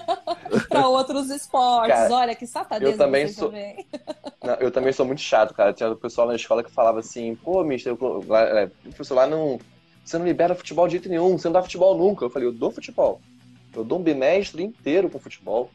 para 0.69 0.88
outros 0.88 1.29
esportes. 1.29 1.95
Cara, 1.95 2.13
Olha 2.13 2.36
que 2.36 2.47
safadeza 2.47 2.91
eu 2.91 2.97
também 2.97 3.27
sou... 3.27 3.49
também. 3.49 3.86
Não, 4.43 4.53
eu 4.55 4.71
também 4.71 4.93
sou 4.93 5.05
muito 5.05 5.21
chato, 5.21 5.53
cara. 5.53 5.73
Tinha 5.73 5.89
o 5.89 5.95
pessoal 5.95 6.27
na 6.27 6.36
escola 6.36 6.63
que 6.63 6.71
falava 6.71 6.99
assim, 6.99 7.36
pô, 7.36 7.63
mister, 7.63 7.93
o 7.93 8.23
professor 8.84 9.15
lá 9.15 9.27
não 9.27 9.60
você 10.03 10.17
não 10.17 10.25
libera 10.25 10.55
futebol 10.55 10.88
de 10.88 10.93
jeito 10.93 11.10
nenhum, 11.10 11.38
você 11.38 11.47
não 11.47 11.53
dá 11.53 11.62
futebol 11.62 11.95
nunca. 11.95 12.25
Eu 12.25 12.29
falei, 12.29 12.47
eu 12.47 12.51
dou 12.51 12.71
futebol. 12.71 13.21
Eu 13.75 13.84
dou 13.84 13.99
um 13.99 14.03
bimestre 14.03 14.63
inteiro 14.63 15.10
com 15.10 15.19
futebol. 15.19 15.69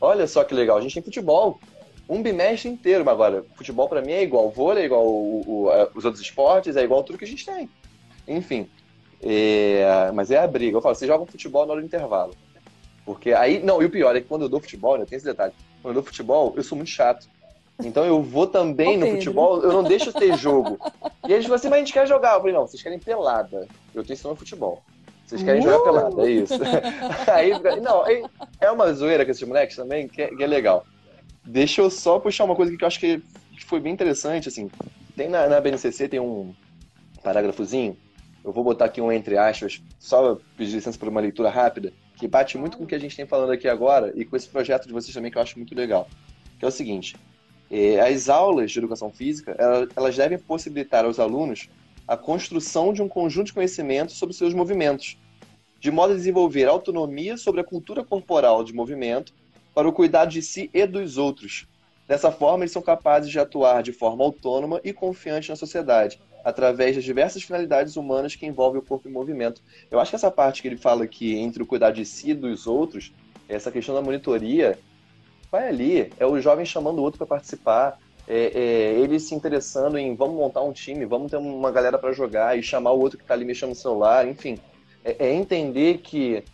Olha 0.00 0.26
só 0.26 0.44
que 0.44 0.54
legal, 0.54 0.78
a 0.78 0.80
gente 0.80 0.94
tem 0.94 1.02
futebol. 1.02 1.60
Um 2.08 2.22
bimestre 2.22 2.70
inteiro, 2.70 3.04
mas 3.04 3.12
agora, 3.12 3.44
futebol 3.54 3.88
para 3.88 4.00
mim 4.00 4.12
é 4.12 4.22
igual 4.22 4.50
vôlei, 4.50 4.84
é 4.84 4.86
igual 4.86 5.06
o, 5.06 5.42
o, 5.46 5.88
os 5.94 6.04
outros 6.04 6.22
esportes, 6.22 6.76
é 6.76 6.82
igual 6.82 7.02
tudo 7.02 7.18
que 7.18 7.24
a 7.24 7.28
gente 7.28 7.44
tem. 7.44 7.68
Enfim. 8.26 8.68
É, 9.22 10.10
mas 10.14 10.30
é 10.30 10.38
a 10.38 10.46
briga. 10.46 10.76
Eu 10.76 10.82
falo, 10.82 10.94
você 10.94 11.06
joga 11.06 11.26
futebol 11.26 11.66
na 11.66 11.72
hora 11.72 11.80
do 11.80 11.86
intervalo. 11.86 12.34
Porque 13.04 13.32
aí, 13.32 13.62
não, 13.62 13.80
e 13.80 13.86
o 13.86 13.90
pior 13.90 14.14
é 14.16 14.20
que 14.20 14.26
quando 14.26 14.42
eu 14.42 14.48
dou 14.48 14.60
futebol, 14.60 14.98
né, 14.98 15.04
tem 15.04 15.16
esse 15.16 15.24
detalhe. 15.24 15.52
Quando 15.80 15.96
eu 15.96 16.02
dou 16.02 16.02
futebol, 16.02 16.52
eu 16.56 16.62
sou 16.62 16.76
muito 16.76 16.90
chato. 16.90 17.28
Então 17.84 18.04
eu 18.04 18.22
vou 18.22 18.46
também 18.46 18.96
no 18.96 19.06
futebol, 19.06 19.62
eu 19.62 19.72
não 19.72 19.82
deixo 19.82 20.12
ter 20.12 20.36
jogo. 20.36 20.78
E 21.28 21.32
eles 21.32 21.44
falam 21.44 21.56
assim, 21.56 21.68
mas 21.68 21.76
a 21.76 21.80
gente 21.80 21.92
quer 21.92 22.06
jogar. 22.06 22.34
Eu 22.34 22.40
falei, 22.40 22.54
não, 22.54 22.66
vocês 22.66 22.82
querem 22.82 22.98
pelada. 22.98 23.68
Eu 23.94 24.04
tô 24.04 24.12
ensinando 24.12 24.36
futebol. 24.36 24.82
Vocês 25.26 25.42
querem 25.42 25.60
uh! 25.60 25.64
jogar 25.64 25.84
pelada, 25.84 26.22
é 26.26 26.30
isso. 26.30 26.54
aí, 27.32 27.50
não, 27.80 28.04
é 28.60 28.70
uma 28.70 28.92
zoeira 28.92 29.24
com 29.24 29.30
esses 29.30 29.46
moleques 29.46 29.76
também, 29.76 30.08
que 30.08 30.22
é, 30.22 30.28
que 30.28 30.42
é, 30.42 30.46
legal. 30.46 30.86
Deixa 31.44 31.82
eu 31.82 31.90
só 31.90 32.18
puxar 32.18 32.44
uma 32.44 32.56
coisa 32.56 32.74
que 32.76 32.82
eu 32.82 32.86
acho 32.88 32.98
que 32.98 33.22
foi 33.66 33.78
bem 33.78 33.92
interessante, 33.92 34.48
assim. 34.48 34.70
Tem 35.16 35.28
na, 35.28 35.48
na 35.48 35.60
BNCC, 35.60 36.08
tem 36.08 36.20
um 36.20 36.54
parágrafozinho, 37.22 37.96
eu 38.46 38.52
vou 38.52 38.62
botar 38.62 38.84
aqui 38.84 39.00
um 39.00 39.10
entre 39.10 39.36
aspas, 39.36 39.82
só 39.98 40.38
pedir 40.56 40.76
licença 40.76 40.96
por 40.96 41.08
uma 41.08 41.20
leitura 41.20 41.50
rápida, 41.50 41.92
que 42.14 42.28
bate 42.28 42.56
muito 42.56 42.78
com 42.78 42.84
o 42.84 42.86
que 42.86 42.94
a 42.94 42.98
gente 42.98 43.16
tem 43.16 43.26
falando 43.26 43.50
aqui 43.50 43.66
agora 43.66 44.12
e 44.14 44.24
com 44.24 44.36
esse 44.36 44.48
projeto 44.48 44.86
de 44.86 44.92
vocês 44.92 45.12
também, 45.12 45.32
que 45.32 45.36
eu 45.36 45.42
acho 45.42 45.58
muito 45.58 45.74
legal. 45.74 46.08
Que 46.56 46.64
é 46.64 46.68
o 46.68 46.70
seguinte, 46.70 47.16
é, 47.68 47.98
as 47.98 48.28
aulas 48.28 48.70
de 48.70 48.78
educação 48.78 49.10
física, 49.10 49.56
elas 49.96 50.16
devem 50.16 50.38
possibilitar 50.38 51.04
aos 51.04 51.18
alunos 51.18 51.68
a 52.06 52.16
construção 52.16 52.92
de 52.92 53.02
um 53.02 53.08
conjunto 53.08 53.48
de 53.48 53.52
conhecimentos 53.52 54.16
sobre 54.16 54.32
seus 54.32 54.54
movimentos, 54.54 55.18
de 55.80 55.90
modo 55.90 56.12
a 56.12 56.16
desenvolver 56.16 56.68
autonomia 56.68 57.36
sobre 57.36 57.60
a 57.60 57.64
cultura 57.64 58.04
corporal 58.04 58.62
de 58.62 58.72
movimento 58.72 59.34
para 59.74 59.88
o 59.88 59.92
cuidado 59.92 60.30
de 60.30 60.40
si 60.40 60.70
e 60.72 60.86
dos 60.86 61.18
outros. 61.18 61.66
Dessa 62.06 62.30
forma, 62.30 62.62
eles 62.62 62.70
são 62.70 62.80
capazes 62.80 63.28
de 63.28 63.40
atuar 63.40 63.82
de 63.82 63.92
forma 63.92 64.22
autônoma 64.22 64.80
e 64.84 64.92
confiante 64.92 65.50
na 65.50 65.56
sociedade, 65.56 66.20
através 66.46 66.94
das 66.94 67.02
diversas 67.02 67.42
finalidades 67.42 67.96
humanas 67.96 68.36
que 68.36 68.46
envolvem 68.46 68.80
o 68.80 68.84
corpo 68.84 69.08
em 69.08 69.10
movimento. 69.10 69.60
Eu 69.90 69.98
acho 69.98 70.10
que 70.10 70.14
essa 70.14 70.30
parte 70.30 70.62
que 70.62 70.68
ele 70.68 70.76
fala 70.76 71.02
aqui 71.02 71.36
entre 71.36 71.60
o 71.60 71.66
cuidar 71.66 71.90
de 71.90 72.04
si 72.06 72.30
e 72.30 72.34
dos 72.34 72.68
outros, 72.68 73.12
essa 73.48 73.68
questão 73.72 73.92
da 73.92 74.00
monitoria, 74.00 74.78
vai 75.50 75.68
ali, 75.68 76.12
é 76.16 76.24
o 76.24 76.40
jovem 76.40 76.64
chamando 76.64 77.00
o 77.00 77.02
outro 77.02 77.18
para 77.18 77.26
participar, 77.26 77.98
é, 78.28 78.52
é, 78.54 79.00
ele 79.00 79.18
se 79.18 79.34
interessando 79.34 79.98
em 79.98 80.14
vamos 80.14 80.36
montar 80.36 80.62
um 80.62 80.72
time, 80.72 81.04
vamos 81.04 81.32
ter 81.32 81.36
uma 81.36 81.72
galera 81.72 81.98
para 81.98 82.12
jogar 82.12 82.56
e 82.56 82.62
chamar 82.62 82.92
o 82.92 83.00
outro 83.00 83.18
que 83.18 83.24
está 83.24 83.34
ali 83.34 83.44
mexendo 83.44 83.70
no 83.70 83.74
celular, 83.74 84.28
enfim. 84.28 84.56
É, 85.04 85.26
é, 85.26 85.34
entender 85.34 85.98
que 85.98 86.44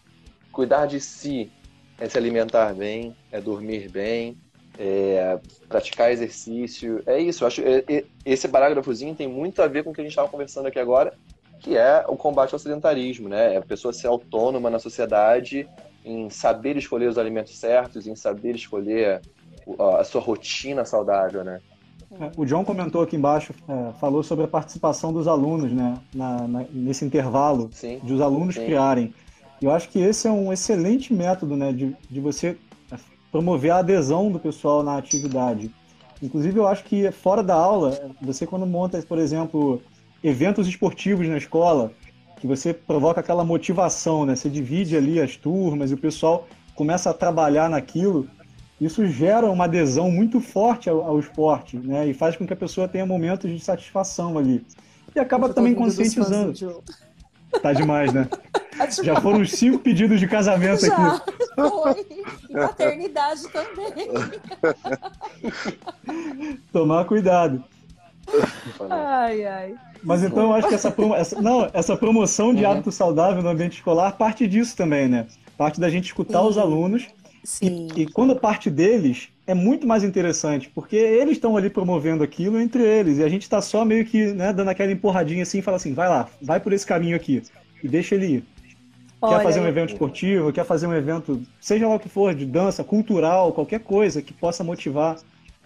cuidar 0.51 0.87
de 0.87 1.01
si 1.01 1.53
é 1.99 2.09
se 2.09 2.17
alimentar 2.17 2.73
bem, 2.73 3.15
é 3.31 3.43
dormir 3.43 3.91
bem, 3.91 4.39
é 4.85 5.39
praticar 5.69 6.11
exercício, 6.11 7.03
é 7.07 7.21
isso. 7.21 7.45
Eu 7.45 7.49
acho 7.49 7.61
é, 7.63 7.85
é, 7.89 8.05
esse 8.25 8.49
parágrafozinho 8.49 9.15
tem 9.15 9.29
muito 9.29 9.63
a 9.63 9.69
ver 9.69 9.85
com 9.85 9.91
o 9.91 9.93
que 9.93 10.01
a 10.01 10.05
gente 10.05 10.13
estava 10.13 10.29
conversando 10.29 10.67
aqui 10.67 10.79
agora, 10.79 11.15
que 11.61 11.77
é 11.77 12.05
o 12.09 12.17
combate 12.17 12.53
ao 12.53 12.59
sedentarismo, 12.59 13.29
né? 13.29 13.55
É 13.55 13.57
a 13.59 13.63
pessoa 13.63 13.93
ser 13.93 14.09
autônoma 14.09 14.69
na 14.69 14.81
sociedade 14.81 15.69
em 16.05 16.29
saber 16.29 16.77
escolher 16.77 17.09
os 17.09 17.17
alimentos 17.17 17.57
certos, 17.57 18.09
em 18.09 18.17
saber 18.17 18.57
escolher 18.57 19.21
a 19.79 20.03
sua 20.03 20.21
rotina 20.21 20.85
saudável, 20.85 21.45
né? 21.45 21.61
É, 22.21 22.31
o 22.37 22.45
John 22.45 22.65
comentou 22.65 23.03
aqui 23.03 23.17
embaixo, 23.17 23.55
é, 23.69 23.93
falou 24.01 24.23
sobre 24.23 24.45
a 24.45 24.49
participação 24.49 25.13
dos 25.13 25.27
alunos, 25.27 25.73
né, 25.73 25.99
na, 26.13 26.47
na, 26.47 26.65
nesse 26.71 27.05
intervalo, 27.05 27.71
sim, 27.73 28.01
de 28.03 28.13
os 28.13 28.21
alunos 28.21 28.57
sim. 28.57 28.65
criarem. 28.65 29.15
Eu 29.63 29.71
acho 29.71 29.89
que 29.89 30.01
esse 30.01 30.27
é 30.27 30.31
um 30.31 30.53
excelente 30.53 31.15
método, 31.15 31.57
né, 31.57 31.73
de, 31.73 31.97
de 32.11 32.21
você 32.21 32.59
promover 33.33 33.71
a 33.73 33.79
adesão 33.79 34.31
do 34.31 34.39
pessoal 34.39 34.83
na 34.83 34.99
atividade. 34.99 35.75
Inclusive, 36.23 36.59
eu 36.59 36.69
acho 36.69 36.85
que 36.85 37.11
fora 37.11 37.43
da 37.43 37.55
aula, 37.55 38.13
você 38.21 38.47
quando 38.47 38.67
monta, 38.67 39.03
por 39.03 39.19
exemplo, 39.19 39.83
eventos 40.23 40.69
esportivos 40.69 41.27
na 41.27 41.39
escola, 41.39 41.91
que 42.39 42.47
você 42.47 42.75
provoca 42.75 43.21
aquela 43.21 43.45
motivação, 43.45 44.27
né? 44.27 44.37
Você 44.37 44.51
divide 44.51 44.97
ali 44.97 45.21
as 45.21 45.37
turmas 45.37 45.91
e 45.91 45.95
o 45.95 45.99
pessoal 45.99 46.47
começa 46.75 47.11
a 47.11 47.15
trabalhar 47.15 47.71
naquilo. 47.71 48.29
Isso 48.81 49.07
gera 49.07 49.51
uma 49.51 49.65
adesão 49.65 50.11
muito 50.11 50.41
forte 50.41 50.91
ao, 50.91 51.03
ao 51.03 51.19
esporte, 51.19 51.77
né? 51.77 52.07
E 52.07 52.15
faz 52.15 52.37
com 52.37 52.47
que 52.47 52.53
a 52.53 52.57
pessoa 52.57 52.87
tenha 52.87 53.07
momentos 53.07 53.51
de 53.51 53.59
satisfação 53.59 54.37
ali. 54.37 54.65
E 55.15 55.19
acaba 55.19 55.49
também 55.49 55.75
conscientizando. 55.75 56.53
Tá 57.61 57.73
demais, 57.73 58.13
né? 58.13 58.29
Tá 58.31 58.87
demais. 58.87 58.97
Já 58.97 59.21
foram 59.21 59.41
os 59.41 59.51
cinco 59.51 59.79
pedidos 59.79 60.19
de 60.19 60.27
casamento 60.27 60.87
Já. 60.87 61.15
aqui. 61.15 61.33
Foi. 61.55 62.07
E 62.49 62.55
paternidade 62.55 63.43
também. 63.49 64.09
Tomar 66.73 67.05
cuidado. 67.05 67.63
Ai, 68.89 69.45
ai. 69.45 69.75
Mas 70.03 70.23
então 70.23 70.45
eu 70.45 70.53
acho 70.55 70.69
que 70.69 70.75
essa, 70.75 70.91
promo... 70.91 71.15
essa... 71.15 71.41
Não, 71.41 71.71
essa 71.73 71.97
promoção 71.97 72.55
de 72.55 72.65
uhum. 72.65 72.71
hábito 72.71 72.91
saudável 72.91 73.43
no 73.43 73.49
ambiente 73.49 73.75
escolar 73.75 74.13
parte 74.13 74.47
disso 74.47 74.77
também, 74.77 75.09
né? 75.09 75.27
Parte 75.57 75.81
da 75.81 75.89
gente 75.89 76.07
escutar 76.07 76.41
Sim. 76.41 76.49
os 76.49 76.59
alunos. 76.59 77.07
Sim. 77.45 77.89
E, 77.95 78.03
e 78.03 78.07
quando 78.07 78.35
parte 78.37 78.71
deles, 78.71 79.29
é 79.47 79.55
muito 79.55 79.87
mais 79.87 80.05
interessante, 80.05 80.71
porque 80.71 80.97
eles 80.97 81.33
estão 81.35 81.57
ali 81.57 81.69
promovendo 81.69 82.23
aquilo 82.23 82.61
entre 82.61 82.83
eles, 82.83 83.19
e 83.19 83.25
a 83.25 83.29
gente 83.29 83.43
está 83.43 83.61
só 83.61 83.85
meio 83.85 84.05
que 84.05 84.33
né, 84.33 84.53
dando 84.53 84.69
aquela 84.69 84.93
empurradinha 84.93 85.43
assim 85.43 85.59
e 85.59 85.63
fala 85.63 85.77
assim, 85.77 85.95
vai 85.95 86.09
lá, 86.09 86.29
vai 86.41 86.61
por 86.61 86.73
esse 86.73 86.87
caminho 86.87 87.17
aqui, 87.17 87.43
e 87.83 87.89
deixa 87.89 88.15
ele 88.15 88.27
ir. 88.27 88.45
Olha, 89.21 89.39
quer 89.39 89.43
fazer 89.45 89.61
um 89.61 89.67
evento 89.67 89.93
esportivo, 89.93 90.53
quer 90.53 90.65
fazer 90.65 90.87
um 90.87 90.95
evento, 90.95 91.43
seja 91.61 91.87
lá 91.87 91.95
o 91.95 92.01
que 92.01 92.09
for, 92.09 92.35
de 92.35 92.45
dança, 92.45 92.83
cultural, 92.83 93.53
qualquer 93.53 93.81
coisa 93.81 94.21
que 94.21 94.33
possa 94.33 94.65
motivar, 94.65 95.17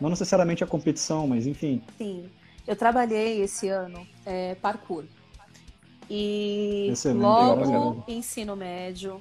não 0.01 0.11
necessariamente 0.11 0.63
a 0.63 0.67
competição, 0.67 1.27
mas 1.27 1.47
enfim. 1.47 1.83
Sim. 1.97 2.27
Eu 2.67 2.77
trabalhei 2.77 3.41
esse 3.43 3.69
ano 3.69 4.07
é, 4.27 4.55
parkour. 4.57 5.05
E 6.11 6.89
Excelente, 6.93 7.23
logo 7.23 8.05
ensino 8.07 8.55
médio, 8.55 9.21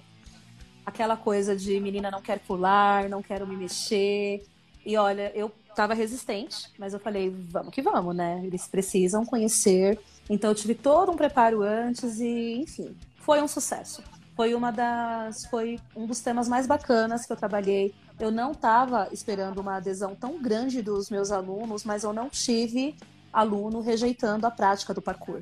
aquela 0.85 1.17
coisa 1.17 1.55
de 1.55 1.79
menina 1.79 2.11
não 2.11 2.21
quer 2.21 2.39
pular, 2.39 3.09
não 3.09 3.21
quero 3.21 3.47
me 3.47 3.55
mexer. 3.55 4.43
E 4.85 4.95
olha, 4.97 5.31
eu 5.35 5.51
estava 5.69 5.93
resistente, 5.93 6.71
mas 6.77 6.93
eu 6.93 6.99
falei, 6.99 7.29
vamos 7.29 7.73
que 7.73 7.81
vamos, 7.81 8.15
né? 8.15 8.41
Eles 8.43 8.67
precisam 8.67 9.25
conhecer. 9.25 9.99
Então 10.29 10.51
eu 10.51 10.55
tive 10.55 10.75
todo 10.75 11.11
um 11.11 11.15
preparo 11.15 11.61
antes 11.61 12.19
e, 12.19 12.61
enfim, 12.61 12.95
foi 13.17 13.41
um 13.41 13.47
sucesso. 13.47 14.03
Foi 14.35 14.53
uma 14.53 14.71
das, 14.71 15.45
foi 15.45 15.79
um 15.95 16.05
dos 16.05 16.19
temas 16.19 16.47
mais 16.47 16.67
bacanas 16.67 17.25
que 17.25 17.31
eu 17.31 17.37
trabalhei 17.37 17.93
eu 18.19 18.31
não 18.31 18.51
estava 18.51 19.09
esperando 19.11 19.59
uma 19.59 19.75
adesão 19.75 20.15
tão 20.15 20.41
grande 20.41 20.81
dos 20.81 21.09
meus 21.09 21.31
alunos, 21.31 21.83
mas 21.83 22.03
eu 22.03 22.13
não 22.13 22.29
tive 22.29 22.95
aluno 23.31 23.81
rejeitando 23.81 24.45
a 24.45 24.51
prática 24.51 24.93
do 24.93 25.01
parkour. 25.01 25.41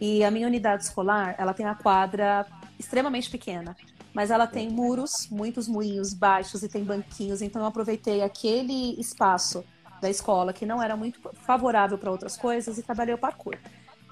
E 0.00 0.24
a 0.24 0.30
minha 0.30 0.46
unidade 0.46 0.84
escolar, 0.84 1.34
ela 1.38 1.52
tem 1.52 1.66
a 1.66 1.74
quadra 1.74 2.46
extremamente 2.78 3.30
pequena, 3.30 3.76
mas 4.14 4.30
ela 4.30 4.46
tem 4.46 4.70
muros, 4.70 5.28
muitos 5.28 5.66
murinhos 5.66 6.14
baixos 6.14 6.62
e 6.62 6.68
tem 6.68 6.84
banquinhos, 6.84 7.42
então 7.42 7.60
eu 7.60 7.66
aproveitei 7.66 8.22
aquele 8.22 8.98
espaço 8.98 9.64
da 10.00 10.08
escola 10.08 10.52
que 10.52 10.64
não 10.64 10.80
era 10.80 10.96
muito 10.96 11.18
favorável 11.42 11.98
para 11.98 12.10
outras 12.10 12.36
coisas 12.36 12.78
e 12.78 12.82
trabalhei 12.82 13.14
o 13.14 13.18
parkour. 13.18 13.58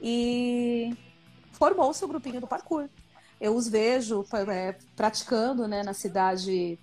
E 0.02 0.96
formou-se 1.52 2.04
o 2.04 2.08
grupinho 2.08 2.40
do 2.40 2.46
parkour. 2.46 2.88
Eu 3.40 3.54
os 3.54 3.68
vejo 3.68 4.24
é, 4.48 4.76
praticando 4.96 5.68
né, 5.68 5.82
na 5.82 5.92
cidade 5.94 6.78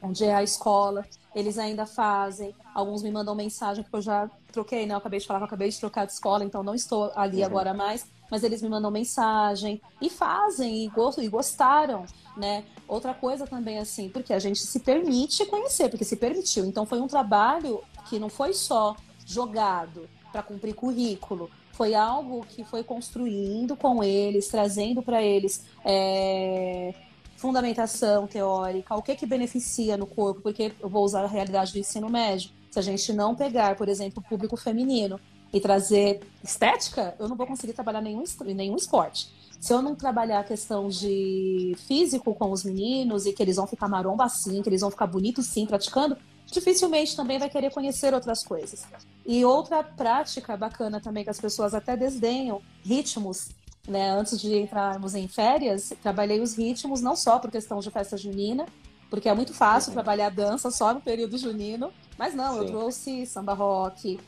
onde 0.00 0.24
é 0.24 0.34
a 0.34 0.42
escola. 0.42 1.04
Eles 1.34 1.58
ainda 1.58 1.84
fazem. 1.84 2.54
Alguns 2.74 3.02
me 3.02 3.10
mandam 3.10 3.34
mensagem, 3.34 3.82
porque 3.82 3.96
eu 3.96 4.02
já 4.02 4.30
troquei, 4.52 4.86
né? 4.86 4.94
Eu 4.94 4.98
acabei 4.98 5.20
de 5.20 5.26
falar 5.26 5.40
que 5.40 5.44
eu 5.44 5.46
acabei 5.46 5.68
de 5.68 5.78
trocar 5.78 6.06
de 6.06 6.12
escola, 6.12 6.44
então 6.44 6.62
não 6.62 6.74
estou 6.74 7.12
ali 7.14 7.38
uhum. 7.38 7.46
agora 7.46 7.74
mais. 7.74 8.06
Mas 8.30 8.42
eles 8.42 8.62
me 8.62 8.68
mandam 8.68 8.90
mensagem 8.90 9.80
e 10.00 10.10
fazem, 10.10 10.84
e, 10.84 10.90
e 11.24 11.28
gostaram, 11.28 12.04
né? 12.36 12.64
Outra 12.88 13.14
coisa 13.14 13.46
também, 13.46 13.78
assim, 13.78 14.08
porque 14.08 14.32
a 14.32 14.38
gente 14.38 14.60
se 14.60 14.80
permite 14.80 15.46
conhecer, 15.46 15.88
porque 15.88 16.04
se 16.04 16.16
permitiu. 16.16 16.64
Então 16.64 16.86
foi 16.86 17.00
um 17.00 17.06
trabalho 17.06 17.82
que 18.08 18.18
não 18.18 18.28
foi 18.28 18.52
só 18.52 18.96
jogado 19.24 20.08
para 20.30 20.42
cumprir 20.42 20.74
currículo, 20.74 21.50
foi 21.72 21.94
algo 21.94 22.44
que 22.48 22.64
foi 22.64 22.82
construindo 22.82 23.76
com 23.76 24.02
eles, 24.02 24.48
trazendo 24.48 25.02
para 25.02 25.22
eles 25.22 25.66
é, 25.84 26.94
fundamentação 27.36 28.26
teórica, 28.26 28.94
o 28.94 29.02
que 29.02 29.14
que 29.14 29.26
beneficia 29.26 29.96
no 29.96 30.06
corpo, 30.06 30.40
porque 30.40 30.72
eu 30.80 30.88
vou 30.88 31.04
usar 31.04 31.24
a 31.24 31.28
realidade 31.28 31.72
do 31.72 31.78
ensino 31.78 32.08
médio. 32.08 32.50
Se 32.70 32.78
a 32.78 32.82
gente 32.82 33.12
não 33.12 33.34
pegar, 33.34 33.76
por 33.76 33.88
exemplo, 33.88 34.22
o 34.24 34.28
público 34.28 34.56
feminino 34.56 35.20
e 35.56 35.60
trazer 35.60 36.20
estética, 36.44 37.14
eu 37.18 37.28
não 37.28 37.34
vou 37.34 37.46
conseguir 37.46 37.72
trabalhar 37.72 38.02
nenhum, 38.02 38.22
nenhum 38.44 38.76
esporte. 38.76 39.34
Se 39.58 39.72
eu 39.72 39.80
não 39.80 39.94
trabalhar 39.94 40.40
a 40.40 40.44
questão 40.44 40.88
de 40.88 41.74
físico 41.88 42.34
com 42.34 42.52
os 42.52 42.62
meninos 42.62 43.24
e 43.24 43.32
que 43.32 43.42
eles 43.42 43.56
vão 43.56 43.66
ficar 43.66 43.88
maromba 43.88 44.24
assim, 44.24 44.60
que 44.60 44.68
eles 44.68 44.82
vão 44.82 44.90
ficar 44.90 45.06
bonitos 45.06 45.46
sim 45.46 45.64
praticando, 45.64 46.14
dificilmente 46.44 47.16
também 47.16 47.38
vai 47.38 47.48
querer 47.48 47.72
conhecer 47.72 48.12
outras 48.12 48.44
coisas. 48.44 48.84
E 49.24 49.46
outra 49.46 49.82
prática 49.82 50.54
bacana 50.58 51.00
também 51.00 51.24
que 51.24 51.30
as 51.30 51.40
pessoas 51.40 51.72
até 51.72 51.96
desdenham, 51.96 52.60
ritmos 52.84 53.48
né, 53.88 54.10
antes 54.10 54.38
de 54.38 54.58
entrarmos 54.58 55.14
em 55.14 55.26
férias, 55.26 55.90
trabalhei 56.02 56.40
os 56.40 56.54
ritmos 56.54 57.00
não 57.00 57.16
só 57.16 57.38
por 57.38 57.50
questão 57.50 57.80
de 57.80 57.90
festa 57.90 58.16
junina, 58.18 58.66
porque 59.08 59.28
é 59.28 59.34
muito 59.34 59.54
fácil 59.54 59.88
uhum. 59.88 59.94
trabalhar 59.94 60.28
dança 60.28 60.70
só 60.70 60.92
no 60.92 61.00
período 61.00 61.38
junino, 61.38 61.90
mas 62.18 62.34
não, 62.34 62.52
Sim. 62.52 62.58
eu 62.58 62.66
trouxe 62.66 63.26
samba 63.26 63.54
rock, 63.54 64.18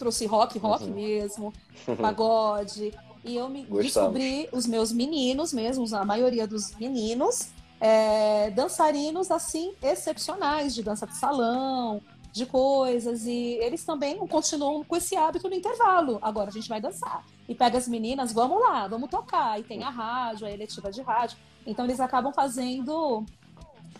trouxe 0.00 0.24
rock, 0.24 0.58
rock 0.58 0.84
uhum. 0.84 0.94
mesmo, 0.94 1.52
pagode, 2.00 2.92
e 3.22 3.36
eu 3.36 3.48
me 3.50 3.64
Gostamos. 3.64 3.84
descobri 3.84 4.48
os 4.50 4.66
meus 4.66 4.90
meninos 4.90 5.52
mesmo, 5.52 5.84
a 5.94 6.04
maioria 6.04 6.46
dos 6.46 6.74
meninos, 6.76 7.50
é, 7.78 8.50
dançarinos 8.50 9.30
assim 9.30 9.74
excepcionais 9.82 10.74
de 10.74 10.82
dança 10.82 11.06
de 11.06 11.16
salão, 11.16 12.00
de 12.32 12.46
coisas 12.46 13.26
e 13.26 13.58
eles 13.60 13.84
também 13.84 14.16
continuam 14.26 14.82
com 14.84 14.96
esse 14.96 15.16
hábito 15.16 15.48
no 15.48 15.54
intervalo. 15.54 16.18
Agora 16.22 16.48
a 16.48 16.52
gente 16.52 16.68
vai 16.68 16.80
dançar. 16.80 17.24
E 17.48 17.54
pega 17.54 17.76
as 17.76 17.88
meninas, 17.88 18.32
vamos 18.32 18.60
lá, 18.60 18.86
vamos 18.86 19.10
tocar. 19.10 19.58
E 19.58 19.64
tem 19.64 19.82
a 19.82 19.90
rádio, 19.90 20.46
a 20.46 20.50
eletiva 20.50 20.90
de 20.90 21.02
rádio. 21.02 21.36
Então 21.66 21.84
eles 21.84 22.00
acabam 22.00 22.32
fazendo 22.32 23.24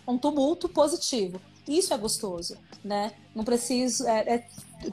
um 0.07 0.17
tumulto 0.17 0.69
positivo. 0.69 1.41
Isso 1.67 1.93
é 1.93 1.97
gostoso, 1.97 2.57
né? 2.83 3.11
Não 3.35 3.43
preciso 3.43 4.07
é, 4.07 4.35
é 4.35 4.47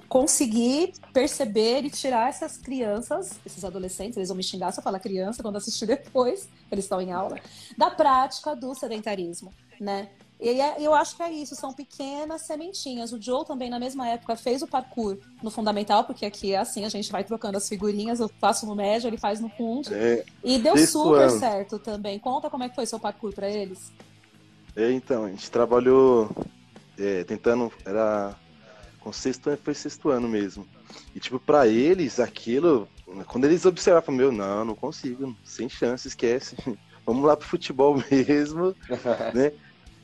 conseguir 0.08 0.92
perceber 1.12 1.84
e 1.84 1.90
tirar 1.90 2.28
essas 2.28 2.56
crianças, 2.56 3.38
esses 3.44 3.64
adolescentes, 3.64 4.16
eles 4.16 4.28
vão 4.28 4.36
me 4.36 4.42
xingar 4.42 4.72
se 4.72 4.80
eu 4.80 4.84
falar 4.84 4.98
criança 4.98 5.42
quando 5.42 5.56
assistir 5.56 5.86
depois, 5.86 6.48
eles 6.70 6.84
estão 6.84 7.00
em 7.00 7.12
aula, 7.12 7.38
da 7.76 7.90
prática 7.90 8.54
do 8.54 8.74
sedentarismo, 8.74 9.52
né? 9.80 10.08
E 10.40 10.60
é, 10.60 10.76
eu 10.78 10.94
acho 10.94 11.16
que 11.16 11.22
é 11.22 11.32
isso, 11.32 11.56
são 11.56 11.72
pequenas 11.72 12.42
sementinhas. 12.42 13.12
O 13.12 13.20
Joe 13.20 13.44
também, 13.44 13.68
na 13.68 13.78
mesma 13.78 14.08
época, 14.08 14.36
fez 14.36 14.62
o 14.62 14.68
parkour 14.68 15.18
no 15.42 15.50
fundamental, 15.50 16.04
porque 16.04 16.24
aqui 16.24 16.52
é 16.52 16.58
assim, 16.58 16.84
a 16.84 16.88
gente 16.88 17.10
vai 17.10 17.24
trocando 17.24 17.58
as 17.58 17.68
figurinhas, 17.68 18.20
eu 18.20 18.30
faço 18.40 18.64
no 18.64 18.76
médio, 18.76 19.08
ele 19.08 19.18
faz 19.18 19.40
no 19.40 19.48
fundo. 19.48 19.92
É, 19.92 20.24
e 20.44 20.58
deu 20.58 20.76
super 20.76 21.28
ano. 21.28 21.38
certo 21.40 21.78
também. 21.80 22.20
Conta 22.20 22.48
como 22.48 22.62
é 22.62 22.68
que 22.68 22.76
foi 22.76 22.86
seu 22.86 23.00
parkour 23.00 23.34
para 23.34 23.50
eles. 23.50 23.92
É, 24.76 24.92
então, 24.92 25.24
a 25.24 25.28
gente 25.28 25.50
trabalhou 25.50 26.30
é, 26.96 27.24
tentando. 27.24 27.72
Era. 27.84 28.36
Com 29.00 29.12
sexto 29.12 29.48
ano, 29.48 29.58
foi 29.62 29.74
sexto 29.74 30.10
ano 30.10 30.28
mesmo. 30.28 30.66
E, 31.14 31.20
tipo, 31.20 31.38
para 31.38 31.66
eles, 31.66 32.18
aquilo. 32.18 32.88
Quando 33.26 33.44
eles 33.44 33.64
observavam, 33.64 34.14
meu, 34.14 34.32
não, 34.32 34.64
não 34.64 34.74
consigo, 34.74 35.36
sem 35.44 35.68
chance, 35.68 36.08
esquece. 36.08 36.56
Vamos 37.06 37.24
lá 37.24 37.36
pro 37.36 37.46
futebol 37.46 38.02
mesmo, 38.10 38.74
né? 39.34 39.52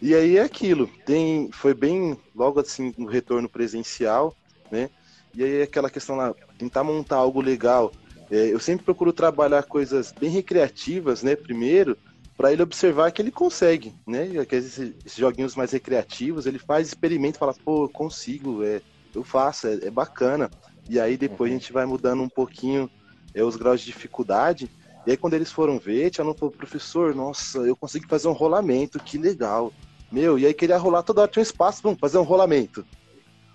E 0.01 0.14
aí 0.14 0.36
é 0.36 0.42
aquilo, 0.42 0.86
tem, 1.07 1.51
foi 1.53 1.72
bem 1.72 2.18
logo 2.34 2.61
assim 2.61 2.92
no 2.99 3.07
retorno 3.07 3.49
presencial, 3.49 4.36
né? 4.70 4.90
E 5.34 5.42
aí 5.42 5.61
é 5.61 5.62
aquela 5.62 5.88
questão 5.88 6.16
lá, 6.16 6.34
tentar 6.59 6.84
montar 6.84 7.16
algo 7.16 7.40
legal. 7.40 7.92
É, 8.30 8.53
eu 8.53 8.59
sempre 8.59 8.84
procuro 8.84 9.12
trabalhar 9.12 9.62
coisas 9.62 10.12
bem 10.12 10.30
recreativas, 10.30 11.22
né? 11.22 11.34
Primeiro, 11.34 11.97
para 12.37 12.53
ele 12.53 12.62
observar 12.62 13.12
que 13.12 13.22
ele 13.22 13.30
consegue, 13.30 13.95
né? 14.07 14.39
Aqueles 14.41 14.78
esses 14.78 15.16
joguinhos 15.16 15.55
mais 15.55 15.70
recreativos, 15.70 16.47
ele 16.47 16.59
faz 16.59 16.89
experimento, 16.89 17.39
fala, 17.39 17.55
pô, 17.55 17.85
eu 17.85 17.89
consigo, 17.89 18.64
é, 18.64 18.82
eu 19.14 19.22
faço, 19.22 19.68
é, 19.68 19.74
é 19.85 19.91
bacana. 19.91 20.51
E 20.89 20.99
aí 20.99 21.16
depois 21.16 21.51
uhum. 21.51 21.57
a 21.57 21.61
gente 21.61 21.72
vai 21.72 21.87
mudando 21.87 22.22
um 22.22 22.28
pouquinho 22.28 22.91
é, 23.35 23.43
os 23.43 23.57
graus 23.57 23.80
de 23.80 23.87
dificuldade. 23.87 24.70
E 25.07 25.12
aí 25.12 25.16
quando 25.16 25.35
eles 25.35 25.53
foram 25.53 25.78
ver, 25.78 26.11
tinha 26.11 26.24
no 26.24 26.35
professor, 26.35 27.14
nossa, 27.14 27.59
eu 27.59 27.76
consegui 27.76 28.07
fazer 28.09 28.28
um 28.28 28.32
rolamento, 28.32 28.99
que 28.99 29.16
legal. 29.16 29.72
Meu, 30.11 30.39
e 30.39 30.47
aí 30.47 30.55
queria 30.55 30.76
rolar 30.76 31.03
toda 31.03 31.22
hora, 31.22 31.30
tinha 31.30 31.41
um 31.41 31.45
espaço, 31.45 31.82
vamos 31.82 32.01
fazer 32.01 32.18
um 32.18 32.22
rolamento. 32.22 32.85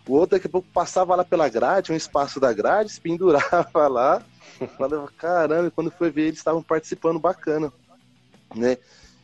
O 0.07 0.13
outro 0.13 0.37
daqui 0.37 0.47
a 0.47 0.49
pouco 0.49 0.67
passava 0.73 1.15
lá 1.15 1.23
pela 1.23 1.47
grade, 1.49 1.91
um 1.91 1.95
espaço 1.95 2.39
da 2.39 2.51
grade, 2.51 2.91
se 2.91 2.99
pendurava 2.99 3.69
lá. 3.87 4.23
Falava, 4.77 5.07
caramba, 5.17 5.71
quando 5.71 5.91
foi 5.91 6.09
ver, 6.09 6.23
eles 6.23 6.39
estavam 6.39 6.63
participando 6.63 7.19
bacana, 7.19 7.71
né? 8.55 8.77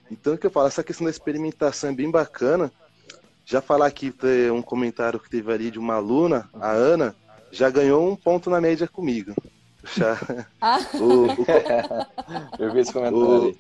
Então, 0.10 0.34
o 0.34 0.38
que 0.38 0.46
eu 0.46 0.52
falo, 0.52 0.68
essa 0.68 0.84
questão 0.84 1.06
da 1.06 1.12
experimentação 1.12 1.90
é 1.90 1.94
bem 1.94 2.10
bacana. 2.10 2.72
Já 3.46 3.62
falar 3.62 3.88
aqui, 3.88 4.14
um 4.54 4.62
comentário 4.62 5.20
que 5.20 5.30
teve 5.30 5.52
ali 5.52 5.72
de 5.72 5.80
uma 5.80 5.96
aluna, 5.96 6.50
a 6.54 6.72
Ana, 6.72 7.16
já 7.52 7.70
ganhou 7.70 8.10
um 8.10 8.16
ponto 8.16 8.50
na 8.50 8.60
média 8.60 8.88
comigo. 8.88 9.34
Já, 9.96 10.18
ah. 10.60 10.80
o, 10.96 11.26
o, 11.26 11.46
eu 12.58 12.74
vi 12.74 12.80
esse 12.80 12.92
comentário 12.92 13.56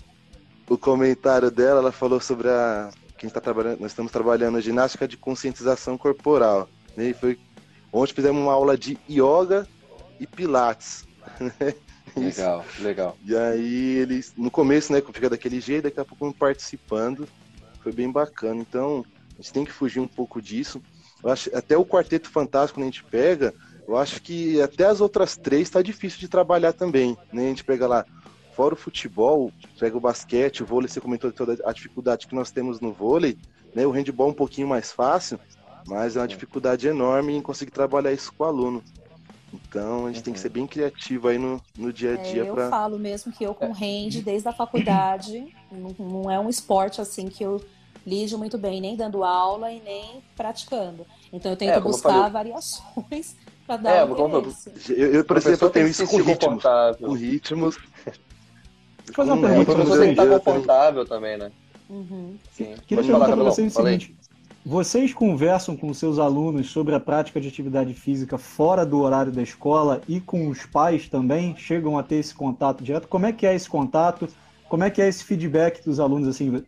o, 0.67 0.73
o 0.73 0.77
comentário 0.77 1.51
dela, 1.51 1.81
ela 1.81 1.91
falou 1.91 2.19
sobre 2.19 2.49
a 2.49 2.89
que 3.17 3.25
a 3.25 3.27
gente 3.27 3.33
tá 3.33 3.41
trabalhando, 3.41 3.79
nós 3.79 3.91
estamos 3.91 4.11
trabalhando 4.11 4.59
ginástica 4.59 5.07
de 5.07 5.17
conscientização 5.17 5.97
corporal. 5.97 6.67
Né? 6.95 7.09
E 7.09 7.13
foi 7.13 7.39
ontem 7.91 8.13
fizemos 8.13 8.41
uma 8.41 8.53
aula 8.53 8.77
de 8.77 8.97
yoga 9.09 9.67
e 10.19 10.27
pilates. 10.27 11.05
Né? 11.39 11.75
Legal, 12.15 12.65
legal. 12.79 13.17
E 13.25 13.35
aí 13.35 13.97
eles, 13.97 14.33
no 14.37 14.49
começo, 14.49 14.91
né, 14.91 15.01
fica 15.01 15.29
daquele 15.29 15.59
jeito, 15.59 15.83
daqui 15.83 15.99
a 15.99 16.05
pouco 16.05 16.33
participando. 16.33 17.27
Foi 17.81 17.91
bem 17.91 18.11
bacana. 18.11 18.61
Então, 18.61 19.05
a 19.33 19.41
gente 19.41 19.53
tem 19.53 19.65
que 19.65 19.71
fugir 19.71 19.99
um 19.99 20.07
pouco 20.07 20.41
disso. 20.41 20.81
Eu 21.23 21.29
acho, 21.29 21.55
até 21.55 21.77
o 21.77 21.85
Quarteto 21.85 22.29
Fantástico, 22.29 22.79
quando 22.79 22.87
a 22.87 22.91
gente 22.91 23.03
pega, 23.03 23.53
eu 23.87 23.97
acho 23.97 24.21
que 24.21 24.61
até 24.61 24.85
as 24.85 25.01
outras 25.01 25.37
três 25.37 25.63
está 25.63 25.81
difícil 25.81 26.19
de 26.19 26.27
trabalhar 26.27 26.73
também. 26.73 27.17
Né? 27.31 27.45
A 27.45 27.49
gente 27.49 27.63
pega 27.63 27.87
lá 27.87 28.05
Fora 28.55 28.73
o 28.73 28.77
futebol, 28.77 29.51
pega 29.77 29.97
o 29.97 29.99
basquete, 29.99 30.63
o 30.63 30.65
vôlei, 30.65 30.87
você 30.87 31.01
comentou 31.01 31.29
toda 31.29 31.57
a 31.65 31.73
dificuldade 31.73 32.25
que 32.25 32.33
nós 32.33 32.51
temos 32.51 32.79
no 32.79 32.93
vôlei, 32.93 33.37
né? 33.75 33.85
O 33.85 33.91
handball 33.91 34.29
é 34.29 34.31
um 34.31 34.33
pouquinho 34.33 34.65
mais 34.65 34.93
fácil, 34.93 35.37
mas 35.85 36.15
é 36.15 36.21
uma 36.21 36.27
dificuldade 36.27 36.87
enorme 36.87 37.35
em 37.35 37.41
conseguir 37.41 37.71
trabalhar 37.71 38.13
isso 38.13 38.31
com 38.31 38.45
o 38.45 38.47
aluno. 38.47 38.81
Então 39.67 40.05
a 40.05 40.09
gente 40.09 40.17
uhum. 40.17 40.23
tem 40.23 40.33
que 40.33 40.39
ser 40.39 40.49
bem 40.49 40.67
criativo 40.67 41.27
aí 41.27 41.37
no, 41.37 41.61
no 41.77 41.91
dia 41.91 42.11
a 42.11 42.13
é, 42.13 42.31
dia. 42.31 42.43
É, 42.43 42.51
pra... 42.51 42.63
Eu 42.63 42.69
falo 42.69 42.99
mesmo 42.99 43.31
que 43.31 43.43
eu 43.43 43.53
com 43.53 43.71
hand 43.71 44.21
desde 44.23 44.47
a 44.47 44.53
faculdade, 44.53 45.53
não, 45.71 45.95
não 45.99 46.31
é 46.31 46.39
um 46.39 46.49
esporte 46.49 47.01
assim 47.01 47.27
que 47.27 47.43
eu 47.43 47.63
lido 48.05 48.37
muito 48.37 48.57
bem, 48.57 48.79
nem 48.79 48.95
dando 48.95 49.23
aula 49.23 49.71
e 49.71 49.81
nem 49.81 50.23
praticando. 50.35 51.05
Então 51.33 51.51
eu 51.51 51.57
tento 51.57 51.71
é, 51.71 51.79
buscar 51.79 52.13
falei... 52.13 52.31
variações 52.31 53.35
para 53.65 53.77
dar 53.77 53.91
é, 53.91 54.05
um 54.05 54.15
como... 54.15 54.53
eu, 54.89 55.13
eu, 55.13 55.25
por 55.25 55.37
exemplo, 55.37 55.67
eu 55.67 55.71
tenho 55.71 55.87
isso 55.87 56.05
com 56.07 56.17
ritmos. 56.21 56.63
Com 56.99 57.13
ritmos. 57.13 57.77
Fazer 59.13 59.31
uma 59.31 59.47
pergunta. 59.47 59.71
É, 59.71 59.75
você 59.85 59.99
tem 59.99 60.15
que 60.15 60.21
estar 60.21 60.39
confortável 60.39 61.05
também, 61.05 61.37
né? 61.37 61.51
Uhum. 61.89 62.37
Sim. 62.51 62.75
Queria 62.87 63.03
Pode 63.03 63.07
perguntar 63.07 63.35
para 63.35 63.43
vocês 63.43 63.75
o 63.75 63.83
seguinte. 63.83 64.15
Vocês 64.67 65.13
conversam 65.13 65.77
com 65.77 65.93
seus 65.93 66.17
alunos 66.17 66.71
sobre 66.71 66.95
a 66.95 66.99
prática 66.99 67.39
de 67.39 67.47
atividade 67.47 67.93
física 67.93 68.35
fora 68.35 68.83
do 68.83 68.99
horário 68.99 69.31
da 69.31 69.43
escola 69.43 70.01
e 70.07 70.19
com 70.19 70.47
os 70.47 70.65
pais 70.65 71.07
também? 71.07 71.55
Chegam 71.55 71.99
a 71.99 72.01
ter 72.01 72.15
esse 72.15 72.33
contato 72.33 72.83
direto? 72.83 73.07
Como 73.07 73.27
é 73.27 73.31
que 73.31 73.45
é 73.45 73.53
esse 73.53 73.69
contato? 73.69 74.27
Como 74.67 74.83
é 74.83 74.89
que 74.89 75.03
é 75.03 75.07
esse 75.07 75.23
feedback 75.23 75.85
dos 75.85 75.99
alunos? 75.99 76.27
Assim, 76.27 76.63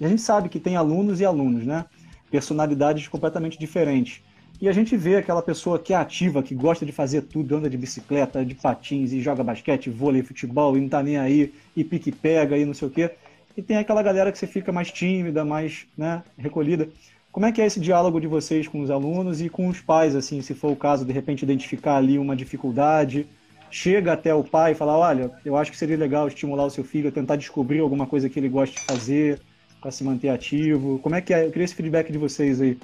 a 0.00 0.08
gente 0.08 0.22
sabe 0.22 0.48
que 0.48 0.58
tem 0.58 0.74
alunos 0.74 1.20
e 1.20 1.24
alunos, 1.26 1.66
né? 1.66 1.84
personalidades 2.30 3.08
completamente 3.08 3.58
diferentes. 3.58 4.22
E 4.58 4.66
a 4.66 4.72
gente 4.72 4.96
vê 4.96 5.16
aquela 5.16 5.42
pessoa 5.42 5.78
que 5.78 5.92
é 5.92 5.96
ativa, 5.96 6.42
que 6.42 6.54
gosta 6.54 6.86
de 6.86 6.92
fazer 6.92 7.22
tudo, 7.22 7.56
anda 7.56 7.68
de 7.68 7.76
bicicleta, 7.76 8.42
de 8.42 8.54
patins 8.54 9.12
e 9.12 9.20
joga 9.20 9.44
basquete, 9.44 9.90
vôlei, 9.90 10.22
futebol 10.22 10.78
e 10.78 10.80
não 10.80 10.88
tá 10.88 11.02
nem 11.02 11.18
aí, 11.18 11.52
e 11.76 11.84
pique-pega 11.84 12.56
e 12.56 12.64
não 12.64 12.72
sei 12.72 12.88
o 12.88 12.90
quê. 12.90 13.10
E 13.54 13.60
tem 13.60 13.76
aquela 13.76 14.02
galera 14.02 14.32
que 14.32 14.38
você 14.38 14.46
fica 14.46 14.72
mais 14.72 14.90
tímida, 14.90 15.44
mais 15.44 15.86
né, 15.96 16.24
recolhida. 16.38 16.88
Como 17.34 17.46
é 17.46 17.50
que 17.50 17.60
é 17.60 17.66
esse 17.66 17.80
diálogo 17.80 18.20
de 18.20 18.28
vocês 18.28 18.68
com 18.68 18.80
os 18.80 18.92
alunos 18.92 19.42
e 19.42 19.48
com 19.48 19.66
os 19.66 19.80
pais, 19.80 20.14
assim, 20.14 20.40
se 20.40 20.54
for 20.54 20.70
o 20.70 20.76
caso, 20.76 21.04
de 21.04 21.12
repente 21.12 21.42
identificar 21.42 21.96
ali 21.96 22.16
uma 22.16 22.36
dificuldade, 22.36 23.26
chega 23.68 24.12
até 24.12 24.32
o 24.32 24.44
pai 24.44 24.70
e 24.70 24.74
fala, 24.76 24.96
olha, 24.96 25.32
eu 25.44 25.56
acho 25.56 25.72
que 25.72 25.76
seria 25.76 25.96
legal 25.96 26.28
estimular 26.28 26.64
o 26.64 26.70
seu 26.70 26.84
filho 26.84 27.08
a 27.08 27.10
tentar 27.12 27.34
descobrir 27.34 27.80
alguma 27.80 28.06
coisa 28.06 28.28
que 28.28 28.38
ele 28.38 28.48
gosta 28.48 28.76
de 28.76 28.86
fazer 28.86 29.42
para 29.80 29.90
se 29.90 30.04
manter 30.04 30.28
ativo. 30.28 31.00
Como 31.00 31.16
é 31.16 31.20
que 31.20 31.34
é? 31.34 31.44
Eu 31.44 31.50
queria 31.50 31.64
esse 31.64 31.74
feedback 31.74 32.12
de 32.12 32.18
vocês 32.18 32.60
aí. 32.60 32.78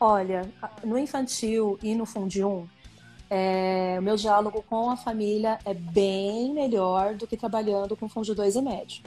Olha, 0.00 0.50
no 0.82 0.96
infantil 0.96 1.78
e 1.82 1.94
no 1.94 2.06
Fundium, 2.06 2.66
é, 3.28 3.96
o 3.98 4.02
meu 4.02 4.16
diálogo 4.16 4.64
com 4.70 4.88
a 4.88 4.96
família 4.96 5.58
é 5.66 5.74
bem 5.74 6.54
melhor 6.54 7.14
do 7.14 7.26
que 7.26 7.36
trabalhando 7.36 7.94
com 7.94 8.08
Fundi 8.08 8.34
2 8.34 8.56
e 8.56 8.62
médio 8.62 9.02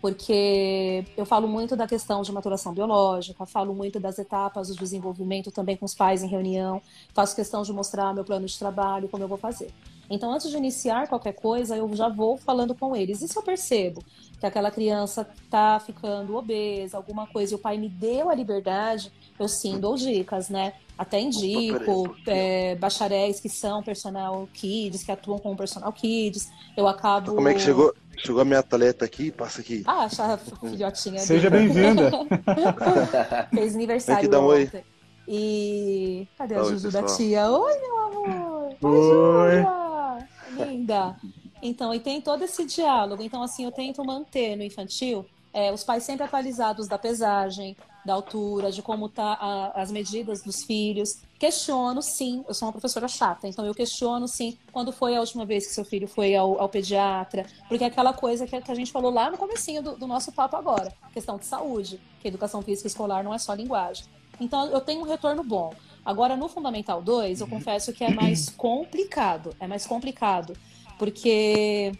porque 0.00 1.04
eu 1.16 1.26
falo 1.26 1.48
muito 1.48 1.74
da 1.74 1.86
questão 1.86 2.22
de 2.22 2.32
maturação 2.32 2.72
biológica, 2.72 3.44
falo 3.44 3.74
muito 3.74 3.98
das 3.98 4.18
etapas 4.18 4.68
do 4.68 4.76
desenvolvimento 4.76 5.50
também 5.50 5.76
com 5.76 5.84
os 5.84 5.94
pais 5.94 6.22
em 6.22 6.28
reunião, 6.28 6.80
faço 7.12 7.34
questão 7.34 7.62
de 7.62 7.72
mostrar 7.72 8.14
meu 8.14 8.24
plano 8.24 8.46
de 8.46 8.58
trabalho, 8.58 9.08
como 9.08 9.24
eu 9.24 9.28
vou 9.28 9.38
fazer. 9.38 9.72
Então, 10.10 10.32
antes 10.32 10.50
de 10.50 10.56
iniciar 10.56 11.06
qualquer 11.06 11.32
coisa, 11.32 11.76
eu 11.76 11.94
já 11.94 12.08
vou 12.08 12.38
falando 12.38 12.74
com 12.74 12.96
eles. 12.96 13.20
E 13.20 13.28
se 13.28 13.36
eu 13.36 13.42
percebo 13.42 14.02
que 14.40 14.46
aquela 14.46 14.70
criança 14.70 15.28
está 15.44 15.78
ficando 15.78 16.34
obesa, 16.34 16.96
alguma 16.96 17.26
coisa, 17.26 17.52
e 17.52 17.56
o 17.56 17.58
pai 17.58 17.76
me 17.76 17.88
deu 17.88 18.30
a 18.30 18.34
liberdade, 18.34 19.12
eu 19.38 19.48
sim 19.48 19.78
dou 19.78 19.96
dicas, 19.96 20.48
né? 20.48 20.74
Até 20.98 21.20
indico 21.20 22.16
é, 22.26 22.74
bacharéis 22.74 23.38
que 23.38 23.48
são 23.48 23.82
personal 23.84 24.48
kids, 24.52 25.04
que 25.04 25.12
atuam 25.12 25.38
como 25.38 25.56
personal 25.56 25.92
kids. 25.92 26.50
Eu 26.76 26.88
acabo. 26.88 27.36
Como 27.36 27.48
é 27.48 27.54
que 27.54 27.60
chegou? 27.60 27.94
Chegou 28.16 28.42
a 28.42 28.44
minha 28.44 28.58
atleta 28.58 29.04
aqui, 29.04 29.30
passa 29.30 29.60
aqui. 29.60 29.84
Ah, 29.86 30.06
a 30.06 30.38
filhotinha. 30.38 31.20
Seja 31.20 31.48
bem-vinda. 31.48 32.10
Fez 33.54 33.76
aniversário 33.76 34.22
aqui, 34.22 34.28
dá 34.28 34.40
um 34.40 34.50
ontem. 34.50 34.78
Oi. 34.78 34.84
E. 35.28 36.28
Cadê 36.36 36.56
a 36.56 36.64
Juju 36.64 36.90
da 36.90 37.04
tia? 37.04 37.48
Oi, 37.48 37.78
meu 37.78 37.98
amor! 37.98 38.76
Oi! 38.82 39.64
Oi. 40.58 40.66
Linda! 40.66 41.16
Então, 41.62 41.94
e 41.94 42.00
tem 42.00 42.20
todo 42.20 42.42
esse 42.42 42.64
diálogo. 42.64 43.22
Então, 43.22 43.42
assim, 43.42 43.64
eu 43.64 43.70
tento 43.70 44.04
manter 44.04 44.56
no 44.56 44.64
infantil 44.64 45.24
é, 45.52 45.72
os 45.72 45.84
pais 45.84 46.02
sempre 46.02 46.24
atualizados 46.24 46.88
da 46.88 46.98
pesagem, 46.98 47.76
da 48.08 48.14
altura, 48.14 48.72
de 48.72 48.80
como 48.80 49.08
tá 49.08 49.34
a, 49.34 49.82
as 49.82 49.92
medidas 49.92 50.42
dos 50.42 50.64
filhos. 50.64 51.20
Questiono, 51.38 52.00
sim. 52.00 52.42
Eu 52.48 52.54
sou 52.54 52.66
uma 52.66 52.72
professora 52.72 53.06
chata, 53.06 53.46
então 53.46 53.64
eu 53.66 53.74
questiono, 53.74 54.26
sim, 54.26 54.56
quando 54.72 54.90
foi 54.90 55.14
a 55.14 55.20
última 55.20 55.44
vez 55.44 55.66
que 55.66 55.74
seu 55.74 55.84
filho 55.84 56.08
foi 56.08 56.34
ao, 56.34 56.58
ao 56.58 56.68
pediatra, 56.68 57.44
porque 57.68 57.84
é 57.84 57.86
aquela 57.86 58.14
coisa 58.14 58.46
que, 58.46 58.60
que, 58.60 58.72
a 58.72 58.74
gente 58.74 58.90
falou 58.90 59.12
lá 59.12 59.30
no 59.30 59.36
comecinho 59.36 59.82
do, 59.82 59.96
do 59.96 60.06
nosso 60.06 60.32
papo 60.32 60.56
agora, 60.56 60.92
questão 61.12 61.36
de 61.36 61.44
saúde, 61.44 62.00
que 62.20 62.28
educação 62.28 62.62
física 62.62 62.88
escolar 62.88 63.22
não 63.22 63.34
é 63.34 63.38
só 63.38 63.52
linguagem. 63.52 64.06
Então 64.40 64.66
eu 64.68 64.80
tenho 64.80 65.02
um 65.02 65.04
retorno 65.04 65.44
bom. 65.44 65.74
Agora, 66.04 66.34
no 66.34 66.48
Fundamental 66.48 67.02
2, 67.02 67.40
eu 67.40 67.46
uhum. 67.46 67.52
confesso 67.52 67.92
que 67.92 68.02
é 68.02 68.10
mais 68.10 68.48
complicado. 68.56 69.54
É 69.60 69.66
mais 69.66 69.86
complicado. 69.86 70.56
Porque 70.98 71.92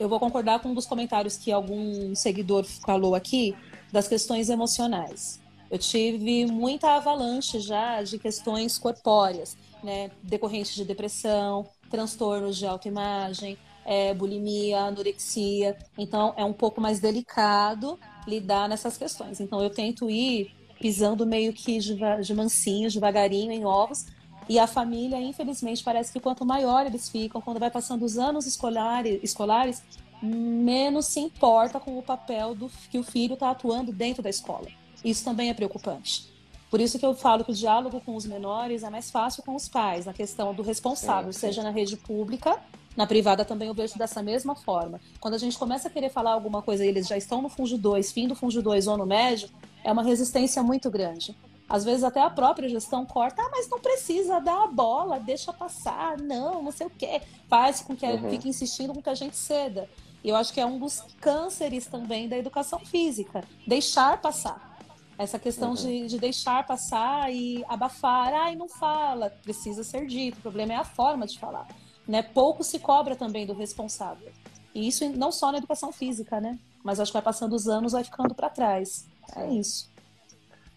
eu 0.00 0.08
vou 0.08 0.18
concordar 0.18 0.58
com 0.58 0.70
um 0.70 0.74
dos 0.74 0.86
comentários 0.86 1.36
que 1.36 1.52
algum 1.52 2.14
seguidor 2.14 2.64
falou 2.64 3.14
aqui, 3.14 3.54
das 3.96 4.06
questões 4.06 4.50
emocionais. 4.50 5.40
Eu 5.70 5.78
tive 5.78 6.44
muita 6.44 6.96
avalanche 6.96 7.58
já 7.60 8.02
de 8.02 8.18
questões 8.18 8.76
corpóreas, 8.76 9.56
né, 9.82 10.10
decorrentes 10.22 10.74
de 10.74 10.84
depressão, 10.84 11.66
transtornos 11.90 12.58
de 12.58 12.66
autoimagem, 12.66 13.56
é, 13.86 14.12
bulimia, 14.12 14.80
anorexia. 14.80 15.78
Então, 15.96 16.34
é 16.36 16.44
um 16.44 16.52
pouco 16.52 16.78
mais 16.78 17.00
delicado 17.00 17.98
lidar 18.28 18.68
nessas 18.68 18.98
questões. 18.98 19.40
Então, 19.40 19.62
eu 19.62 19.70
tento 19.70 20.10
ir 20.10 20.50
pisando 20.78 21.24
meio 21.24 21.54
que 21.54 21.78
de, 21.78 21.96
de 22.20 22.34
mansinho, 22.34 22.90
devagarinho 22.90 23.50
em 23.50 23.64
ovos. 23.64 24.04
E 24.46 24.58
a 24.58 24.66
família, 24.66 25.18
infelizmente, 25.18 25.82
parece 25.82 26.12
que 26.12 26.20
quanto 26.20 26.44
maior 26.44 26.84
eles 26.84 27.08
ficam, 27.08 27.40
quando 27.40 27.58
vai 27.58 27.70
passando 27.70 28.04
os 28.04 28.18
anos 28.18 28.46
escolares, 28.46 29.18
escolares 29.22 29.82
menos 30.22 31.06
se 31.06 31.20
importa 31.20 31.78
com 31.78 31.98
o 31.98 32.02
papel 32.02 32.54
do 32.54 32.70
que 32.90 32.98
o 32.98 33.02
filho 33.02 33.34
está 33.34 33.50
atuando 33.50 33.92
dentro 33.92 34.22
da 34.22 34.30
escola. 34.30 34.68
Isso 35.04 35.24
também 35.24 35.50
é 35.50 35.54
preocupante. 35.54 36.34
Por 36.70 36.80
isso 36.80 36.98
que 36.98 37.06
eu 37.06 37.14
falo 37.14 37.44
que 37.44 37.52
o 37.52 37.54
diálogo 37.54 38.00
com 38.00 38.16
os 38.16 38.26
menores 38.26 38.82
é 38.82 38.90
mais 38.90 39.10
fácil 39.10 39.42
com 39.42 39.54
os 39.54 39.68
pais, 39.68 40.06
na 40.06 40.12
questão 40.12 40.52
do 40.52 40.62
responsável, 40.62 41.32
sim. 41.32 41.40
seja 41.40 41.62
na 41.62 41.70
rede 41.70 41.96
pública, 41.96 42.60
na 42.96 43.06
privada 43.06 43.44
também 43.44 43.68
eu 43.68 43.74
vejo 43.74 43.98
dessa 43.98 44.22
mesma 44.22 44.56
forma. 44.56 45.00
Quando 45.20 45.34
a 45.34 45.38
gente 45.38 45.56
começa 45.58 45.88
a 45.88 45.90
querer 45.90 46.10
falar 46.10 46.32
alguma 46.32 46.62
coisa 46.62 46.84
e 46.84 46.88
eles 46.88 47.06
já 47.06 47.16
estão 47.16 47.42
no 47.42 47.48
Funjo 47.48 47.76
2, 47.76 48.10
fim 48.10 48.26
do 48.26 48.34
Funjo 48.34 48.62
2 48.62 48.86
ou 48.86 48.96
no 48.96 49.06
médio, 49.06 49.48
é 49.84 49.92
uma 49.92 50.02
resistência 50.02 50.62
muito 50.62 50.90
grande. 50.90 51.36
Às 51.68 51.84
vezes 51.84 52.04
até 52.04 52.20
a 52.20 52.30
própria 52.30 52.68
gestão 52.68 53.04
corta, 53.04 53.42
ah, 53.42 53.48
mas 53.50 53.68
não 53.68 53.80
precisa 53.80 54.40
dar 54.40 54.64
a 54.64 54.66
bola, 54.68 55.18
deixa 55.18 55.52
passar, 55.52 56.16
não, 56.16 56.62
não 56.62 56.70
sei 56.70 56.86
o 56.86 56.90
quê. 56.90 57.20
Faz 57.48 57.80
com 57.80 57.94
que 57.94 58.06
uhum. 58.06 58.30
fique 58.30 58.48
insistindo 58.48 58.94
com 58.94 59.02
que 59.02 59.10
a 59.10 59.14
gente 59.14 59.36
ceda. 59.36 59.88
E 60.26 60.28
eu 60.28 60.34
acho 60.34 60.52
que 60.52 60.60
é 60.60 60.66
um 60.66 60.76
dos 60.76 61.02
cânceres 61.20 61.86
também 61.86 62.28
da 62.28 62.36
educação 62.36 62.80
física, 62.80 63.44
deixar 63.64 64.20
passar. 64.20 64.76
Essa 65.16 65.38
questão 65.38 65.68
uhum. 65.68 65.76
de, 65.76 66.08
de, 66.08 66.18
deixar 66.18 66.66
passar 66.66 67.32
e 67.32 67.64
abafar, 67.68 68.34
ai, 68.34 68.56
não 68.56 68.68
fala, 68.68 69.30
precisa 69.30 69.84
ser 69.84 70.04
dito, 70.04 70.38
o 70.38 70.42
problema 70.42 70.72
é 70.72 70.76
a 70.76 70.84
forma 70.84 71.28
de 71.28 71.38
falar. 71.38 71.68
Né? 72.08 72.22
Pouco 72.22 72.64
se 72.64 72.80
cobra 72.80 73.14
também 73.14 73.46
do 73.46 73.52
responsável. 73.52 74.32
E 74.74 74.88
isso 74.88 75.08
não 75.10 75.30
só 75.30 75.52
na 75.52 75.58
educação 75.58 75.92
física, 75.92 76.40
né? 76.40 76.58
Mas 76.82 76.98
acho 76.98 77.12
que 77.12 77.16
vai 77.16 77.22
passando 77.22 77.54
os 77.54 77.68
anos, 77.68 77.92
vai 77.92 78.02
ficando 78.02 78.34
para 78.34 78.50
trás. 78.50 79.06
É 79.36 79.46
isso. 79.46 79.88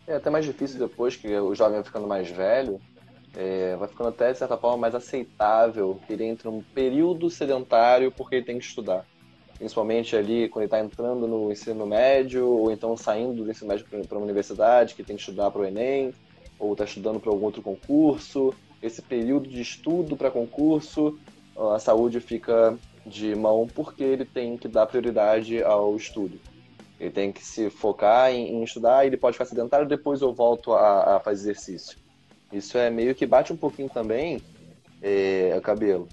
É 0.06 0.18
até 0.18 0.30
mais 0.30 0.46
difícil 0.46 0.78
depois 0.78 1.16
que 1.16 1.28
o 1.28 1.56
jovem 1.56 1.78
vai 1.78 1.84
ficando 1.84 2.08
mais 2.08 2.30
velho, 2.30 2.80
é, 3.36 3.76
vai 3.78 3.88
ficando 3.88 4.10
até, 4.10 4.32
de 4.32 4.38
certa 4.38 4.58
forma, 4.58 4.78
mais 4.78 4.94
aceitável 4.94 6.00
ele 6.08 6.24
entre 6.24 6.48
num 6.48 6.62
período 6.62 7.32
sedentário 7.32 8.12
porque 8.12 8.36
ele 8.36 8.46
tem 8.46 8.60
que 8.60 8.66
estudar 8.66 9.08
principalmente 9.60 10.16
ali 10.16 10.48
quando 10.48 10.64
ele 10.64 10.68
está 10.68 10.80
entrando 10.80 11.28
no 11.28 11.52
ensino 11.52 11.86
médio, 11.86 12.48
ou 12.48 12.72
então 12.72 12.96
saindo 12.96 13.44
do 13.44 13.52
ensino 13.52 13.68
médio 13.68 13.86
para 14.08 14.18
uma 14.18 14.24
universidade, 14.24 14.96
que 14.96 15.04
tem 15.04 15.18
que 15.18 15.22
estudar 15.22 15.52
para 15.52 15.62
o 15.62 15.66
Enem, 15.66 16.14
ou 16.58 16.72
está 16.72 16.86
estudando 16.86 17.20
para 17.20 17.30
algum 17.30 17.46
outro 17.46 17.62
concurso. 17.62 18.54
Esse 18.82 19.02
período 19.02 19.50
de 19.50 19.62
estudo 19.62 20.16
para 20.16 20.32
concurso, 20.32 21.20
a 21.74 21.78
saúde 21.78 22.22
fica 22.22 22.78
de 23.06 23.36
mão 23.36 23.68
porque 23.68 24.02
ele 24.02 24.24
tem 24.24 24.58
que 24.58 24.70
dar 24.70 24.86
prioridade 24.86 25.62
ao 25.62 25.94
estudo. 25.98 26.40
Ele 26.98 27.12
tem 27.12 27.32
que 27.32 27.44
se 27.44 27.70
focar 27.70 28.32
em, 28.32 28.56
em 28.56 28.64
estudar, 28.64 29.06
ele 29.06 29.18
pode 29.18 29.34
ficar 29.34 29.46
sedentário, 29.46 29.88
depois 29.88 30.22
eu 30.22 30.34
volto 30.34 30.72
a, 30.74 31.18
a 31.18 31.20
fazer 31.20 31.52
exercício. 31.52 31.98
Isso 32.52 32.78
é 32.78 32.90
meio 32.90 33.14
que 33.14 33.26
bate 33.26 33.52
um 33.52 33.58
pouquinho 33.58 33.90
também 33.90 34.42
é, 35.02 35.60
cabelo 35.62 36.08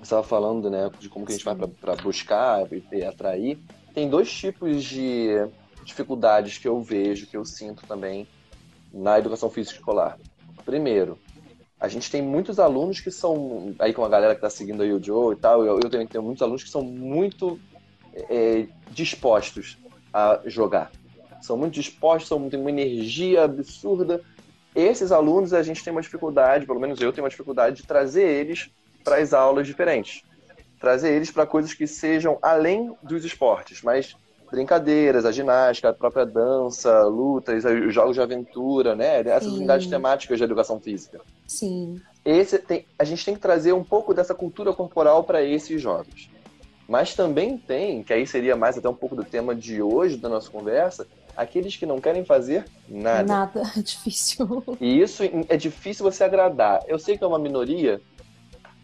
você 0.00 0.14
estava 0.14 0.22
falando, 0.22 0.70
né, 0.70 0.90
de 0.98 1.08
como 1.08 1.26
que 1.26 1.32
a 1.32 1.36
gente 1.36 1.44
vai 1.44 1.54
para 1.54 1.96
buscar 1.96 2.66
e 2.90 3.04
atrair. 3.04 3.58
Tem 3.94 4.08
dois 4.08 4.32
tipos 4.32 4.82
de 4.82 5.28
dificuldades 5.84 6.58
que 6.58 6.66
eu 6.66 6.80
vejo, 6.82 7.26
que 7.26 7.36
eu 7.36 7.44
sinto 7.44 7.86
também 7.86 8.26
na 8.92 9.18
educação 9.18 9.50
física 9.50 9.76
escolar. 9.76 10.18
Primeiro, 10.64 11.18
a 11.78 11.86
gente 11.86 12.10
tem 12.10 12.22
muitos 12.22 12.58
alunos 12.58 13.00
que 13.00 13.10
são, 13.10 13.74
aí 13.78 13.92
com 13.92 14.04
a 14.04 14.08
galera 14.08 14.34
que 14.34 14.38
está 14.38 14.50
seguindo 14.50 14.82
aí 14.82 14.92
o 14.92 15.02
Joe 15.02 15.34
e 15.34 15.38
tal, 15.38 15.64
eu, 15.64 15.78
eu 15.80 15.90
também 15.90 16.06
tenho 16.06 16.24
muitos 16.24 16.42
alunos 16.42 16.64
que 16.64 16.70
são 16.70 16.82
muito 16.82 17.58
é, 18.14 18.66
dispostos 18.90 19.78
a 20.12 20.40
jogar. 20.46 20.90
São 21.40 21.56
muito 21.56 21.74
dispostos, 21.74 22.28
são, 22.28 22.48
têm 22.48 22.60
uma 22.60 22.70
energia 22.70 23.44
absurda. 23.44 24.22
Esses 24.74 25.12
alunos, 25.12 25.52
a 25.52 25.62
gente 25.62 25.82
tem 25.82 25.90
uma 25.90 26.02
dificuldade, 26.02 26.66
pelo 26.66 26.80
menos 26.80 27.00
eu 27.00 27.12
tenho 27.12 27.24
uma 27.24 27.30
dificuldade 27.30 27.76
de 27.76 27.82
trazer 27.86 28.24
eles 28.24 28.70
para 29.04 29.16
as 29.16 29.32
aulas 29.32 29.66
diferentes. 29.66 30.22
Trazer 30.78 31.12
eles 31.12 31.30
para 31.30 31.46
coisas 31.46 31.74
que 31.74 31.86
sejam 31.86 32.38
além 32.40 32.94
dos 33.02 33.24
esportes, 33.24 33.82
mas 33.82 34.16
brincadeiras, 34.50 35.24
a 35.24 35.32
ginástica, 35.32 35.90
a 35.90 35.94
própria 35.94 36.26
dança, 36.26 37.04
lutas, 37.04 37.64
os 37.64 37.94
jogos 37.94 38.16
de 38.16 38.20
aventura, 38.20 38.96
né? 38.96 39.20
Essas 39.20 39.52
Sim. 39.52 39.58
unidades 39.58 39.86
temáticas 39.86 40.38
de 40.38 40.44
educação 40.44 40.80
física. 40.80 41.20
Sim. 41.46 42.00
Esse 42.24 42.58
tem, 42.58 42.84
a 42.98 43.04
gente 43.04 43.24
tem 43.24 43.34
que 43.34 43.40
trazer 43.40 43.72
um 43.72 43.84
pouco 43.84 44.12
dessa 44.12 44.34
cultura 44.34 44.72
corporal 44.72 45.24
para 45.24 45.42
esses 45.42 45.80
jogos. 45.80 46.28
Mas 46.88 47.14
também 47.14 47.56
tem, 47.56 48.02
que 48.02 48.12
aí 48.12 48.26
seria 48.26 48.56
mais 48.56 48.76
até 48.76 48.88
um 48.88 48.94
pouco 48.94 49.14
do 49.14 49.24
tema 49.24 49.54
de 49.54 49.80
hoje 49.80 50.16
da 50.16 50.28
nossa 50.28 50.50
conversa, 50.50 51.06
aqueles 51.36 51.76
que 51.76 51.86
não 51.86 52.00
querem 52.00 52.24
fazer 52.24 52.64
nada. 52.88 53.22
Nada, 53.22 53.62
é 53.78 53.80
difícil. 53.80 54.64
E 54.80 55.00
isso 55.00 55.22
é 55.48 55.56
difícil 55.56 56.04
você 56.04 56.24
agradar. 56.24 56.82
Eu 56.88 56.98
sei 56.98 57.16
que 57.16 57.22
é 57.22 57.26
uma 57.26 57.38
minoria, 57.38 58.00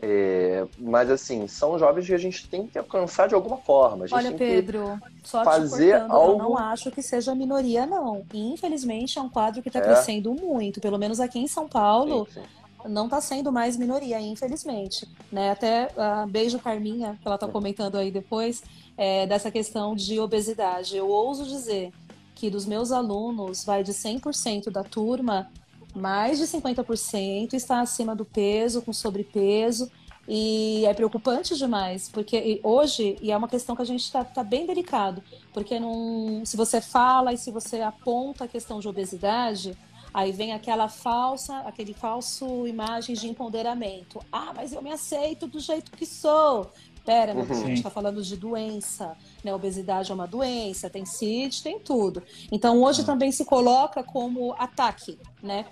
É, 0.00 0.66
mas 0.78 1.10
assim, 1.10 1.48
são 1.48 1.78
jovens 1.78 2.06
que 2.06 2.12
a 2.12 2.18
gente 2.18 2.46
tem 2.48 2.66
que 2.66 2.78
alcançar 2.78 3.28
de 3.28 3.34
alguma 3.34 3.56
forma. 3.56 4.04
Olha, 4.12 4.32
Pedro, 4.32 5.00
só 5.24 5.42
fazer 5.42 5.94
algo... 5.94 6.32
eu 6.32 6.38
não 6.38 6.58
acho 6.58 6.90
que 6.90 7.02
seja 7.02 7.34
minoria, 7.34 7.86
não. 7.86 8.24
E, 8.32 8.52
infelizmente, 8.52 9.18
é 9.18 9.22
um 9.22 9.28
quadro 9.28 9.62
que 9.62 9.68
está 9.68 9.80
é. 9.80 9.82
crescendo 9.82 10.34
muito. 10.34 10.80
Pelo 10.80 10.98
menos 10.98 11.18
aqui 11.18 11.38
em 11.38 11.48
São 11.48 11.66
Paulo, 11.66 12.26
sim, 12.32 12.42
sim. 12.42 12.88
não 12.88 13.06
está 13.06 13.20
sendo 13.22 13.50
mais 13.50 13.76
minoria, 13.76 14.20
infelizmente. 14.20 15.08
Né? 15.32 15.50
Até 15.50 15.88
uh, 15.96 16.26
beijo 16.26 16.58
Carminha, 16.58 17.18
que 17.20 17.26
ela 17.26 17.36
está 17.36 17.48
comentando 17.48 17.96
aí 17.96 18.10
depois, 18.10 18.62
é, 18.98 19.26
dessa 19.26 19.50
questão 19.50 19.94
de 19.96 20.20
obesidade. 20.20 20.94
Eu 20.94 21.08
ouso 21.08 21.44
dizer 21.44 21.90
que 22.34 22.50
dos 22.50 22.66
meus 22.66 22.92
alunos, 22.92 23.64
vai 23.64 23.82
de 23.82 23.92
100% 23.92 24.70
da 24.70 24.84
turma, 24.84 25.50
mais 25.96 26.38
de 26.38 26.44
50% 26.44 27.54
está 27.54 27.80
acima 27.80 28.14
do 28.14 28.24
peso, 28.24 28.82
com 28.82 28.92
sobrepeso. 28.92 29.90
E 30.28 30.84
é 30.84 30.92
preocupante 30.92 31.56
demais, 31.56 32.08
porque 32.08 32.60
hoje, 32.64 33.16
e 33.22 33.30
é 33.30 33.36
uma 33.36 33.46
questão 33.46 33.76
que 33.76 33.82
a 33.82 33.86
gente 33.86 34.02
está 34.02 34.24
tá 34.24 34.42
bem 34.42 34.66
delicado, 34.66 35.22
porque 35.52 35.78
não, 35.78 36.44
se 36.44 36.56
você 36.56 36.80
fala 36.80 37.32
e 37.32 37.38
se 37.38 37.52
você 37.52 37.80
aponta 37.80 38.42
a 38.42 38.48
questão 38.48 38.80
de 38.80 38.88
obesidade, 38.88 39.78
aí 40.12 40.32
vem 40.32 40.52
aquela 40.52 40.88
falsa, 40.88 41.58
aquele 41.60 41.94
falso 41.94 42.66
imagem 42.66 43.14
de 43.14 43.28
empoderamento. 43.28 44.20
Ah, 44.32 44.52
mas 44.56 44.72
eu 44.72 44.82
me 44.82 44.90
aceito 44.90 45.46
do 45.46 45.60
jeito 45.60 45.92
que 45.92 46.04
sou. 46.04 46.72
Pera, 47.04 47.32
meu 47.32 47.44
uhum. 47.44 47.52
a 47.52 47.54
gente 47.54 47.74
está 47.74 47.90
falando 47.90 48.20
de 48.20 48.36
doença, 48.36 49.16
né? 49.44 49.54
Obesidade 49.54 50.10
é 50.10 50.14
uma 50.14 50.26
doença, 50.26 50.90
tem 50.90 51.06
CID, 51.06 51.62
tem 51.62 51.78
tudo. 51.78 52.20
Então 52.50 52.82
hoje 52.82 53.02
uhum. 53.02 53.06
também 53.06 53.30
se 53.30 53.44
coloca 53.44 54.02
como 54.02 54.54
ataque, 54.58 55.16
né? 55.40 55.66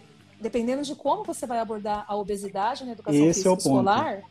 Dependendo 0.44 0.82
de 0.82 0.94
como 0.94 1.24
você 1.24 1.46
vai 1.46 1.58
abordar 1.58 2.04
a 2.06 2.14
obesidade 2.14 2.84
na 2.84 2.92
educação 2.92 3.18
Esse 3.18 3.42
física 3.42 3.48
é 3.48 3.56
escolar, 3.56 4.22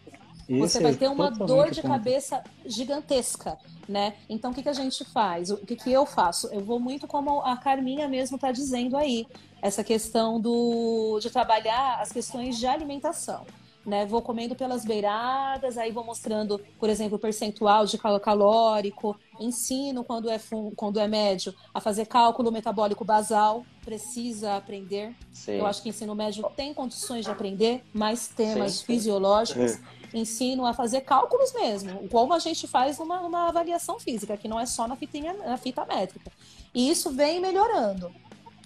Esse 0.48 0.60
você 0.60 0.80
vai 0.80 0.92
é 0.92 0.96
ter 0.96 1.08
uma 1.08 1.32
dor 1.32 1.72
de 1.72 1.82
cabeça 1.82 2.44
gigantesca, 2.64 3.58
né? 3.90 4.14
Então, 4.30 4.52
o 4.52 4.54
que, 4.54 4.62
que 4.62 4.70
a 4.70 4.74
gente 4.74 5.04
faz? 5.06 5.50
O 5.50 5.58
que, 5.58 5.76
que 5.76 5.92
eu 5.92 6.06
faço? 6.06 6.48
Eu 6.54 6.62
vou 6.62 6.80
muito 6.80 7.08
como 7.08 7.42
a 7.42 7.58
Carminha 7.58 8.08
mesmo 8.08 8.36
está 8.36 8.52
dizendo 8.52 8.96
aí, 8.96 9.26
essa 9.60 9.84
questão 9.84 10.40
do, 10.40 11.20
de 11.20 11.32
trabalhar 11.32 12.00
as 12.00 12.12
questões 12.12 12.60
de 12.60 12.68
alimentação 12.68 13.44
né? 13.86 14.06
Vou 14.06 14.22
comendo 14.22 14.56
pelas 14.56 14.86
beiradas, 14.86 15.78
aí 15.78 15.92
vou 15.92 16.04
mostrando, 16.04 16.60
por 16.80 16.90
exemplo, 16.90 17.18
o 17.18 17.20
percentual 17.20 17.86
de 17.86 17.98
calórico, 17.98 19.18
ensino 19.40 20.04
quando 20.04 20.30
é 20.30 20.40
quando 20.76 21.00
é 21.00 21.08
médio 21.08 21.54
a 21.74 21.80
fazer 21.80 22.06
cálculo 22.06 22.52
metabólico 22.52 23.04
basal, 23.04 23.66
precisa 23.84 24.56
aprender. 24.56 25.16
Sim. 25.32 25.54
Eu 25.54 25.66
acho 25.66 25.82
que 25.82 25.90
ensino 25.90 26.16
médio 26.16 26.50
tem 26.56 26.74
condições 26.74 27.26
de 27.26 27.32
aprender 27.32 27.84
mais 27.94 28.28
temas 28.28 28.74
sim, 28.74 28.86
fisiológicos. 28.86 29.72
Sim. 29.72 29.84
Ensino 30.16 30.64
a 30.68 30.74
fazer 30.74 31.02
cálculos 31.02 31.52
mesmo, 31.54 32.08
como 32.08 32.36
a 32.36 32.40
gente 32.40 32.68
faz 32.68 33.00
numa, 33.00 33.20
numa 33.22 33.48
avaliação 33.48 34.00
física, 34.00 34.38
que 34.38 34.48
não 34.48 34.60
é 34.60 34.66
só 34.68 34.88
na, 34.88 34.96
fitinha, 34.96 35.34
na 35.34 35.58
fita 35.58 35.84
métrica. 35.86 36.32
E 36.72 36.88
isso 36.88 37.10
vem 37.10 37.40
melhorando. 37.40 38.12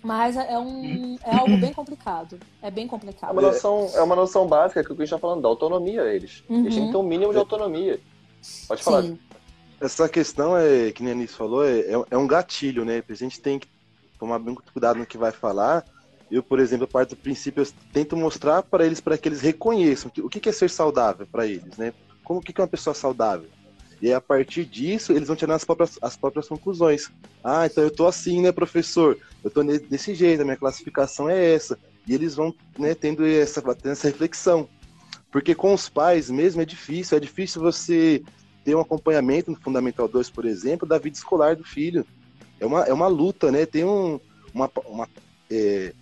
Mas 0.08 0.38
é, 0.38 0.58
um, 0.58 1.18
é 1.22 1.36
algo 1.36 1.58
bem 1.58 1.74
complicado. 1.74 2.40
É 2.62 2.72
bem 2.72 2.88
complicado. 2.88 3.32
É 3.32 3.34
uma 3.34 3.42
noção, 3.42 3.92
é 3.94 4.02
uma 4.02 4.16
noção 4.16 4.48
básica 4.48 4.82
que 4.82 4.90
a 4.90 4.96
gente 4.96 5.04
está 5.04 5.20
falando, 5.20 5.42
da 5.42 5.50
autonomia 5.50 6.04
eles. 6.04 6.46
Uhum. 6.48 6.62
Eles 6.62 6.76
têm 6.76 6.86
que 6.86 6.92
ter 6.94 6.98
um 6.98 7.04
mínimo 7.04 7.34
de 7.34 7.38
autonomia. 7.38 8.00
Pode 8.70 8.84
falar. 8.84 9.02
Sim. 9.02 9.20
Essa 9.82 10.08
questão, 10.08 10.58
é, 10.58 10.94
que 10.94 11.04
nem 11.04 11.12
a 11.12 11.16
Anis 11.16 11.36
falou, 11.36 11.66
é, 11.66 11.80
é, 11.80 12.04
é 12.12 12.18
um 12.18 12.26
gatilho, 12.26 12.86
né? 12.86 13.04
A 13.08 13.14
gente 13.14 13.42
tem 13.42 13.60
que 13.60 13.68
tomar 14.18 14.40
muito 14.40 14.72
cuidado 14.72 14.98
no 14.98 15.06
que 15.06 15.18
vai 15.18 15.34
falar. 15.34 15.84
Eu, 16.32 16.42
por 16.42 16.62
exemplo, 16.62 16.88
parto 16.88 17.10
do 17.10 17.18
princípio, 17.18 17.64
eu 17.64 17.68
tento 17.92 18.16
mostrar 18.16 18.64
para 18.64 18.86
eles, 18.86 19.02
para 19.02 19.18
que 19.18 19.28
eles 19.28 19.42
reconheçam 19.42 20.10
o 20.24 20.30
que 20.30 20.48
é 20.48 20.54
ser 20.54 20.70
saudável 20.70 21.28
para 21.30 21.46
eles, 21.46 21.76
né? 21.76 21.94
Como 22.24 22.40
o 22.40 22.42
que 22.42 22.58
é 22.58 22.64
uma 22.64 22.68
pessoa 22.70 22.94
saudável? 22.94 23.50
E 24.02 24.14
a 24.14 24.22
partir 24.22 24.66
disso, 24.66 25.12
eles 25.12 25.28
vão 25.28 25.36
tirar 25.36 25.56
as 25.56 25.64
próprias, 25.64 25.98
as 26.02 26.16
próprias 26.16 26.48
conclusões. 26.48 27.10
Ah, 27.44 27.66
então 27.66 27.84
eu 27.84 27.92
tô 27.92 28.06
assim, 28.06 28.42
né, 28.42 28.52
professor? 28.52 29.18
Eu 29.44 29.50
tô 29.50 29.64
desse 29.64 30.14
jeito, 30.14 30.42
a 30.42 30.46
minha 30.46 30.58
classificação 30.58 31.30
é 31.30 31.54
essa. 31.54 31.80
E 32.08 32.14
eles 32.14 32.36
vão 32.36 32.54
né, 32.78 32.94
tendo, 32.94 33.26
essa, 33.26 33.62
tendo 33.62 33.92
essa 33.92 34.08
reflexão. 34.08 34.70
Porque 35.32 35.56
com 35.56 35.74
os 35.74 35.90
pais 35.90 36.30
mesmo 36.30 36.62
é 36.62 36.66
difícil, 36.66 37.18
é 37.18 37.20
difícil 37.20 37.62
você 37.62 38.24
ter 38.64 38.76
um 38.76 38.82
acompanhamento 38.82 39.50
no 39.50 39.60
Fundamental 39.60 40.08
2, 40.08 40.30
por 40.30 40.46
exemplo, 40.46 40.88
da 40.88 41.00
vida 41.00 41.18
escolar 41.18 41.56
do 41.56 41.64
filho. 41.64 42.06
É 42.60 42.66
uma, 42.66 42.84
é 42.84 42.94
uma 42.94 43.08
luta, 43.08 43.52
né? 43.52 43.66
Tem 43.66 43.84
um, 43.84 44.20
uma, 44.54 44.70
uma 44.86 45.10
é, 45.50 45.94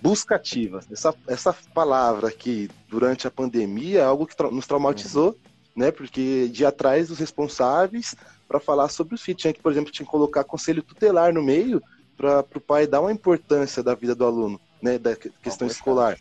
busca 0.00 0.36
ativa. 0.36 0.80
Essa, 0.90 1.14
essa 1.26 1.52
palavra 1.74 2.28
aqui, 2.28 2.70
durante 2.88 3.26
a 3.26 3.30
pandemia, 3.30 4.00
é 4.00 4.04
algo 4.04 4.26
que 4.26 4.36
tra 4.36 4.50
nos 4.50 4.66
traumatizou. 4.66 5.28
Uhum 5.28 5.55
né? 5.76 5.90
Porque 5.90 6.48
de 6.48 6.64
atrás 6.64 7.08
dos 7.08 7.18
responsáveis 7.18 8.16
para 8.48 8.58
falar 8.58 8.88
sobre 8.88 9.14
os 9.14 9.22
filhos. 9.22 9.42
Tinha 9.42 9.52
que, 9.52 9.60
por 9.60 9.70
exemplo, 9.70 9.92
tinha 9.92 10.06
que 10.06 10.10
colocar 10.10 10.42
conselho 10.44 10.82
tutelar 10.82 11.32
no 11.32 11.42
meio 11.42 11.82
para 12.16 12.44
o 12.54 12.60
pai 12.60 12.86
dar 12.86 13.00
uma 13.00 13.12
importância 13.12 13.82
da 13.82 13.94
vida 13.94 14.14
do 14.14 14.24
aluno, 14.24 14.60
né? 14.80 14.98
Da 14.98 15.14
questão 15.14 15.66
escolar. 15.66 16.18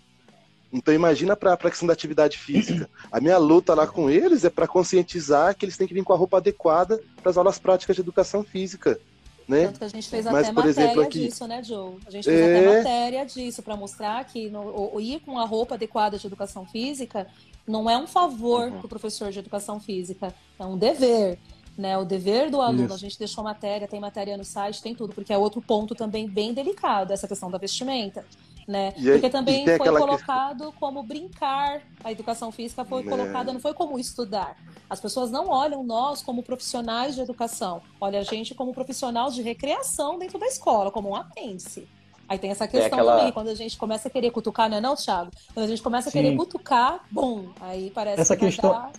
Então 0.74 0.94
imagina 0.94 1.38
para 1.38 1.54
a 1.54 1.58
questão 1.58 1.88
da 1.88 1.94
atividade 1.94 2.38
física. 2.38 2.90
A 3.10 3.22
minha 3.22 3.38
luta 3.38 3.74
lá 3.74 3.88
com 3.88 4.10
eles 4.10 4.44
é 4.44 4.50
para 4.50 4.68
conscientizar 4.68 5.56
que 5.56 5.64
eles 5.64 5.78
têm 5.78 5.88
que 5.88 5.94
vir 5.94 6.04
com 6.04 6.12
a 6.12 6.18
roupa 6.18 6.38
adequada 6.38 7.02
para 7.22 7.32
as 7.32 7.38
aulas 7.38 7.58
práticas 7.58 7.96
de 7.96 8.02
educação 8.02 8.44
física. 8.44 9.00
Né? 9.48 9.68
Tanto 9.68 9.80
que 9.80 9.86
a 9.86 9.90
gente 9.90 10.10
fez 10.10 10.26
Mas, 10.26 10.36
até 10.36 10.48
por 10.48 10.66
matéria 10.66 10.82
exemplo, 10.82 11.02
aqui... 11.04 11.20
disso, 11.28 11.48
né, 11.48 11.64
Joe? 11.64 11.98
A 12.08 12.12
gente 12.12 12.24
fez 12.26 12.40
é... 12.40 12.58
até 12.58 12.78
matéria 12.78 13.26
disso 13.26 13.62
para 13.62 13.78
mostrar 13.78 14.26
que 14.26 14.50
no, 14.50 14.96
o, 14.96 15.00
ir 15.00 15.20
com 15.20 15.40
a 15.40 15.46
roupa 15.46 15.76
adequada 15.76 16.18
de 16.18 16.26
educação 16.26 16.66
física 16.66 17.28
não 17.68 17.90
é 17.90 17.98
um 17.98 18.08
favor 18.08 18.68
uhum. 18.68 18.78
para 18.78 18.86
o 18.86 18.90
professor 18.90 19.32
de 19.32 19.40
educação 19.40 19.80
física, 19.80 20.34
é 20.60 20.66
um 20.66 20.78
dever. 20.78 21.40
Né, 21.78 21.98
o 21.98 22.06
dever 22.06 22.50
do 22.50 22.62
aluno, 22.62 22.86
Isso. 22.86 22.94
a 22.94 22.98
gente 22.98 23.20
deixou 23.20 23.44
matéria, 23.44 23.86
tem 23.86 24.00
matéria 24.00 24.38
no 24.38 24.46
site, 24.46 24.82
tem 24.82 24.96
tudo, 24.96 25.14
porque 25.14 25.34
é 25.34 25.38
outro 25.38 25.62
ponto 25.62 25.94
também 25.94 26.26
bem 26.26 26.54
delicado, 26.54 27.12
essa 27.12 27.28
questão 27.28 27.52
da 27.52 27.58
vestimenta. 27.58 28.26
Né? 28.66 28.94
E, 28.98 29.12
porque 29.12 29.30
também 29.30 29.66
foi 29.66 29.90
colocado 29.90 30.64
questão... 30.64 30.72
como 30.80 31.04
brincar, 31.04 31.82
a 32.02 32.14
educação 32.14 32.50
física 32.50 32.86
foi 32.86 33.04
né. 33.04 33.12
colocada, 33.12 33.52
não 33.52 33.60
foi 33.60 33.74
como 33.74 34.00
estudar. 34.00 34.58
As 34.90 35.02
pessoas 35.02 35.30
não 35.30 35.50
olham 35.50 35.84
nós 35.84 36.24
como 36.24 36.42
profissionais 36.42 37.14
de 37.14 37.22
educação, 37.22 37.82
olha 38.00 38.20
a 38.20 38.24
gente 38.24 38.56
como 38.56 38.74
profissional 38.74 39.30
de 39.30 39.42
recreação 39.42 40.18
dentro 40.18 40.40
da 40.40 40.48
escola, 40.48 40.90
como 40.90 41.10
um 41.10 41.16
apêndice. 41.16 41.90
Aí 42.28 42.40
tem 42.40 42.52
essa 42.52 42.68
questão 42.68 43.00
aquela... 43.00 43.18
também, 43.18 43.32
quando 43.32 43.50
a 43.50 43.56
gente 43.56 43.78
começa 43.78 44.08
a 44.08 44.12
querer 44.12 44.32
cutucar, 44.32 44.70
não 44.70 44.78
é 44.78 44.82
não, 44.82 44.96
Thiago? 44.96 45.32
Quando 45.54 45.66
a 45.66 45.70
gente 45.70 45.82
começa 45.82 46.10
a 46.10 46.12
Sim. 46.12 46.22
querer 46.22 46.36
cutucar, 46.36 47.06
bom, 47.12 47.46
aí 47.62 47.92
parece 47.94 48.22
essa 48.22 48.36
que 48.36 48.46
questão, 48.46 48.90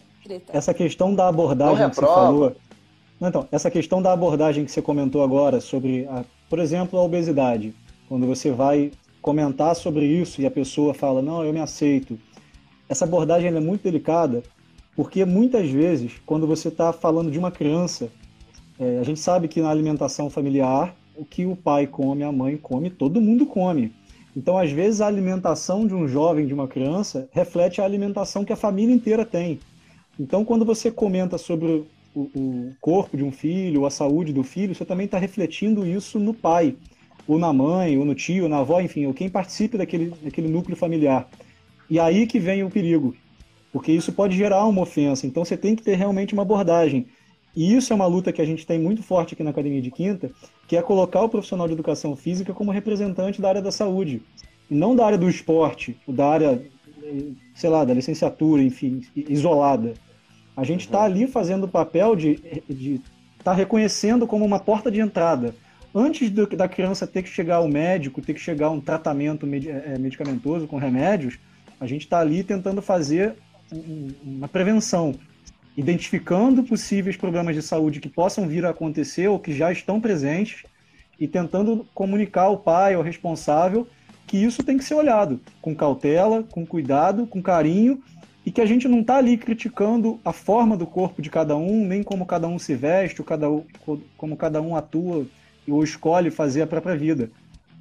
Essa 0.52 0.72
questão 0.72 1.14
da 1.14 1.28
abordagem 1.28 1.88
que 1.90 1.96
você 1.96 2.02
falou... 2.02 2.56
Então, 3.20 3.48
essa 3.50 3.70
questão 3.70 4.02
da 4.02 4.12
abordagem 4.12 4.64
que 4.64 4.70
você 4.70 4.82
comentou 4.82 5.22
agora 5.22 5.60
sobre, 5.60 6.06
a, 6.06 6.22
por 6.50 6.58
exemplo, 6.58 6.98
a 6.98 7.02
obesidade. 7.02 7.74
Quando 8.08 8.26
você 8.26 8.50
vai 8.50 8.92
comentar 9.22 9.74
sobre 9.74 10.04
isso 10.04 10.40
e 10.40 10.46
a 10.46 10.50
pessoa 10.50 10.94
fala, 10.94 11.22
não, 11.22 11.44
eu 11.44 11.52
me 11.52 11.60
aceito. 11.60 12.18
Essa 12.88 13.04
abordagem 13.04 13.48
é 13.48 13.60
muito 13.60 13.82
delicada, 13.82 14.42
porque 14.94 15.24
muitas 15.24 15.68
vezes, 15.68 16.12
quando 16.24 16.46
você 16.46 16.68
está 16.68 16.92
falando 16.92 17.30
de 17.30 17.38
uma 17.38 17.50
criança, 17.50 18.08
é, 18.78 18.98
a 18.98 19.02
gente 19.02 19.18
sabe 19.18 19.48
que 19.48 19.60
na 19.60 19.70
alimentação 19.70 20.30
familiar 20.30 20.94
o 21.16 21.24
que 21.24 21.46
o 21.46 21.56
pai 21.56 21.86
come, 21.86 22.22
a 22.22 22.32
mãe 22.32 22.56
come, 22.56 22.90
todo 22.90 23.20
mundo 23.20 23.46
come. 23.46 23.92
Então, 24.36 24.58
às 24.58 24.70
vezes, 24.70 25.00
a 25.00 25.06
alimentação 25.06 25.86
de 25.86 25.94
um 25.94 26.06
jovem, 26.06 26.46
de 26.46 26.52
uma 26.52 26.68
criança, 26.68 27.28
reflete 27.32 27.80
a 27.80 27.84
alimentação 27.84 28.44
que 28.44 28.52
a 28.52 28.56
família 28.56 28.94
inteira 28.94 29.24
tem. 29.24 29.58
Então, 30.20 30.44
quando 30.44 30.64
você 30.64 30.90
comenta 30.90 31.38
sobre 31.38 31.84
o, 32.14 32.20
o 32.34 32.70
corpo 32.80 33.16
de 33.16 33.24
um 33.24 33.32
filho, 33.32 33.86
a 33.86 33.90
saúde 33.90 34.34
do 34.34 34.42
filho, 34.42 34.74
você 34.74 34.84
também 34.84 35.06
está 35.06 35.18
refletindo 35.18 35.86
isso 35.86 36.18
no 36.18 36.34
pai, 36.34 36.76
ou 37.26 37.38
na 37.38 37.50
mãe, 37.52 37.96
ou 37.96 38.04
no 38.04 38.14
tio, 38.14 38.44
ou 38.44 38.48
na 38.48 38.58
avó, 38.58 38.80
enfim, 38.80 39.06
ou 39.06 39.14
quem 39.14 39.28
participe 39.28 39.78
daquele, 39.78 40.12
daquele 40.22 40.48
núcleo 40.48 40.76
familiar. 40.76 41.28
E 41.88 41.98
aí 41.98 42.26
que 42.26 42.38
vem 42.38 42.62
o 42.62 42.70
perigo, 42.70 43.14
porque 43.72 43.90
isso 43.90 44.12
pode 44.12 44.36
gerar 44.36 44.66
uma 44.66 44.82
ofensa. 44.82 45.26
Então, 45.26 45.46
você 45.46 45.56
tem 45.56 45.74
que 45.74 45.82
ter 45.82 45.96
realmente 45.96 46.34
uma 46.34 46.42
abordagem. 46.42 47.06
E 47.56 47.74
isso 47.74 47.90
é 47.90 47.96
uma 47.96 48.06
luta 48.06 48.32
que 48.32 48.42
a 48.42 48.44
gente 48.44 48.66
tem 48.66 48.78
muito 48.78 49.02
forte 49.02 49.32
aqui 49.32 49.42
na 49.42 49.48
Academia 49.48 49.80
de 49.80 49.90
Quinta, 49.90 50.30
que 50.68 50.76
é 50.76 50.82
colocar 50.82 51.22
o 51.22 51.28
profissional 51.28 51.66
de 51.66 51.72
educação 51.72 52.14
física 52.14 52.52
como 52.52 52.70
representante 52.70 53.40
da 53.40 53.48
área 53.48 53.62
da 53.62 53.72
saúde, 53.72 54.20
e 54.70 54.74
não 54.74 54.94
da 54.94 55.06
área 55.06 55.16
do 55.16 55.28
esporte, 55.28 55.96
da 56.06 56.26
área, 56.26 56.62
sei 57.54 57.70
lá, 57.70 57.82
da 57.82 57.94
licenciatura, 57.94 58.62
enfim, 58.62 59.00
isolada. 59.16 59.94
A 60.54 60.64
gente 60.64 60.82
está 60.82 60.98
uhum. 60.98 61.04
ali 61.04 61.26
fazendo 61.26 61.64
o 61.64 61.68
papel 61.68 62.14
de 62.14 62.32
estar 62.68 63.00
tá 63.42 63.52
reconhecendo 63.54 64.26
como 64.26 64.44
uma 64.44 64.58
porta 64.58 64.90
de 64.90 65.00
entrada. 65.00 65.54
Antes 65.94 66.28
do, 66.28 66.46
da 66.46 66.68
criança 66.68 67.06
ter 67.06 67.22
que 67.22 67.28
chegar 67.30 67.56
ao 67.56 67.68
médico, 67.68 68.20
ter 68.20 68.34
que 68.34 68.40
chegar 68.40 68.66
a 68.66 68.70
um 68.70 68.80
tratamento 68.80 69.46
é, 69.46 69.98
medicamentoso 69.98 70.66
com 70.66 70.76
remédios, 70.76 71.38
a 71.80 71.86
gente 71.86 72.02
está 72.02 72.20
ali 72.20 72.44
tentando 72.44 72.82
fazer 72.82 73.34
uma 74.22 74.46
prevenção 74.46 75.14
identificando 75.76 76.62
possíveis 76.62 77.16
problemas 77.16 77.54
de 77.54 77.62
saúde 77.62 78.00
que 78.00 78.08
possam 78.08 78.48
vir 78.48 78.64
a 78.64 78.70
acontecer 78.70 79.28
ou 79.28 79.38
que 79.38 79.52
já 79.52 79.70
estão 79.70 80.00
presentes 80.00 80.64
e 81.20 81.28
tentando 81.28 81.86
comunicar 81.94 82.42
ao 82.42 82.58
pai, 82.58 82.94
ao 82.94 83.02
responsável, 83.02 83.86
que 84.26 84.36
isso 84.36 84.62
tem 84.62 84.78
que 84.78 84.84
ser 84.84 84.94
olhado 84.94 85.40
com 85.60 85.74
cautela, 85.74 86.42
com 86.42 86.66
cuidado, 86.66 87.26
com 87.26 87.42
carinho 87.42 88.02
e 88.44 88.50
que 88.50 88.60
a 88.60 88.66
gente 88.66 88.88
não 88.88 89.00
está 89.00 89.16
ali 89.16 89.36
criticando 89.36 90.20
a 90.24 90.32
forma 90.32 90.76
do 90.76 90.86
corpo 90.86 91.20
de 91.20 91.28
cada 91.28 91.56
um, 91.56 91.84
nem 91.84 92.02
como 92.02 92.24
cada 92.24 92.46
um 92.48 92.58
se 92.58 92.74
veste, 92.74 93.22
cada, 93.22 93.46
como 94.16 94.36
cada 94.36 94.62
um 94.62 94.76
atua 94.76 95.26
ou 95.68 95.82
escolhe 95.82 96.30
fazer 96.30 96.62
a 96.62 96.66
própria 96.66 96.96
vida. 96.96 97.30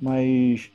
Mas 0.02 0.72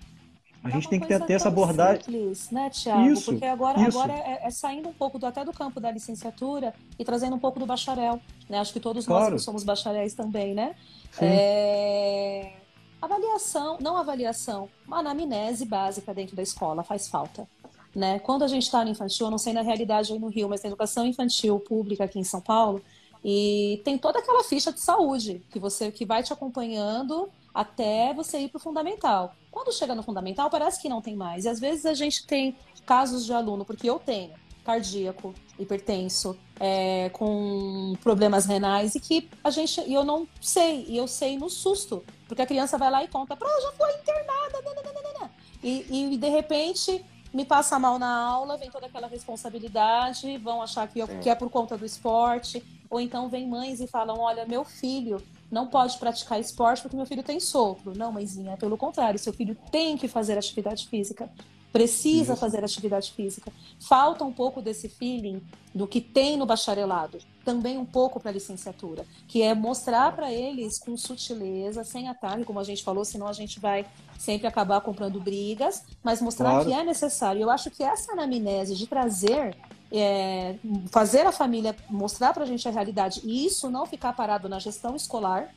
a 0.63 0.69
é 0.69 0.73
gente 0.73 0.89
tem 0.89 1.01
que 1.01 1.07
ter, 1.07 1.33
essa 1.33 1.49
abordagem. 1.49 2.03
Simples, 2.03 2.51
né, 2.51 2.69
Tiago? 2.69 3.11
Isso, 3.11 3.33
Porque 3.33 3.47
agora, 3.47 3.81
isso. 3.81 3.99
agora 3.99 4.13
é, 4.13 4.41
é, 4.47 4.51
saindo 4.51 4.89
um 4.89 4.93
pouco 4.93 5.19
do, 5.19 5.27
até 5.27 5.45
do 5.45 5.53
campo 5.53 5.81
da 5.81 5.91
licenciatura 5.91 6.75
e 6.99 7.05
trazendo 7.05 7.35
um 7.35 7.39
pouco 7.39 7.59
do 7.59 7.65
bacharel. 7.65 8.21
Né? 8.49 8.59
Acho 8.59 8.73
que 8.73 8.81
todos 8.81 9.07
claro. 9.07 9.33
nós 9.33 9.43
somos 9.43 9.65
bacharéis 9.65 10.13
também, 10.13 10.55
né? 10.55 10.75
É... 11.19 12.53
Avaliação, 13.01 13.79
não 13.81 13.97
avaliação, 13.97 14.69
uma 14.87 14.99
anamnese 14.99 15.65
básica 15.65 16.13
dentro 16.13 16.37
da 16.37 16.43
escola 16.43 16.83
faz 16.83 17.09
falta. 17.09 17.49
Né? 17.97 18.19
Quando 18.19 18.45
a 18.45 18.49
gente 18.49 18.65
está 18.65 18.85
no 18.85 18.91
infantil, 18.91 19.27
eu 19.27 19.31
não 19.31 19.39
sei 19.39 19.55
na 19.55 19.63
realidade 19.63 20.13
aí 20.13 20.19
no 20.19 20.29
Rio, 20.29 20.49
mas 20.49 20.63
na 20.63 20.69
educação 20.69 21.07
infantil 21.07 21.59
pública 21.59 22.05
aqui 22.05 22.19
em 22.19 22.25
São 22.25 22.41
Paulo, 22.41 22.83
e 23.25 23.81
tem 23.85 23.97
toda 23.97 24.19
aquela 24.19 24.45
ficha 24.45 24.73
de 24.73 24.81
saúde 24.81 25.43
que 25.51 25.59
você 25.59 25.91
que 25.91 26.05
vai 26.05 26.23
te 26.23 26.33
acompanhando 26.33 27.31
até 27.55 28.13
você 28.15 28.39
ir 28.39 28.49
para 28.49 28.59
o 28.59 28.61
fundamental. 28.61 29.35
Quando 29.51 29.73
chega 29.73 29.95
no 29.95 30.03
fundamental, 30.03 30.49
parece 30.49 30.81
que 30.81 30.89
não 30.89 31.03
tem 31.03 31.17
mais. 31.17 31.45
E 31.45 31.49
às 31.49 31.59
vezes 31.59 31.87
a 31.87 31.95
gente 31.95 32.27
tem 32.27 32.57
casos 32.87 33.25
de 33.25 33.33
aluno, 33.33 33.65
porque 33.65 33.89
eu 33.89 33.99
tenho 33.99 34.33
cardíaco, 34.65 35.35
hipertenso, 35.59 36.37
é, 36.59 37.09
com 37.11 37.95
problemas 38.03 38.45
renais 38.47 38.95
e 38.95 39.01
que 39.01 39.29
a 39.43 39.51
gente 39.51 39.81
e 39.81 39.95
eu 39.95 40.05
não 40.05 40.29
sei 40.41 40.85
e 40.87 40.97
eu 40.97 41.09
sei 41.09 41.39
no 41.39 41.49
susto 41.49 42.05
porque 42.31 42.43
a 42.43 42.47
criança 42.47 42.79
vai 42.79 42.91
lá 42.91 43.03
e 43.03 43.09
conta, 43.09 43.37
para 43.37 43.49
já 43.61 43.73
foi 43.73 43.93
internada, 43.95 44.63
nananana. 44.63 45.31
E, 45.65 46.13
e 46.13 46.17
de 46.17 46.29
repente 46.29 47.05
me 47.35 47.45
passa 47.45 47.77
mal 47.77 47.99
na 47.99 48.25
aula, 48.25 48.57
vem 48.57 48.71
toda 48.71 48.87
aquela 48.87 49.09
responsabilidade, 49.09 50.39
vão 50.39 50.63
achar 50.63 50.87
que, 50.87 51.01
eu, 51.01 51.09
que 51.09 51.29
é 51.29 51.35
por 51.35 51.51
conta 51.51 51.77
do 51.77 51.85
esporte, 51.85 52.63
ou 52.89 53.01
então 53.01 53.29
vem 53.29 53.49
mães 53.49 53.81
e 53.81 53.89
falam, 53.89 54.21
olha, 54.21 54.47
meu 54.47 54.65
filho 54.65 55.21
não 55.51 55.67
pode 55.67 55.99
praticar 55.99 56.41
esporte 56.41 56.83
porque 56.83 56.97
meu 56.97 57.07
filho 57.07 57.23
tem 57.23 57.41
sopro. 57.41 57.97
Não, 57.97 58.13
mãezinha, 58.13 58.53
é 58.53 58.57
pelo 58.57 58.77
contrário, 58.77 59.19
seu 59.19 59.33
filho 59.33 59.57
tem 59.71 59.97
que 59.97 60.09
fazer 60.09 60.39
atividade 60.39 60.89
física 60.89 61.31
precisa 61.73 62.33
Isso. 62.33 62.41
fazer 62.41 62.65
atividade 62.65 63.13
física. 63.13 63.53
Falta 63.79 64.25
um 64.25 64.33
pouco 64.33 64.61
desse 64.61 64.89
feeling 64.89 65.41
do 65.75 65.87
que 65.87 66.01
tem 66.01 66.37
no 66.37 66.45
bacharelado, 66.45 67.19
também 67.45 67.79
um 67.79 67.85
pouco 67.85 68.19
para 68.19 68.31
a 68.31 68.35
licenciatura, 68.35 69.07
que 69.29 69.41
é 69.41 69.55
mostrar 69.55 70.15
para 70.17 70.33
eles 70.33 70.79
com 70.79 70.97
sutileza, 70.97 71.85
sem 71.85 72.09
ataque, 72.09 72.45
como 72.45 72.59
a 72.59 72.65
gente 72.65 72.83
falou, 72.83 73.05
senão 73.05 73.29
a 73.29 73.33
gente 73.33 73.61
vai 73.61 73.87
sempre 74.19 74.49
acabar 74.49 74.81
comprando 74.81 75.21
brigas, 75.21 75.85
mas 76.03 76.21
mostrar 76.21 76.51
claro. 76.51 76.67
que 76.67 76.73
é 76.73 76.83
necessário. 76.83 77.41
Eu 77.41 77.51
acho 77.51 77.71
que 77.71 77.85
essa 77.85 78.13
anamnese 78.13 78.75
de 78.75 78.87
trazer 78.87 79.57
é, 79.93 80.57
fazer 80.91 81.27
a 81.27 81.33
família 81.33 81.75
mostrar 81.89 82.33
para 82.33 82.45
a 82.45 82.47
gente 82.47 82.67
a 82.69 82.71
realidade 82.71 83.21
e 83.25 83.47
isso 83.47 83.71
não 83.71 83.87
ficar 83.87 84.13
parado 84.13 84.49
na 84.49 84.59
gestão 84.59 84.95
escolar, 84.95 85.55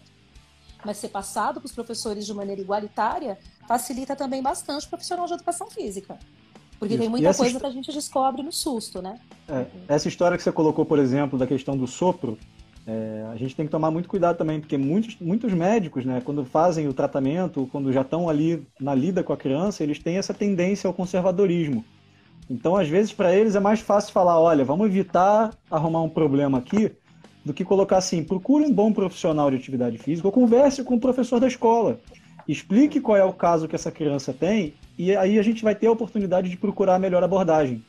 mas 0.83 0.97
ser 0.97 1.09
passado 1.09 1.59
para 1.59 1.67
os 1.67 1.71
professores 1.71 2.25
de 2.25 2.33
maneira 2.33 2.61
igualitária, 2.61 3.37
facilita 3.67 4.15
também 4.15 4.41
bastante 4.41 4.85
o 4.85 4.89
profissional 4.89 5.25
de 5.25 5.33
educação 5.33 5.69
física. 5.69 6.17
Porque 6.77 6.95
Isso. 6.95 7.01
tem 7.01 7.09
muita 7.09 7.33
coisa 7.33 7.59
que 7.59 7.65
a 7.65 7.69
gente 7.69 7.91
descobre 7.93 8.43
no 8.43 8.51
susto, 8.51 9.01
né? 9.01 9.17
É, 9.47 9.65
essa 9.87 10.09
história 10.09 10.35
que 10.35 10.43
você 10.43 10.51
colocou, 10.51 10.85
por 10.85 10.99
exemplo, 10.99 11.39
da 11.39 11.47
questão 11.47 11.77
do 11.77 11.87
sopro, 11.87 12.37
é, 12.85 13.25
a 13.31 13.37
gente 13.37 13.55
tem 13.55 13.65
que 13.65 13.71
tomar 13.71 13.89
muito 13.89 14.09
cuidado 14.09 14.37
também, 14.37 14.59
porque 14.59 14.77
muitos, 14.77 15.17
muitos 15.19 15.53
médicos, 15.53 16.03
né, 16.03 16.21
quando 16.23 16.43
fazem 16.43 16.87
o 16.87 16.93
tratamento, 16.93 17.69
quando 17.71 17.93
já 17.93 18.01
estão 18.01 18.27
ali 18.27 18.67
na 18.79 18.93
lida 18.93 19.23
com 19.23 19.31
a 19.31 19.37
criança, 19.37 19.81
eles 19.81 19.99
têm 19.99 20.17
essa 20.17 20.33
tendência 20.33 20.87
ao 20.87 20.93
conservadorismo. 20.93 21.85
Então, 22.53 22.75
às 22.75 22.87
vezes, 22.87 23.11
para 23.11 23.35
eles 23.35 23.55
é 23.55 23.59
mais 23.59 23.79
fácil 23.79 24.13
falar: 24.13 24.39
olha, 24.39 24.63
vamos 24.63 24.87
evitar 24.87 25.51
arrumar 25.69 26.03
um 26.03 26.09
problema 26.09 26.59
aqui, 26.59 26.91
do 27.43 27.53
que 27.53 27.65
colocar 27.65 27.97
assim: 27.97 28.23
procure 28.23 28.63
um 28.63 28.71
bom 28.71 28.93
profissional 28.93 29.49
de 29.49 29.57
atividade 29.57 29.97
física 29.97 30.27
ou 30.27 30.31
converse 30.31 30.83
com 30.83 30.95
o 30.95 30.99
professor 30.99 31.39
da 31.39 31.47
escola 31.47 31.99
explique 32.47 32.99
qual 32.99 33.17
é 33.17 33.23
o 33.23 33.33
caso 33.33 33.67
que 33.67 33.75
essa 33.75 33.91
criança 33.91 34.33
tem 34.33 34.73
e 34.97 35.15
aí 35.15 35.39
a 35.39 35.43
gente 35.43 35.63
vai 35.63 35.75
ter 35.75 35.87
a 35.87 35.91
oportunidade 35.91 36.49
de 36.49 36.57
procurar 36.57 36.95
a 36.95 36.99
melhor 36.99 37.23
abordagem. 37.23 37.83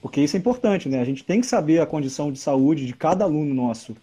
Porque 0.00 0.20
isso 0.20 0.36
é 0.36 0.38
importante, 0.38 0.88
né? 0.88 1.00
A 1.00 1.04
gente 1.04 1.24
tem 1.24 1.40
que 1.40 1.46
saber 1.46 1.80
a 1.80 1.86
condição 1.86 2.30
de 2.30 2.38
saúde 2.38 2.86
de 2.86 2.94
cada 2.94 3.24
aluno 3.24 3.52
nosso. 3.52 3.96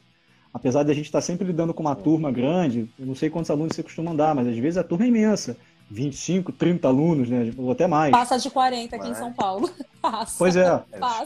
Apesar 0.53 0.83
de 0.83 0.91
a 0.91 0.93
gente 0.93 1.05
estar 1.05 1.21
sempre 1.21 1.47
lidando 1.47 1.73
com 1.73 1.81
uma 1.81 1.95
turma 1.95 2.31
grande, 2.31 2.89
eu 2.99 3.05
não 3.05 3.15
sei 3.15 3.29
quantos 3.29 3.49
alunos 3.49 3.75
você 3.75 3.83
costuma 3.83 4.11
andar, 4.11 4.35
mas 4.35 4.47
às 4.47 4.57
vezes 4.57 4.77
a 4.77 4.83
turma 4.83 5.05
é 5.05 5.07
imensa. 5.07 5.57
25, 5.89 6.51
30 6.51 6.87
alunos, 6.87 7.29
né? 7.29 7.51
Ou 7.57 7.71
até 7.71 7.87
mais. 7.87 8.11
Passa 8.11 8.37
de 8.37 8.49
40 8.49 8.95
aqui 8.95 9.07
Mas... 9.07 9.17
em 9.17 9.19
São 9.19 9.31
Paulo. 9.31 9.69
Passa. 10.01 10.35
Pois 10.37 10.55
é. 10.55 10.81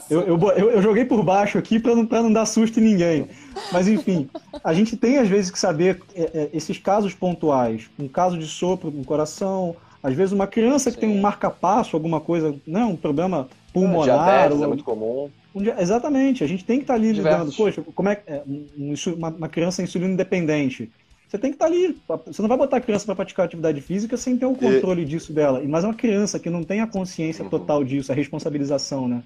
Eu, 0.08 0.20
eu, 0.22 0.38
eu, 0.38 0.70
eu, 0.70 0.82
joguei 0.82 1.04
por 1.04 1.22
baixo 1.22 1.58
aqui 1.58 1.78
para 1.78 1.94
não, 1.94 2.04
não 2.04 2.32
dar 2.32 2.46
susto 2.46 2.80
em 2.80 2.82
ninguém. 2.82 3.28
Mas 3.72 3.88
enfim, 3.88 4.28
a 4.62 4.72
gente 4.72 4.96
tem 4.96 5.18
às 5.18 5.28
vezes 5.28 5.50
que 5.50 5.58
saber 5.58 6.02
é, 6.14 6.22
é, 6.22 6.50
esses 6.52 6.78
casos 6.78 7.14
pontuais. 7.14 7.90
Um 7.98 8.08
caso 8.08 8.38
de 8.38 8.46
sopro 8.46 8.90
no 8.90 9.04
coração, 9.04 9.76
às 10.02 10.14
vezes 10.14 10.32
uma 10.32 10.46
criança 10.46 10.90
que 10.90 10.96
Sim. 10.96 11.08
tem 11.08 11.18
um 11.18 11.20
marca-passo, 11.20 11.96
alguma 11.96 12.20
coisa, 12.20 12.54
não, 12.66 12.88
né, 12.88 12.92
um 12.94 12.96
problema 12.96 13.48
pulmonar. 13.72 14.04
Diabetes 14.04 14.58
ou... 14.58 14.64
é 14.64 14.66
muito 14.66 14.84
comum. 14.84 15.30
Um 15.54 15.62
dia, 15.62 15.76
exatamente, 15.78 16.44
a 16.44 16.46
gente 16.46 16.64
tem 16.64 16.78
que 16.78 16.84
estar 16.84 16.94
tá 16.94 17.00
ali 17.00 17.12
Diversos. 17.12 17.40
lidando. 17.40 17.56
Poxa, 17.56 17.82
como 17.94 18.08
é, 18.08 18.20
é 18.26 18.42
um, 18.46 18.94
uma, 19.16 19.28
uma 19.30 19.48
criança 19.48 19.82
insulino 19.82 20.12
independente 20.12 20.90
você 21.30 21.38
tem 21.38 21.52
que 21.52 21.54
estar 21.54 21.66
tá 21.66 21.72
ali. 21.72 21.96
Você 22.26 22.42
não 22.42 22.48
vai 22.48 22.58
botar 22.58 22.78
a 22.78 22.80
criança 22.80 23.06
para 23.06 23.14
praticar 23.14 23.46
atividade 23.46 23.80
física 23.80 24.16
sem 24.16 24.36
ter 24.36 24.46
o 24.46 24.56
controle 24.56 25.02
e... 25.02 25.04
disso 25.04 25.32
dela. 25.32 25.62
Mas 25.64 25.84
é 25.84 25.86
uma 25.86 25.94
criança 25.94 26.40
que 26.40 26.50
não 26.50 26.64
tem 26.64 26.80
a 26.80 26.88
consciência 26.88 27.44
uhum. 27.44 27.50
total 27.50 27.84
disso, 27.84 28.10
a 28.10 28.14
responsabilização, 28.16 29.06
né? 29.06 29.22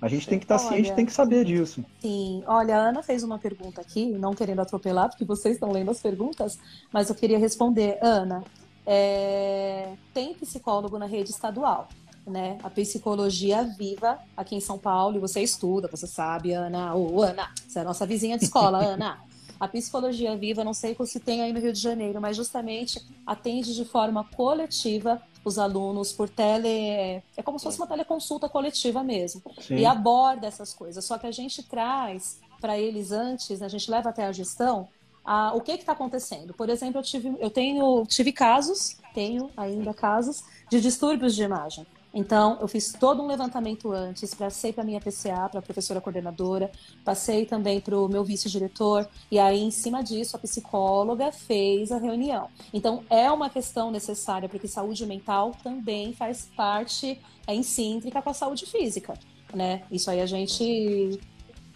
A 0.00 0.06
gente 0.06 0.28
tem 0.28 0.38
que 0.38 0.44
estar 0.44 0.58
tá 0.58 0.68
ciente, 0.68 0.92
tem 0.92 1.04
que 1.04 1.12
saber 1.12 1.44
disso. 1.44 1.84
Sim, 2.00 2.44
olha, 2.46 2.76
a 2.76 2.88
Ana 2.90 3.02
fez 3.02 3.24
uma 3.24 3.40
pergunta 3.40 3.80
aqui, 3.80 4.06
não 4.06 4.34
querendo 4.34 4.60
atropelar, 4.60 5.08
porque 5.08 5.24
vocês 5.24 5.54
estão 5.54 5.72
lendo 5.72 5.90
as 5.90 6.00
perguntas, 6.00 6.58
mas 6.92 7.08
eu 7.08 7.14
queria 7.14 7.38
responder. 7.38 7.98
Ana, 8.00 8.44
é... 8.86 9.94
tem 10.14 10.34
psicólogo 10.34 10.96
na 10.96 11.06
rede 11.06 11.30
estadual, 11.30 11.88
né? 12.24 12.56
A 12.62 12.70
psicologia 12.70 13.64
viva 13.64 14.18
aqui 14.36 14.54
em 14.54 14.60
São 14.60 14.78
Paulo, 14.78 15.16
e 15.16 15.20
você 15.20 15.40
estuda, 15.40 15.88
você 15.88 16.06
sabe, 16.06 16.52
Ana. 16.52 16.94
Ô, 16.94 17.20
Ana, 17.20 17.50
você 17.66 17.80
é 17.80 17.82
a 17.82 17.84
nossa 17.84 18.06
vizinha 18.06 18.38
de 18.38 18.44
escola, 18.44 18.78
Ana. 18.86 19.31
A 19.62 19.68
psicologia 19.68 20.36
viva, 20.36 20.64
não 20.64 20.74
sei 20.74 20.96
se 21.06 21.20
tem 21.20 21.40
aí 21.40 21.52
no 21.52 21.60
Rio 21.60 21.72
de 21.72 21.78
Janeiro, 21.78 22.20
mas 22.20 22.36
justamente 22.36 23.00
atende 23.24 23.76
de 23.76 23.84
forma 23.84 24.24
coletiva 24.34 25.22
os 25.44 25.56
alunos 25.56 26.12
por 26.12 26.28
tele. 26.28 27.22
É 27.36 27.42
como 27.44 27.60
se 27.60 27.66
fosse 27.66 27.78
uma 27.78 27.86
teleconsulta 27.86 28.48
coletiva 28.48 29.04
mesmo. 29.04 29.40
Sim. 29.60 29.76
E 29.76 29.86
aborda 29.86 30.48
essas 30.48 30.74
coisas. 30.74 31.04
Só 31.04 31.16
que 31.16 31.28
a 31.28 31.30
gente 31.30 31.62
traz 31.62 32.40
para 32.60 32.76
eles 32.76 33.12
antes, 33.12 33.60
né, 33.60 33.66
a 33.66 33.68
gente 33.68 33.88
leva 33.88 34.08
até 34.08 34.26
a 34.26 34.32
gestão 34.32 34.88
a, 35.24 35.54
o 35.54 35.60
que 35.60 35.70
está 35.70 35.92
acontecendo. 35.92 36.52
Por 36.52 36.68
exemplo, 36.68 36.98
eu 36.98 37.04
tive, 37.04 37.36
eu 37.38 37.48
tenho, 37.48 38.04
tive 38.06 38.32
casos, 38.32 38.96
tenho 39.14 39.48
ainda 39.56 39.94
casos 39.94 40.42
de 40.68 40.80
distúrbios 40.80 41.36
de 41.36 41.44
imagem. 41.44 41.86
Então, 42.14 42.58
eu 42.60 42.68
fiz 42.68 42.92
todo 42.92 43.22
um 43.22 43.26
levantamento 43.26 43.90
antes, 43.90 44.34
passei 44.34 44.72
para 44.72 44.84
minha 44.84 45.00
PCA, 45.00 45.48
para 45.48 45.60
a 45.60 45.62
professora 45.62 46.00
coordenadora, 46.00 46.70
passei 47.02 47.46
também 47.46 47.80
para 47.80 47.98
o 47.98 48.06
meu 48.06 48.22
vice-diretor, 48.22 49.08
e 49.30 49.38
aí, 49.38 49.62
em 49.62 49.70
cima 49.70 50.02
disso, 50.02 50.36
a 50.36 50.38
psicóloga 50.38 51.32
fez 51.32 51.90
a 51.90 51.98
reunião. 51.98 52.48
Então, 52.72 53.02
é 53.08 53.30
uma 53.30 53.48
questão 53.48 53.90
necessária, 53.90 54.48
porque 54.48 54.68
saúde 54.68 55.06
mental 55.06 55.52
também 55.62 56.12
faz 56.12 56.50
parte, 56.54 57.18
é 57.46 57.54
insíntrica 57.54 58.20
com 58.20 58.30
a 58.30 58.34
saúde 58.34 58.66
física, 58.66 59.14
né? 59.54 59.82
Isso 59.90 60.10
aí 60.10 60.20
a 60.20 60.26
gente 60.26 61.18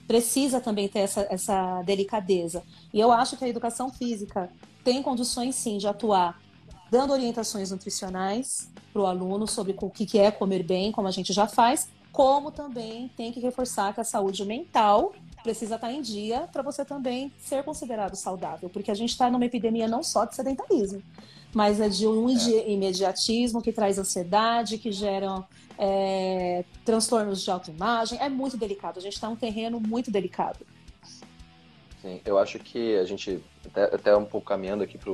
precisa 0.06 0.60
também 0.60 0.86
ter 0.86 1.00
essa, 1.00 1.26
essa 1.30 1.82
delicadeza. 1.82 2.62
E 2.92 3.00
eu 3.00 3.10
acho 3.10 3.36
que 3.36 3.44
a 3.44 3.48
educação 3.48 3.90
física 3.90 4.50
tem 4.84 5.02
condições, 5.02 5.54
sim, 5.56 5.78
de 5.78 5.88
atuar 5.88 6.40
dando 6.90 7.12
orientações 7.12 7.70
nutricionais 7.70 8.70
para 8.92 9.02
o 9.02 9.06
aluno 9.06 9.46
sobre 9.46 9.74
o 9.80 9.90
que 9.90 10.18
é 10.18 10.30
comer 10.30 10.62
bem, 10.62 10.92
como 10.92 11.08
a 11.08 11.10
gente 11.10 11.32
já 11.32 11.46
faz, 11.46 11.88
como 12.12 12.50
também 12.50 13.10
tem 13.16 13.30
que 13.30 13.40
reforçar 13.40 13.92
que 13.92 14.00
a 14.00 14.04
saúde 14.04 14.44
mental 14.44 15.12
precisa 15.42 15.76
estar 15.76 15.92
em 15.92 16.00
dia 16.00 16.48
para 16.52 16.62
você 16.62 16.84
também 16.84 17.32
ser 17.38 17.62
considerado 17.62 18.16
saudável, 18.16 18.68
porque 18.68 18.90
a 18.90 18.94
gente 18.94 19.10
está 19.10 19.30
numa 19.30 19.44
epidemia 19.44 19.86
não 19.86 20.02
só 20.02 20.24
de 20.24 20.34
sedentarismo, 20.34 21.02
mas 21.54 21.80
é 21.80 21.88
de 21.88 22.06
um 22.06 22.28
é. 22.28 22.70
imediatismo 22.70 23.62
que 23.62 23.72
traz 23.72 23.98
ansiedade, 23.98 24.78
que 24.78 24.90
gera 24.90 25.44
é, 25.78 26.64
transtornos 26.84 27.42
de 27.42 27.50
autoimagem. 27.50 28.18
É 28.20 28.28
muito 28.28 28.56
delicado, 28.56 28.98
a 28.98 29.02
gente 29.02 29.12
está 29.12 29.28
num 29.28 29.36
terreno 29.36 29.78
muito 29.78 30.10
delicado. 30.10 30.66
Sim, 32.02 32.20
eu 32.24 32.38
acho 32.38 32.58
que 32.58 32.96
a 32.96 33.04
gente, 33.04 33.42
até, 33.64 33.84
até 33.84 34.16
um 34.16 34.24
pouco 34.24 34.46
caminhando 34.46 34.82
aqui 34.82 34.98
para 34.98 35.12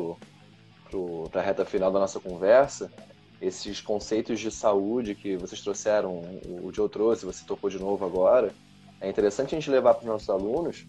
para 1.30 1.40
a 1.40 1.44
reta 1.44 1.64
final 1.64 1.90
da 1.90 1.98
nossa 1.98 2.20
conversa, 2.20 2.90
esses 3.40 3.80
conceitos 3.80 4.38
de 4.38 4.50
saúde 4.50 5.14
que 5.14 5.36
vocês 5.36 5.60
trouxeram, 5.60 6.22
o 6.62 6.72
Joe 6.72 6.88
trouxe, 6.88 7.26
você 7.26 7.44
tocou 7.44 7.68
de 7.68 7.78
novo 7.78 8.04
agora, 8.04 8.52
é 9.00 9.08
interessante 9.08 9.54
a 9.54 9.58
gente 9.58 9.70
levar 9.70 9.94
para 9.94 10.02
os 10.02 10.06
nossos 10.06 10.30
alunos 10.30 10.86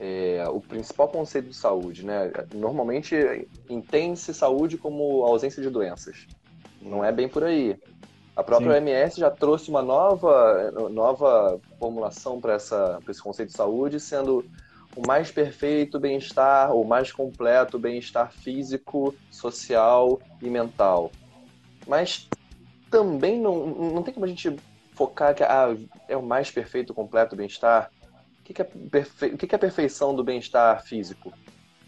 é, 0.00 0.44
o 0.48 0.60
principal 0.60 1.06
conceito 1.08 1.50
de 1.50 1.54
saúde, 1.54 2.04
né? 2.04 2.32
Normalmente 2.54 3.14
entende-se 3.68 4.32
saúde 4.32 4.78
como 4.78 5.22
ausência 5.22 5.62
de 5.62 5.68
doenças. 5.70 6.26
Não 6.80 7.04
é 7.04 7.12
bem 7.12 7.28
por 7.28 7.44
aí. 7.44 7.78
A 8.34 8.42
própria 8.42 8.80
Sim. 8.80 8.90
OMS 8.90 9.20
já 9.20 9.30
trouxe 9.30 9.68
uma 9.68 9.82
nova, 9.82 10.72
nova 10.90 11.60
formulação 11.78 12.40
para 12.40 12.56
esse 12.56 13.22
conceito 13.22 13.50
de 13.50 13.56
saúde, 13.56 14.00
sendo 14.00 14.44
o 14.94 15.06
mais 15.06 15.30
perfeito 15.30 15.98
bem-estar, 15.98 16.74
o 16.74 16.84
mais 16.84 17.10
completo 17.10 17.78
bem-estar 17.78 18.30
físico, 18.32 19.14
social 19.30 20.20
e 20.40 20.50
mental. 20.50 21.10
Mas 21.86 22.28
também 22.90 23.40
não, 23.40 23.66
não 23.66 24.02
tem 24.02 24.12
como 24.12 24.26
a 24.26 24.28
gente 24.28 24.54
focar 24.94 25.34
que 25.34 25.42
ah, 25.42 25.74
é 26.08 26.16
o 26.16 26.22
mais 26.22 26.50
perfeito, 26.50 26.92
completo 26.92 27.34
bem-estar. 27.34 27.90
O 28.40 28.42
que, 28.44 28.60
é 28.60 28.64
perfe... 28.64 29.26
o 29.26 29.38
que, 29.38 29.46
que 29.46 29.54
é 29.54 29.56
a 29.56 29.58
perfeição 29.58 30.14
do 30.14 30.22
bem-estar 30.22 30.84
físico? 30.84 31.32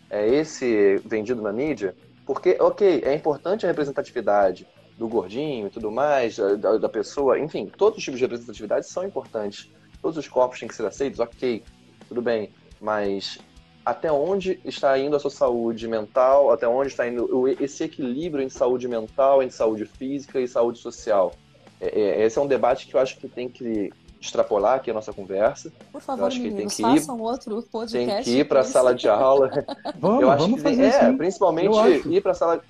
É 0.08 0.26
esse 0.26 0.96
vendido 1.04 1.42
na 1.42 1.52
mídia? 1.52 1.94
Porque, 2.24 2.56
ok, 2.58 3.02
é 3.04 3.14
importante 3.14 3.66
a 3.66 3.68
representatividade 3.68 4.66
do 4.96 5.08
gordinho 5.08 5.66
e 5.66 5.70
tudo 5.70 5.90
mais, 5.90 6.36
da, 6.36 6.78
da 6.78 6.88
pessoa, 6.88 7.38
enfim, 7.38 7.66
todos 7.66 7.98
os 7.98 8.04
tipos 8.04 8.18
de 8.18 8.24
representatividade 8.24 8.86
são 8.86 9.04
importantes. 9.04 9.70
Todos 10.00 10.16
os 10.16 10.28
corpos 10.28 10.60
têm 10.60 10.68
que 10.68 10.74
ser 10.74 10.86
aceitos, 10.86 11.20
ok, 11.20 11.62
tudo 12.08 12.22
bem. 12.22 12.50
Mas 12.84 13.38
até 13.82 14.12
onde 14.12 14.60
está 14.62 14.98
indo 14.98 15.16
a 15.16 15.18
sua 15.18 15.30
saúde 15.30 15.88
mental, 15.88 16.52
até 16.52 16.68
onde 16.68 16.88
está 16.88 17.08
indo 17.08 17.48
esse 17.58 17.82
equilíbrio 17.84 18.44
em 18.44 18.50
saúde 18.50 18.86
mental, 18.86 19.42
em 19.42 19.48
saúde 19.48 19.86
física 19.86 20.38
e 20.38 20.46
saúde 20.46 20.78
social. 20.78 21.32
É, 21.80 21.98
é, 21.98 22.24
esse 22.26 22.38
é 22.38 22.42
um 22.42 22.46
debate 22.46 22.86
que 22.86 22.94
eu 22.94 23.00
acho 23.00 23.16
que 23.16 23.26
tem 23.26 23.48
que 23.48 23.90
extrapolar 24.20 24.76
aqui 24.76 24.90
a 24.90 24.94
nossa 24.94 25.14
conversa. 25.14 25.72
Por 25.90 26.02
favor, 26.02 26.26
acho 26.26 26.38
meninos, 26.40 26.74
que 26.76 26.82
tem 26.82 26.92
que 26.92 26.96
ir, 26.96 27.00
façam 27.00 27.20
outro 27.20 27.62
podcast. 27.62 27.92
Tem 27.96 28.22
que 28.22 28.30
ir 28.40 28.44
para 28.48 28.60
a 28.60 28.64
sala 28.64 28.94
de 28.94 29.08
aula. 29.08 29.50
Vamos, 29.98 30.22
eu 30.22 30.30
acho 30.30 30.42
vamos 30.42 30.62
que 30.62 30.68
fazer 30.68 30.84
é, 30.84 31.06
sim. 31.10 31.16
principalmente 31.16 31.66
Eu 31.66 31.78
acho. 31.78 32.12
ir 32.12 32.22
para 32.22 32.32
a 32.32 32.34
sala. 32.34 32.64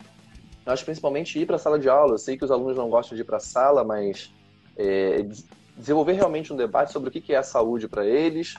Eu 0.66 0.72
acho 0.72 0.84
principalmente 0.84 1.38
ir 1.40 1.46
para 1.46 1.56
a 1.56 1.58
sala 1.58 1.78
de 1.78 1.88
aula. 1.88 2.14
Eu 2.14 2.18
sei 2.18 2.36
que 2.38 2.44
os 2.44 2.50
alunos 2.52 2.76
não 2.76 2.88
gostam 2.88 3.16
de 3.16 3.22
ir 3.22 3.24
para 3.24 3.36
a 3.38 3.40
sala, 3.40 3.82
mas 3.84 4.32
é, 4.76 5.22
des- 5.22 5.44
desenvolver 5.76 6.12
realmente 6.12 6.52
um 6.52 6.56
debate 6.56 6.92
sobre 6.92 7.08
o 7.08 7.12
que 7.12 7.32
é 7.32 7.36
a 7.36 7.42
saúde 7.42 7.86
para 7.88 8.04
eles. 8.06 8.54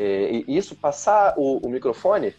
É, 0.00 0.44
e 0.46 0.56
isso, 0.56 0.76
passar 0.76 1.34
o, 1.36 1.58
o 1.58 1.68
microfone 1.68 2.32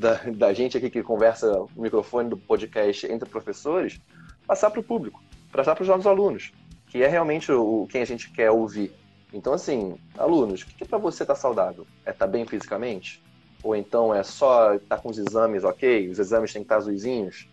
da, 0.00 0.14
da 0.34 0.54
gente 0.54 0.78
aqui 0.78 0.88
que 0.88 1.02
conversa, 1.02 1.60
o 1.76 1.82
microfone 1.82 2.30
do 2.30 2.38
podcast 2.38 3.06
entre 3.06 3.28
professores, 3.28 4.00
passar 4.46 4.70
para 4.70 4.80
o 4.80 4.82
público, 4.82 5.22
passar 5.52 5.74
para 5.74 5.82
os 5.82 5.88
nossos 5.88 6.06
alunos, 6.06 6.52
que 6.86 7.02
é 7.02 7.06
realmente 7.06 7.52
o, 7.52 7.86
quem 7.90 8.00
a 8.00 8.06
gente 8.06 8.32
quer 8.32 8.50
ouvir. 8.50 8.94
Então, 9.30 9.52
assim, 9.52 9.94
alunos, 10.16 10.62
o 10.62 10.66
que, 10.68 10.74
que 10.76 10.84
para 10.86 10.96
você 10.96 11.22
tá 11.22 11.34
saudável? 11.34 11.86
É 12.06 12.12
estar 12.12 12.26
bem 12.26 12.46
fisicamente? 12.46 13.22
Ou 13.62 13.76
então 13.76 14.14
é 14.14 14.22
só 14.22 14.72
estar 14.76 14.96
com 14.96 15.10
os 15.10 15.18
exames 15.18 15.64
ok? 15.64 16.08
Os 16.08 16.18
exames 16.18 16.50
têm 16.50 16.62
que 16.62 16.64
estar 16.64 16.76
azuizinhos? 16.76 17.46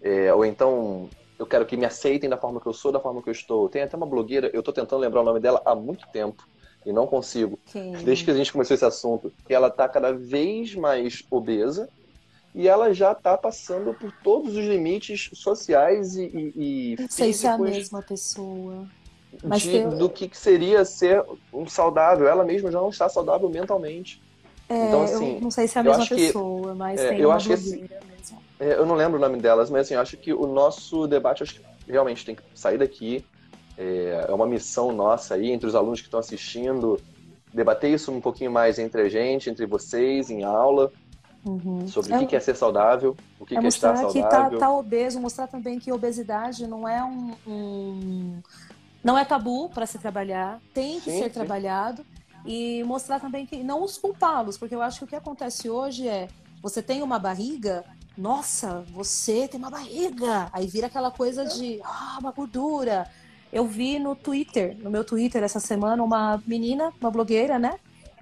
É, 0.00 0.32
ou 0.32 0.42
então 0.42 1.10
eu 1.38 1.46
quero 1.46 1.66
que 1.66 1.76
me 1.76 1.84
aceitem 1.84 2.30
da 2.30 2.38
forma 2.38 2.62
que 2.62 2.66
eu 2.66 2.72
sou, 2.72 2.90
da 2.90 2.98
forma 2.98 3.22
que 3.22 3.28
eu 3.28 3.32
estou. 3.32 3.68
Tem 3.68 3.82
até 3.82 3.94
uma 3.94 4.06
blogueira, 4.06 4.50
eu 4.54 4.60
estou 4.60 4.72
tentando 4.72 5.00
lembrar 5.00 5.20
o 5.20 5.24
nome 5.24 5.38
dela 5.38 5.60
há 5.66 5.74
muito 5.74 6.06
tempo 6.08 6.50
e 6.84 6.92
não 6.92 7.06
consigo. 7.06 7.58
Quem? 7.66 7.92
Desde 7.92 8.24
que 8.24 8.30
a 8.30 8.34
gente 8.34 8.52
começou 8.52 8.74
esse 8.74 8.84
assunto, 8.84 9.32
que 9.46 9.54
ela 9.54 9.68
está 9.68 9.88
cada 9.88 10.12
vez 10.12 10.74
mais 10.74 11.24
obesa 11.30 11.88
e 12.54 12.68
ela 12.68 12.92
já 12.92 13.12
está 13.12 13.36
passando 13.36 13.94
por 13.94 14.12
todos 14.22 14.56
os 14.56 14.64
limites 14.64 15.30
sociais 15.34 16.16
e, 16.16 16.24
e, 16.24 16.52
e 16.56 16.96
Não 17.00 17.08
sei 17.08 17.32
se 17.32 17.46
é 17.46 17.50
a 17.50 17.58
mesma 17.58 18.02
pessoa. 18.02 18.86
Mas 19.42 19.62
de- 19.62 19.70
tem- 19.70 19.88
do 19.88 20.10
que 20.10 20.28
que 20.28 20.36
seria 20.36 20.84
ser 20.84 21.24
um 21.52 21.66
saudável. 21.66 22.28
Ela 22.28 22.44
mesma 22.44 22.70
já 22.70 22.78
não 22.80 22.90
está 22.90 23.08
saudável 23.08 23.48
mentalmente. 23.48 24.20
É, 24.68 24.86
Então, 24.88 25.02
assim, 25.02 25.36
eu 25.36 25.40
não 25.40 25.50
sei 25.50 25.66
se 25.66 25.78
é 25.78 25.80
a 25.80 25.84
mesma 25.84 26.02
acho 26.02 26.14
que- 26.14 26.26
pessoa, 26.26 26.74
mas 26.74 27.00
é, 27.00 27.08
tem 27.10 27.18
eu 27.20 27.28
uma 27.30 27.36
acho 27.36 27.46
que 27.48 27.52
esse- 27.54 27.70
mesmo. 27.80 27.88
É, 28.60 28.74
eu 28.74 28.86
não 28.86 28.94
lembro 28.94 29.18
o 29.18 29.20
nome 29.20 29.38
delas, 29.40 29.70
mas 29.70 29.82
assim, 29.86 29.94
eu 29.94 30.00
acho 30.00 30.16
que 30.16 30.32
o 30.32 30.46
nosso 30.46 31.06
debate 31.08 31.42
acho 31.42 31.54
que 31.54 31.62
realmente 31.88 32.24
tem 32.24 32.34
que 32.34 32.42
sair 32.54 32.78
daqui. 32.78 33.24
É, 33.76 34.26
é 34.28 34.32
uma 34.34 34.46
missão 34.46 34.92
nossa 34.92 35.34
aí, 35.34 35.50
entre 35.50 35.66
os 35.66 35.74
alunos 35.74 36.00
que 36.00 36.06
estão 36.06 36.20
assistindo, 36.20 37.02
debater 37.52 37.92
isso 37.92 38.12
um 38.12 38.20
pouquinho 38.20 38.50
mais 38.52 38.78
entre 38.78 39.02
a 39.02 39.08
gente, 39.08 39.50
entre 39.50 39.66
vocês, 39.66 40.30
em 40.30 40.44
aula, 40.44 40.92
Uhum. 41.44 41.86
sobre 41.86 42.12
É- 42.12 42.18
o 42.24 42.26
que 42.26 42.36
é 42.36 42.40
ser 42.40 42.56
saudável, 42.56 43.16
o 43.38 43.44
que, 43.46 43.54
é 43.54 43.60
que 43.60 43.66
é 43.66 43.68
estar 43.68 43.94
mostrar 43.94 44.06
que 44.06 44.22
tá, 44.22 44.30
saudável. 44.30 44.58
tá 44.58 44.72
obeso, 44.72 45.20
mostrar 45.20 45.46
também 45.48 45.78
que 45.78 45.92
obesidade 45.92 46.66
não 46.66 46.86
é 46.88 47.02
um, 47.04 47.34
um- 47.46 48.42
não 49.04 49.18
é 49.18 49.24
tabu 49.24 49.68
para 49.70 49.86
se 49.86 49.98
trabalhar, 49.98 50.60
tem 50.72 51.00
que 51.00 51.10
Sim, 51.10 51.18
ser 51.18 51.30
sim. 51.30 51.32
trabalhado 51.34 52.04
e 52.46 52.82
mostrar 52.84 53.20
também 53.20 53.46
que 53.46 53.62
não 53.62 53.82
os 53.84 53.98
culpá-los, 53.98 54.56
porque 54.58 54.74
eu 54.74 54.82
acho 54.82 54.98
que 55.00 55.04
o 55.04 55.08
que 55.08 55.16
acontece 55.16 55.68
hoje 55.68 56.08
é 56.08 56.28
você 56.62 56.82
tem 56.82 57.02
uma 57.02 57.18
barriga, 57.18 57.84
nossa, 58.16 58.84
você 58.92 59.48
tem 59.48 59.58
uma 59.58 59.70
barriga, 59.70 60.48
aí 60.52 60.66
vira 60.66 60.86
aquela 60.86 61.10
coisa 61.10 61.44
de 61.44 61.80
ah, 61.84 62.18
uma 62.20 62.32
gordura. 62.32 63.06
Eu 63.52 63.66
vi 63.66 63.98
no 63.98 64.16
Twitter, 64.16 64.76
no 64.78 64.90
meu 64.90 65.04
Twitter 65.04 65.42
essa 65.42 65.60
semana, 65.60 66.02
uma 66.02 66.42
menina, 66.46 66.92
uma 67.00 67.10
blogueira, 67.10 67.58
né? 67.58 67.78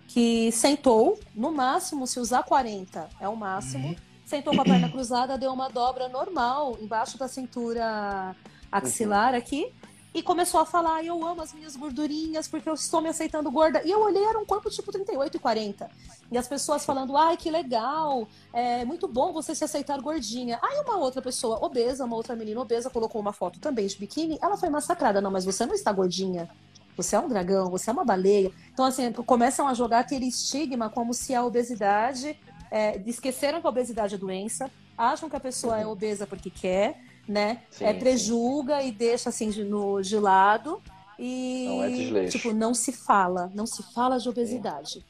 Que 0.08 0.50
sentou, 0.50 1.20
no 1.34 1.52
máximo, 1.52 2.06
se 2.06 2.18
usar 2.18 2.42
40, 2.42 3.08
é 3.20 3.28
o 3.28 3.36
máximo, 3.36 3.94
sentou 4.26 4.54
com 4.54 4.60
a 4.60 4.64
perna 4.64 4.88
cruzada, 4.90 5.38
deu 5.38 5.52
uma 5.52 5.68
dobra 5.68 6.08
normal 6.08 6.76
embaixo 6.80 7.16
da 7.16 7.28
cintura 7.28 8.34
axilar 8.72 9.34
aqui 9.34 9.72
e 10.12 10.22
começou 10.22 10.60
a 10.60 10.66
falar: 10.66 11.04
Eu 11.04 11.24
amo 11.26 11.42
as 11.42 11.52
minhas 11.52 11.76
gordurinhas 11.76 12.48
porque 12.48 12.68
eu 12.68 12.74
estou 12.74 13.00
me 13.00 13.08
aceitando 13.08 13.50
gorda. 13.50 13.82
E 13.84 13.90
eu 13.90 14.00
olhei, 14.00 14.24
era 14.24 14.38
um 14.38 14.44
corpo 14.44 14.68
tipo 14.70 14.90
38 14.90 15.36
e 15.36 15.40
40. 15.40 15.90
E 16.30 16.38
as 16.38 16.48
pessoas 16.48 16.84
falando: 16.84 17.16
Ai, 17.16 17.36
que 17.36 17.50
legal, 17.50 18.26
é 18.52 18.84
muito 18.84 19.06
bom 19.06 19.32
você 19.32 19.54
se 19.54 19.64
aceitar 19.64 20.00
gordinha. 20.00 20.58
Aí 20.62 20.80
uma 20.80 20.96
outra 20.96 21.22
pessoa 21.22 21.64
obesa, 21.64 22.04
uma 22.04 22.16
outra 22.16 22.34
menina 22.34 22.60
obesa, 22.60 22.90
colocou 22.90 23.20
uma 23.20 23.32
foto 23.32 23.60
também 23.60 23.86
de 23.86 23.96
biquíni, 23.96 24.38
ela 24.42 24.56
foi 24.56 24.68
massacrada. 24.68 25.20
Não, 25.20 25.30
mas 25.30 25.44
você 25.44 25.64
não 25.64 25.74
está 25.74 25.92
gordinha. 25.92 26.48
Você 26.96 27.16
é 27.16 27.20
um 27.20 27.28
dragão, 27.28 27.70
você 27.70 27.88
é 27.88 27.92
uma 27.92 28.04
baleia. 28.04 28.52
Então, 28.72 28.84
assim, 28.84 29.10
começam 29.12 29.66
a 29.66 29.74
jogar 29.74 30.00
aquele 30.00 30.26
estigma 30.26 30.90
como 30.90 31.14
se 31.14 31.34
a 31.34 31.42
obesidade 31.42 32.38
é, 32.70 33.00
esqueceram 33.06 33.60
que 33.60 33.66
a 33.66 33.70
obesidade 33.70 34.14
é 34.14 34.18
doença, 34.18 34.70
acham 34.98 35.30
que 35.30 35.36
a 35.36 35.40
pessoa 35.40 35.78
é 35.78 35.86
obesa 35.86 36.26
porque 36.26 36.50
quer, 36.50 37.02
né? 37.30 37.60
Sim, 37.70 37.84
é, 37.84 37.92
sim. 37.92 37.98
prejulga 38.00 38.82
e 38.82 38.90
deixa 38.90 39.28
assim 39.28 39.50
de, 39.50 39.62
no, 39.64 40.02
de 40.02 40.16
lado. 40.18 40.80
E 41.18 41.66
Não, 42.10 42.18
é 42.18 42.24
tipo, 42.26 42.52
não 42.52 42.74
se 42.74 42.92
fala, 42.92 43.50
não 43.54 43.66
se 43.66 43.82
fala 43.94 44.18
de 44.18 44.28
obesidade. 44.28 45.04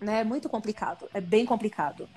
Né? 0.00 0.20
É 0.20 0.24
muito 0.24 0.48
complicado, 0.48 1.06
é 1.14 1.20
bem 1.20 1.44
complicado. 1.46 2.08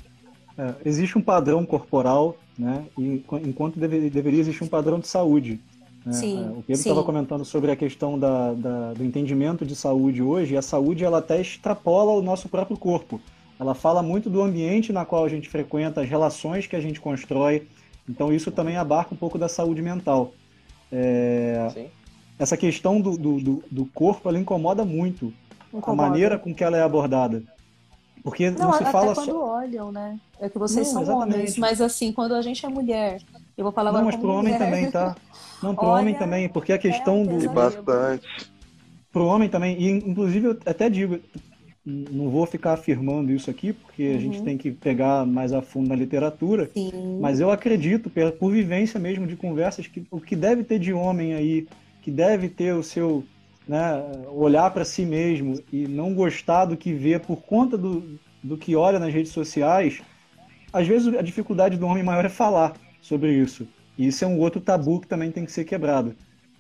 É, 0.58 0.74
existe 0.86 1.18
um 1.18 1.22
padrão 1.22 1.66
corporal, 1.66 2.38
né? 2.58 2.86
E 2.98 3.04
enqu- 3.16 3.42
enquanto 3.44 3.80
deve- 3.80 4.10
deveria 4.10 4.40
existir 4.40 4.64
um 4.64 4.68
padrão 4.68 5.00
de 5.00 5.08
saúde. 5.08 5.60
né? 6.06 6.14
Sim, 6.14 6.38
É, 6.38 6.50
o 6.52 6.64
Pedro 6.64 6.76
sim. 6.84 6.90
estava 6.90 7.04
comentando 7.04 7.44
sobre 7.46 7.72
a 7.72 7.76
questão 7.76 8.18
da, 8.20 8.54
da- 8.54 8.94
do 8.94 9.04
entendimento 9.04 9.66
de 9.66 9.76
saúde 9.76 10.22
hoje, 10.22 10.54
e 10.54 10.58
a 10.58 10.62
saúde 10.62 11.04
ela 11.04 11.20
até 11.20 11.40
extrapola 11.42 12.12
o 12.12 12.22
nosso 12.22 12.48
próprio 12.50 12.78
corpo. 12.78 13.20
Ela 13.60 13.74
fala 13.74 14.02
muito 14.04 14.30
do 14.30 14.42
ambiente 14.42 14.92
na 14.94 15.06
qual 15.06 15.24
a 15.26 15.30
gente 15.30 15.48
frequenta, 15.50 16.02
as 16.02 16.10
relações 16.10 16.68
que 16.68 16.76
a 16.76 16.82
gente 16.82 17.00
constrói. 17.02 17.68
Então 18.08 18.32
isso 18.34 18.52
também 18.52 18.78
abarca 18.78 19.14
um 19.14 19.18
pouco 19.18 19.38
da 19.38 19.48
saúde 19.48 19.82
mental. 19.82 20.34
É, 20.92 21.88
essa 22.38 22.56
questão 22.58 23.00
do, 23.02 23.18
do, 23.18 23.40
do- 23.40 23.64
do 23.72 23.86
corpo 23.88 24.30
ela 24.30 24.38
incomoda 24.40 24.84
muito 24.86 25.34
a 25.74 25.78
Incomoda. 25.78 26.10
maneira 26.10 26.38
com 26.38 26.54
que 26.54 26.64
ela 26.64 26.78
é 26.78 26.82
abordada. 26.84 27.44
Porque 28.24 28.50
não, 28.52 28.68
Não, 28.68 28.74
se 28.74 28.84
até 28.84 28.92
fala 28.92 29.14
quando 29.16 29.32
só. 29.32 29.56
olham, 29.58 29.92
né? 29.92 30.18
É 30.40 30.48
que 30.48 30.58
vocês 30.58 30.88
Não, 30.88 30.94
são 30.94 31.02
exatamente. 31.02 31.36
homens, 31.36 31.58
mas 31.58 31.82
assim, 31.82 32.12
quando 32.14 32.34
a 32.36 32.42
gente 32.42 32.66
é 32.66 32.70
mulher, 32.70 33.22
eu 33.58 33.64
vou 33.64 33.74
falar 33.74 33.92
Não, 33.92 34.00
agora 34.00 34.06
mas 34.06 34.16
como 34.16 34.28
pro 34.28 34.40
homem 34.40 34.54
mulher. 34.54 34.66
também, 34.66 34.92
tá? 34.92 35.16
Não, 35.62 35.76
pro 35.76 35.88
Olha, 35.88 36.02
homem 36.02 36.16
também, 36.16 36.48
porque 36.48 36.72
a 36.74 36.78
questão 36.78 37.24
é 37.24 37.26
do. 37.26 37.44
E 37.44 37.48
bastante. 37.48 38.28
Pro 39.12 39.26
homem 39.26 39.50
também, 39.50 39.80
e 39.82 39.90
inclusive 39.90 40.48
eu 40.48 40.58
até 40.66 40.90
digo, 40.90 41.20
não 41.86 42.30
vou 42.30 42.46
ficar 42.46 42.74
afirmando 42.74 43.32
isso 43.32 43.50
aqui, 43.50 43.74
porque 43.74 44.14
a 44.16 44.20
gente 44.20 44.38
Uhum. 44.40 44.44
tem 44.46 44.58
que 44.58 44.72
pegar 44.72 45.26
mais 45.26 45.52
a 45.52 45.62
fundo 45.62 45.90
na 45.90 45.96
literatura, 45.96 46.70
Sim. 46.74 47.20
mas 47.20 47.40
eu 47.40 47.52
acredito, 47.52 48.10
pela- 48.10 48.32
por 48.32 48.52
vivência 48.52 49.00
mesmo 49.00 49.28
de 49.28 49.36
conversas, 49.36 49.88
que 49.88 50.04
o 50.10 50.20
que 50.20 50.36
deve 50.36 50.64
ter 50.64 50.80
de 50.80 50.94
homem 50.94 51.34
aí, 51.34 51.68
que 52.02 52.10
deve 52.12 52.50
ter 52.50 52.74
o 52.74 52.84
seu. 52.84 53.24
Né, 53.66 53.80
olhar 54.28 54.70
para 54.72 54.84
si 54.84 55.06
mesmo 55.06 55.58
e 55.72 55.88
não 55.88 56.14
gostar 56.14 56.66
do 56.66 56.76
que 56.76 56.92
vê 56.92 57.18
por 57.18 57.38
conta 57.44 57.78
do, 57.78 58.20
do 58.44 58.58
que 58.58 58.76
olha 58.76 59.00
nas 59.00 59.14
redes 59.14 59.32
sociais, 59.32 60.02
às 60.74 60.86
vezes 60.86 61.16
a 61.16 61.22
dificuldade 61.22 61.78
do 61.78 61.86
homem 61.88 62.04
maior 62.04 62.26
é 62.26 62.30
falar 62.30 62.74
sobre 63.02 63.34
isso. 63.34 63.66
E 63.98 64.08
isso 64.08 64.26
é 64.26 64.28
um 64.28 64.38
outro 64.40 64.60
tabu 64.60 65.00
que 65.00 65.08
também 65.08 65.32
tem 65.32 65.46
que 65.46 65.52
ser 65.52 65.64
quebrado. 65.64 66.14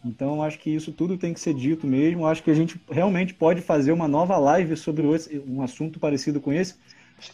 Então, 0.03 0.43
acho 0.43 0.59
que 0.59 0.69
isso 0.69 0.91
tudo 0.91 1.17
tem 1.17 1.33
que 1.33 1.39
ser 1.39 1.53
dito 1.53 1.87
mesmo. 1.87 2.27
Acho 2.27 2.43
que 2.43 2.51
a 2.51 2.53
gente 2.53 2.79
realmente 2.89 3.33
pode 3.33 3.61
fazer 3.61 3.91
uma 3.91 4.07
nova 4.07 4.37
live 4.37 4.75
sobre 4.75 5.07
esse- 5.13 5.41
um 5.47 5.61
assunto 5.61 5.99
parecido 5.99 6.41
com 6.41 6.51
esse. 6.51 6.75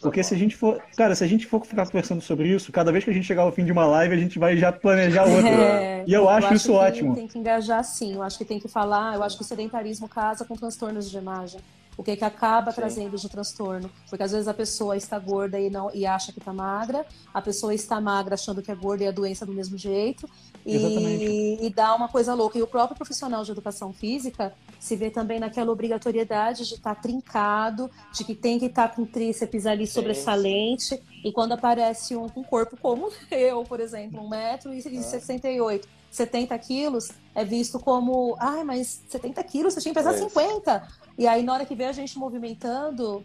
Porque 0.00 0.22
se 0.22 0.32
a 0.34 0.38
gente 0.38 0.56
for. 0.56 0.80
Cara, 0.96 1.14
se 1.16 1.24
a 1.24 1.26
gente 1.26 1.46
for 1.46 1.64
ficar 1.66 1.84
conversando 1.86 2.20
sobre 2.20 2.48
isso, 2.48 2.70
cada 2.70 2.92
vez 2.92 3.02
que 3.02 3.10
a 3.10 3.12
gente 3.12 3.26
chegar 3.26 3.42
ao 3.42 3.50
fim 3.50 3.64
de 3.64 3.72
uma 3.72 3.86
live, 3.86 4.14
a 4.14 4.18
gente 4.18 4.38
vai 4.38 4.56
já 4.56 4.70
planejar 4.70 5.24
outra. 5.24 5.48
É, 5.50 6.04
E 6.06 6.12
eu 6.12 6.28
acho 6.28 6.54
isso 6.54 6.68
que 6.68 6.74
ótimo. 6.74 7.14
Tem 7.14 7.26
que 7.26 7.38
engajar 7.38 7.82
sim, 7.82 8.14
eu 8.14 8.22
acho 8.22 8.38
que 8.38 8.44
tem 8.44 8.60
que 8.60 8.68
falar, 8.68 9.14
eu 9.16 9.22
acho 9.22 9.36
que 9.36 9.42
o 9.42 9.46
sedentarismo 9.46 10.08
casa 10.08 10.44
com 10.44 10.54
transtornos 10.54 11.10
de 11.10 11.16
imagem. 11.18 11.60
O 11.96 12.02
que, 12.02 12.16
que 12.16 12.24
acaba 12.24 12.70
Sim. 12.70 12.76
trazendo 12.76 13.16
de 13.16 13.28
transtorno? 13.28 13.90
Porque 14.08 14.22
às 14.22 14.32
vezes 14.32 14.48
a 14.48 14.54
pessoa 14.54 14.96
está 14.96 15.18
gorda 15.18 15.58
e, 15.60 15.68
não, 15.68 15.90
e 15.92 16.06
acha 16.06 16.32
que 16.32 16.38
está 16.38 16.52
magra, 16.52 17.04
a 17.32 17.42
pessoa 17.42 17.74
está 17.74 18.00
magra 18.00 18.34
achando 18.34 18.62
que 18.62 18.70
é 18.70 18.74
gorda 18.74 19.04
e 19.04 19.06
a 19.06 19.10
doença 19.10 19.44
do 19.44 19.52
mesmo 19.52 19.76
jeito, 19.76 20.28
e, 20.64 21.58
e 21.60 21.70
dá 21.70 21.94
uma 21.94 22.08
coisa 22.08 22.32
louca. 22.34 22.58
E 22.58 22.62
o 22.62 22.66
próprio 22.66 22.96
profissional 22.96 23.44
de 23.44 23.50
educação 23.50 23.92
física 23.92 24.54
se 24.78 24.96
vê 24.96 25.10
também 25.10 25.38
naquela 25.38 25.70
obrigatoriedade 25.70 26.66
de 26.66 26.74
estar 26.74 26.94
trincado, 26.94 27.90
de 28.12 28.24
que 28.24 28.34
tem 28.34 28.58
que 28.58 28.66
estar 28.66 28.94
com 28.94 29.04
tríceps 29.04 29.66
ali 29.66 29.86
Sim, 29.86 29.94
sobressalente, 29.94 31.00
e 31.24 31.30
quando 31.32 31.52
aparece 31.52 32.16
um 32.16 32.28
com 32.28 32.42
corpo 32.42 32.76
como 32.80 33.10
eu, 33.30 33.62
por 33.64 33.80
exemplo, 33.80 34.22
1,68m, 34.22 35.84
70 36.10 36.58
quilos, 36.58 37.10
é 37.34 37.44
visto 37.44 37.78
como, 37.78 38.36
ai, 38.40 38.64
mas 38.64 39.02
70 39.08 39.42
quilos, 39.44 39.74
você 39.74 39.80
tinha 39.80 39.94
que 39.94 40.00
pesar 40.00 40.12
É 40.12 40.16
isso. 40.16 40.28
50. 40.28 40.88
E 41.20 41.26
aí, 41.26 41.42
na 41.42 41.52
hora 41.52 41.66
que 41.66 41.74
vê 41.74 41.84
a 41.84 41.92
gente 41.92 42.18
movimentando, 42.18 43.22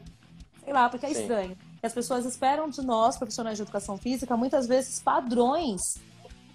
sei 0.62 0.74
lá, 0.74 0.90
porque 0.90 1.06
é 1.06 1.14
Sim. 1.14 1.22
estranho. 1.22 1.58
E 1.82 1.88
as 1.88 1.94
pessoas 1.94 2.26
esperam 2.26 2.70
de 2.70 2.82
nós, 2.82 3.16
profissionais 3.16 3.56
de 3.56 3.64
educação 3.64 3.98
física, 3.98 4.36
muitas 4.36 4.68
vezes 4.68 5.00
padrões 5.00 5.96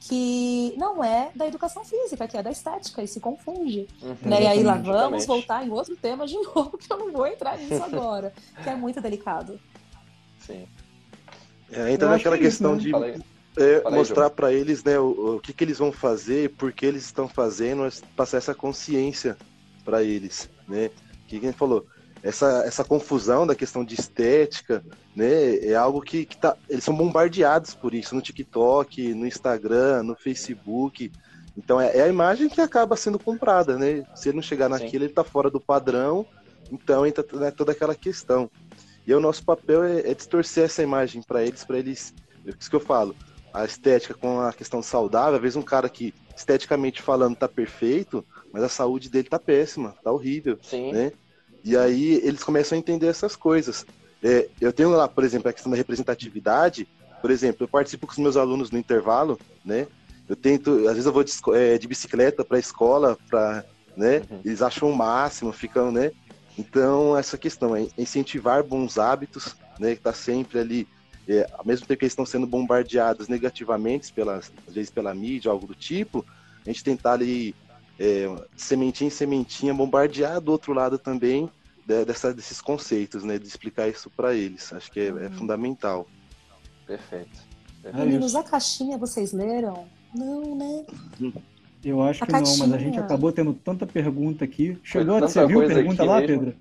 que 0.01 0.75
não 0.77 1.03
é 1.03 1.31
da 1.35 1.47
educação 1.47 1.83
física, 1.83 2.29
que 2.29 2.37
é 2.37 2.43
da 2.43 2.51
estética, 2.51 3.03
e 3.03 3.09
se 3.09 3.21
confunde. 3.21 3.89
Uhum, 4.03 4.17
Né? 4.21 4.43
E 4.43 4.47
aí 4.47 4.63
lá 4.63 4.75
exatamente. 4.75 4.85
vamos 4.85 5.27
voltar 5.27 5.67
em 5.67 5.71
outro 5.71 5.97
tema 5.97 6.27
de 6.27 6.35
novo, 6.45 6.77
que 6.77 6.93
eu 6.93 6.99
não 6.99 7.11
vou 7.11 7.27
entrar 7.27 7.57
nisso 7.57 7.83
agora, 7.83 8.35
que 8.63 8.69
é 8.69 8.77
muito 8.77 9.01
delicado. 9.01 9.59
Sim. 10.41 10.67
É, 11.73 11.91
entra 11.91 12.07
Eu 12.07 12.11
naquela 12.11 12.37
que 12.37 12.45
é 12.45 12.49
isso, 12.49 12.59
questão 12.59 12.75
né? 12.75 12.81
de 12.81 12.91
é, 13.57 13.81
Fala 13.81 13.95
aí, 13.95 13.99
mostrar 13.99 14.29
para 14.29 14.53
eles 14.53 14.85
né, 14.85 14.99
o, 14.99 15.37
o 15.37 15.41
que, 15.41 15.55
que 15.55 15.65
eles 15.65 15.79
vão 15.79 15.91
fazer, 15.91 16.51
por 16.51 16.71
que 16.71 16.85
eles 16.85 17.07
estão 17.07 17.27
fazendo, 17.27 17.91
passar 18.15 18.37
essa 18.37 18.55
consciência 18.55 19.39
para 19.87 20.03
eles, 20.03 20.51
né? 20.69 20.91
Que 21.31 21.39
quem 21.39 21.53
falou, 21.53 21.87
essa, 22.25 22.65
essa 22.67 22.83
confusão 22.83 23.47
da 23.47 23.55
questão 23.55 23.85
de 23.85 23.95
estética, 23.95 24.85
né, 25.15 25.59
é 25.59 25.77
algo 25.77 26.01
que, 26.01 26.27
que 26.27 26.37
tá, 26.37 26.57
eles 26.69 26.83
são 26.83 26.95
bombardeados 26.95 27.73
por 27.73 27.95
isso 27.95 28.17
no 28.17 28.21
TikTok, 28.21 29.15
no 29.15 29.29
Instagram, 29.29 30.03
no 30.03 30.17
Facebook. 30.17 31.13
Então 31.57 31.81
é, 31.81 31.99
é 31.99 32.03
a 32.03 32.09
imagem 32.09 32.49
que 32.49 32.61
acaba 32.61 32.97
sendo 32.97 33.17
comprada, 33.17 33.79
né? 33.79 34.05
Se 34.17 34.29
ele 34.29 34.37
não 34.37 34.43
chegar 34.43 34.67
Sim. 34.67 34.73
naquilo, 34.73 35.05
ele 35.05 35.13
tá 35.13 35.23
fora 35.23 35.49
do 35.49 35.61
padrão. 35.61 36.27
Então 36.73 37.07
entra 37.07 37.25
né, 37.35 37.53
toda 37.53 37.71
aquela 37.71 37.95
questão. 37.95 38.51
E 39.07 39.15
o 39.15 39.21
nosso 39.21 39.45
papel 39.45 39.85
é, 39.85 40.11
é 40.11 40.15
distorcer 40.15 40.65
essa 40.65 40.83
imagem 40.83 41.23
para 41.23 41.45
eles, 41.45 41.63
para 41.63 41.79
eles. 41.79 42.13
É 42.45 42.51
isso 42.59 42.69
que 42.69 42.77
eu 42.77 42.81
falo. 42.81 43.15
A 43.55 43.65
estética 43.65 44.15
com 44.15 44.41
a 44.41 44.53
questão 44.53 44.83
saudável, 44.83 45.37
às 45.37 45.43
vezes 45.43 45.57
um 45.57 45.63
cara 45.63 45.89
que 45.89 46.13
esteticamente 46.37 47.01
falando 47.01 47.37
tá 47.37 47.47
perfeito, 47.47 48.25
mas 48.53 48.63
a 48.63 48.69
saúde 48.69 49.09
dele 49.09 49.29
tá 49.29 49.39
péssima, 49.39 49.95
tá 50.03 50.11
horrível, 50.11 50.59
Sim. 50.63 50.93
né? 50.93 51.13
E 51.65 51.77
aí 51.77 52.15
eles 52.25 52.43
começam 52.43 52.77
a 52.77 52.79
entender 52.79 53.07
essas 53.07 53.37
coisas. 53.37 53.87
É, 54.23 54.49
eu 54.61 54.73
tenho 54.73 54.91
lá, 54.91 55.09
por 55.09 55.25
exemplo, 55.25 55.49
a 55.49 55.53
questão 55.53 55.71
da 55.71 55.77
representatividade. 55.77 56.89
Por 57.21 57.31
exemplo, 57.31 57.65
eu 57.65 57.69
participo 57.69 58.07
com 58.07 58.13
os 58.13 58.19
meus 58.19 58.37
alunos 58.37 58.71
no 58.71 58.79
intervalo, 58.79 59.39
né? 59.65 59.87
Eu 60.29 60.37
tento, 60.37 60.87
às 60.87 60.93
vezes 60.93 61.07
eu 61.07 61.13
vou 61.13 61.25
de, 61.25 61.33
é, 61.55 61.77
de 61.77 61.89
bicicleta 61.89 62.45
para 62.45 62.57
a 62.57 62.61
escola, 62.61 63.19
para, 63.29 63.65
né? 63.97 64.23
Uhum. 64.31 64.41
Eles 64.45 64.63
acham 64.63 64.91
o 64.91 64.97
máximo, 64.97 65.53
ficam, 65.53 65.91
né? 65.91 66.13
Então 66.59 67.17
essa 67.17 67.37
questão 67.37 67.75
é 67.77 67.87
incentivar 67.97 68.63
bons 68.63 68.99
hábitos, 68.99 69.55
né? 69.79 69.95
Que 69.95 70.01
tá 70.01 70.13
sempre 70.13 70.59
ali, 70.59 70.89
é, 71.29 71.47
ao 71.53 71.65
mesmo 71.65 71.87
tempo 71.87 71.99
que 71.99 72.05
eles 72.05 72.13
estão 72.13 72.27
sendo 72.27 72.47
bombardeados 72.47 73.29
negativamente 73.29 74.13
pelas, 74.13 74.51
às 74.67 74.75
vezes 74.75 74.91
pela 74.91 75.15
mídia, 75.15 75.51
algo 75.51 75.67
do 75.67 75.75
tipo, 75.75 76.25
a 76.65 76.69
gente 76.69 76.85
tentar 76.85 77.13
ali 77.13 77.55
é, 78.01 78.27
sementinha 78.57 79.09
em 79.09 79.11
sementinha 79.11 79.75
bombardear 79.75 80.41
do 80.41 80.51
outro 80.51 80.73
lado 80.73 80.99
também 80.99 81.51
de- 81.87 82.05
dessa, 82.07 82.33
desses 82.33 82.59
conceitos, 82.61 83.23
né? 83.23 83.39
De 83.39 83.47
explicar 83.47 83.87
isso 83.89 84.09
para 84.11 84.35
eles. 84.35 84.73
Acho 84.73 84.91
que 84.91 84.99
é, 85.01 85.09
é 85.27 85.31
fundamental. 85.31 86.07
Perfeito. 86.87 87.39
É 87.85 87.93
Meninos, 87.93 88.35
a 88.35 88.43
caixinha 88.43 88.97
vocês 88.99 89.33
leram? 89.33 89.87
Não, 90.15 90.55
né? 90.57 90.85
Eu 91.85 92.03
acho 92.03 92.25
A 92.25 92.27
que 92.27 92.33
não, 92.33 92.41
mas 92.41 92.51
a 92.51 92.57
caixinha. 92.69 92.79
gente 92.79 92.99
acabou 92.99 93.33
tendo 93.33 93.53
tanta 93.55 93.87
pergunta 93.87 94.45
aqui. 94.45 94.79
Chegou, 94.83 95.21
você 95.21 95.47
viu 95.47 95.59
coisa 95.61 95.75
pergunta 95.75 96.05
lá, 96.05 96.21
mesmo. 96.21 96.39
Pedro? 96.41 96.57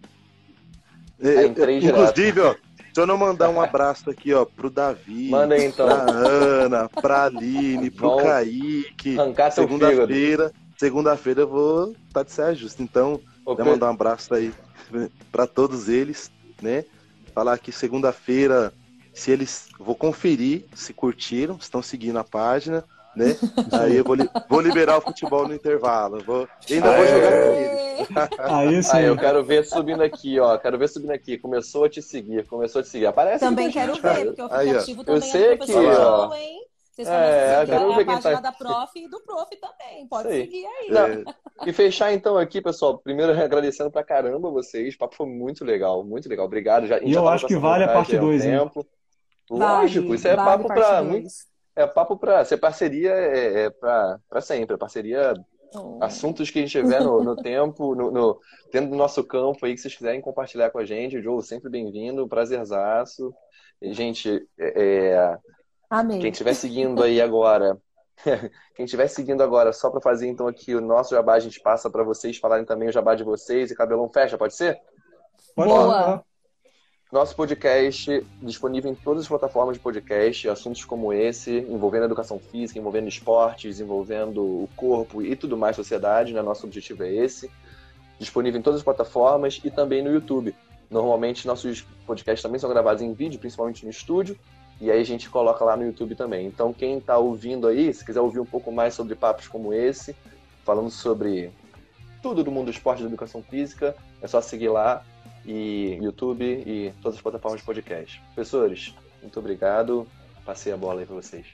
É, 1.22 1.46
entrei 1.46 1.76
é, 1.80 1.84
inclusive, 1.90 2.40
ó, 2.40 2.56
se 2.94 3.02
eu 3.02 3.06
não 3.06 3.18
mandar 3.18 3.50
um 3.50 3.60
abraço 3.62 4.10
aqui, 4.10 4.34
ó, 4.34 4.46
pro 4.46 4.70
Davi, 4.70 5.30
Manda 5.30 5.56
aí 5.56 5.66
então. 5.66 5.86
pra 5.88 6.10
Ana, 6.10 6.88
pra 6.90 7.24
Aline, 7.26 7.90
pro 7.92 8.10
Vão 8.12 8.24
Kaique. 8.24 9.18
Segunda-feira, 9.54 10.54
segunda-feira 10.80 11.42
eu 11.42 11.48
vou 11.48 11.92
estar 12.08 12.24
de 12.24 12.32
saia 12.32 12.56
justa. 12.56 12.82
Então, 12.82 13.20
Quero 13.44 13.58
Pedro, 13.58 13.72
mandar 13.74 13.88
um 13.88 13.94
abraço 13.94 14.34
aí 14.34 14.54
para 15.32 15.46
todos 15.46 15.90
eles, 15.90 16.32
né? 16.62 16.86
Falar 17.34 17.58
que 17.60 17.72
segunda-feira, 17.72 18.74
se 19.14 19.32
eles. 19.32 19.68
Vou 19.78 19.96
conferir 19.96 20.66
se 20.74 20.94
curtiram, 20.94 21.56
se 21.56 21.64
estão 21.64 21.82
seguindo 21.82 22.18
a 22.18 22.24
página, 22.24 22.84
né? 23.16 23.36
Aí 23.74 23.96
eu 23.98 24.06
vou, 24.06 24.16
li- 24.16 24.30
vou 24.48 24.62
liberar 24.62 24.98
o 24.98 25.02
futebol 25.02 25.46
no 25.46 25.54
intervalo. 25.54 26.18
eu 26.18 26.24
Vou, 26.24 26.48
ainda 26.70 26.92
vou 26.92 27.04
Aê! 27.04 27.12
jogar 27.12 27.34
com 27.42 27.54
eles. 27.54 27.80
Aí 28.40 28.84
sim. 28.84 28.90
Ah, 28.92 29.02
eu 29.02 29.18
quero 29.18 29.44
ver 29.44 29.64
subindo 29.66 30.02
aqui, 30.02 30.40
ó. 30.40 30.58
Quero 30.58 30.78
ver 30.78 30.88
subindo 30.88 31.12
aqui. 31.12 31.38
Começou 31.38 31.84
a 31.86 31.90
te 31.90 32.02
seguir, 32.02 32.46
começou 32.48 32.80
a 32.80 32.84
te 32.84 32.90
seguir. 32.90 33.06
Aparece 33.06 33.44
Também 33.44 33.68
aqui 33.68 33.74
quero 33.74 33.94
gente, 33.94 34.02
ver, 34.02 34.26
porque 34.28 34.42
o 34.42 34.46
Aí, 34.46 34.68
ó. 34.68 34.72
aplicativo 34.72 35.04
também 35.04 35.32
sei 35.32 35.42
é 35.44 35.52
do 35.52 35.58
que, 35.58 35.58
professor 35.58 35.92
ó. 35.92 35.96
João, 35.96 36.34
hein? 36.36 36.69
Vocês 37.04 37.08
É, 37.08 37.66
começam 37.66 37.78
a 37.78 37.82
eu 37.92 37.96
seguir 37.96 38.02
a 38.02 38.14
página 38.14 38.34
tá- 38.36 38.42
da 38.42 38.52
prof 38.52 38.92
e 39.00 39.08
do 39.08 39.22
prof 39.22 39.56
também. 39.56 40.08
Pode 40.08 40.28
aí. 40.28 40.42
seguir 40.42 40.66
aí. 40.66 40.90
Não, 40.90 41.06
É, 41.08 41.24
E 41.70 41.72
fechar 41.74 42.12
então 42.14 42.38
aqui, 42.38 42.62
pessoal. 42.62 42.98
Primeiro 42.98 43.32
agradecendo 43.32 43.90
pra 43.90 44.04
caramba 44.04 44.50
vocês. 44.52 44.96
O 44.96 44.98
papo 44.98 45.16
foi 45.16 45.28
muito 45.28 45.64
legal, 45.64 46.04
muito 46.04 46.28
legal. 46.28 46.46
Obrigado. 46.46 46.88
Já, 46.88 47.00
E 47.00 47.14
já 47.14 47.20
eu 47.22 47.28
acho 47.30 47.48
que 47.48 47.56
vale 47.56 47.86
a 47.86 47.88
parte 47.88 48.16
há 48.18 48.20
um 48.22 48.26
dois, 48.26 48.44
hein? 48.46 48.60
tempo. 48.60 48.86
Lógico, 49.50 50.06
Vale, 50.08 50.16
isso 50.16 50.28
é 50.28 50.36
vale 50.36 50.64
papo 50.64 50.74
dois. 50.74 51.04
muito, 51.08 51.28
é 51.76 51.88
papo 51.88 52.18
pra 52.18 52.46
ser 52.46 52.58
parceria 52.58 53.12
é, 53.12 53.64
é 53.66 53.70
pra, 53.70 54.20
pra 54.30 54.42
sempre, 54.42 54.76
é 54.76 54.78
parceria 54.78 55.34
Então, 55.70 55.98
assuntos 56.02 56.52
que 56.52 56.60
a 56.60 56.62
gente 56.62 56.72
tiver 56.72 57.02
no, 57.02 57.24
no 57.24 57.36
tempo, 57.42 57.96
no, 57.96 58.12
no- 58.12 58.40
dentro 58.72 58.90
do 58.92 58.96
nosso 58.96 59.24
campo 59.24 59.66
aí, 59.66 59.74
que 59.74 59.82
vocês 59.82 59.96
quiserem 59.96 60.22
compartilhar 60.22 60.70
com 60.70 60.80
a 60.80 60.86
gente, 60.86 61.22
Joe, 61.22 61.42
sempre 61.42 61.70
bem-vindo, 61.70 62.28
prazerzaço. 62.28 63.34
E, 63.82 63.94
gente, 63.94 64.46
é, 64.60 65.38
Amei. 65.90 66.20
quem 66.20 66.30
estiver 66.30 66.54
seguindo 66.54 67.02
aí 67.02 67.20
agora, 67.20 67.78
quem 68.76 68.86
estiver 68.86 69.08
seguindo 69.08 69.42
agora, 69.42 69.74
só 69.74 69.90
para 69.90 70.02
fazer 70.02 70.28
então 70.28 70.48
aqui 70.48 70.76
o 70.76 70.82
nosso 70.82 71.16
jabá, 71.16 71.34
a 71.34 71.40
gente 71.40 71.60
passa 71.60 71.90
para 71.90 72.04
vocês 72.04 72.38
falarem 72.38 72.66
também 72.66 72.90
o 72.90 72.92
jabá 72.92 73.16
de 73.16 73.24
vocês 73.24 73.72
e 73.72 73.76
cabelão 73.76 74.10
fecha, 74.10 74.38
pode 74.38 74.56
ser? 74.56 74.80
Pode 75.56 75.70
Boa. 75.70 76.24
Nosso 77.12 77.36
podcast 77.36 78.24
disponível 78.40 78.92
em 78.92 78.94
todas 78.94 79.24
as 79.24 79.28
plataformas 79.28 79.76
de 79.76 79.82
podcast, 79.82 80.48
assuntos 80.48 80.86
como 80.86 81.12
esse, 81.12 81.66
envolvendo 81.68 82.06
educação 82.06 82.38
física, 82.38 82.78
envolvendo 82.78 83.08
esportes, 83.08 83.80
envolvendo 83.80 84.44
o 84.44 84.70
corpo 84.76 85.20
e 85.20 85.36
tudo 85.36 85.58
mais, 85.58 85.76
sociedade, 85.76 86.34
né? 86.34 86.42
Nosso 86.44 86.68
objetivo 86.68 87.02
é 87.02 87.12
esse. 87.12 87.50
Disponível 88.20 88.60
em 88.60 88.62
todas 88.62 88.82
as 88.82 88.84
plataformas 88.84 89.60
e 89.64 89.72
também 89.72 90.04
no 90.04 90.12
YouTube. 90.12 90.56
Normalmente 90.88 91.48
nossos 91.48 91.82
podcasts 92.06 92.44
também 92.44 92.60
são 92.60 92.70
gravados 92.70 93.02
em 93.02 93.12
vídeo, 93.12 93.40
principalmente 93.40 93.84
no 93.86 93.90
estúdio, 93.90 94.38
e 94.82 94.90
aí 94.90 95.02
a 95.02 95.06
gente 95.06 95.30
coloca 95.30 95.64
lá 95.64 95.76
no 95.76 95.84
YouTube 95.84 96.16
também. 96.16 96.48
Então 96.48 96.74
quem 96.74 96.98
está 96.98 97.18
ouvindo 97.18 97.68
aí, 97.68 97.94
se 97.94 98.06
quiser 98.06 98.22
ouvir 98.22 98.40
um 98.40 98.46
pouco 98.46 98.72
mais 98.72 98.94
sobre 98.94 99.16
papos 99.16 99.48
como 99.48 99.74
esse, 99.74 100.16
falando 100.64 100.90
sobre 100.90 101.52
tudo 102.22 102.44
do 102.44 102.52
mundo 102.52 102.66
do 102.66 102.72
esporte 102.72 103.00
e 103.00 103.04
da 103.04 103.10
educação 103.10 103.42
física, 103.42 103.96
é 104.22 104.28
só 104.28 104.42
seguir 104.42 104.70
lá 104.70 105.04
e 105.46 105.98
YouTube 106.02 106.44
e 106.44 106.94
todas 107.02 107.18
as 107.18 107.22
plataformas 107.22 107.60
de 107.62 107.66
podcast. 107.66 108.22
Professores, 108.36 108.94
muito 109.22 109.40
obrigado. 109.40 110.08
Passei 110.46 110.72
a 110.72 110.78
bola 110.78 111.02
aí 111.02 111.06
para 111.06 111.16
vocês. 111.16 111.46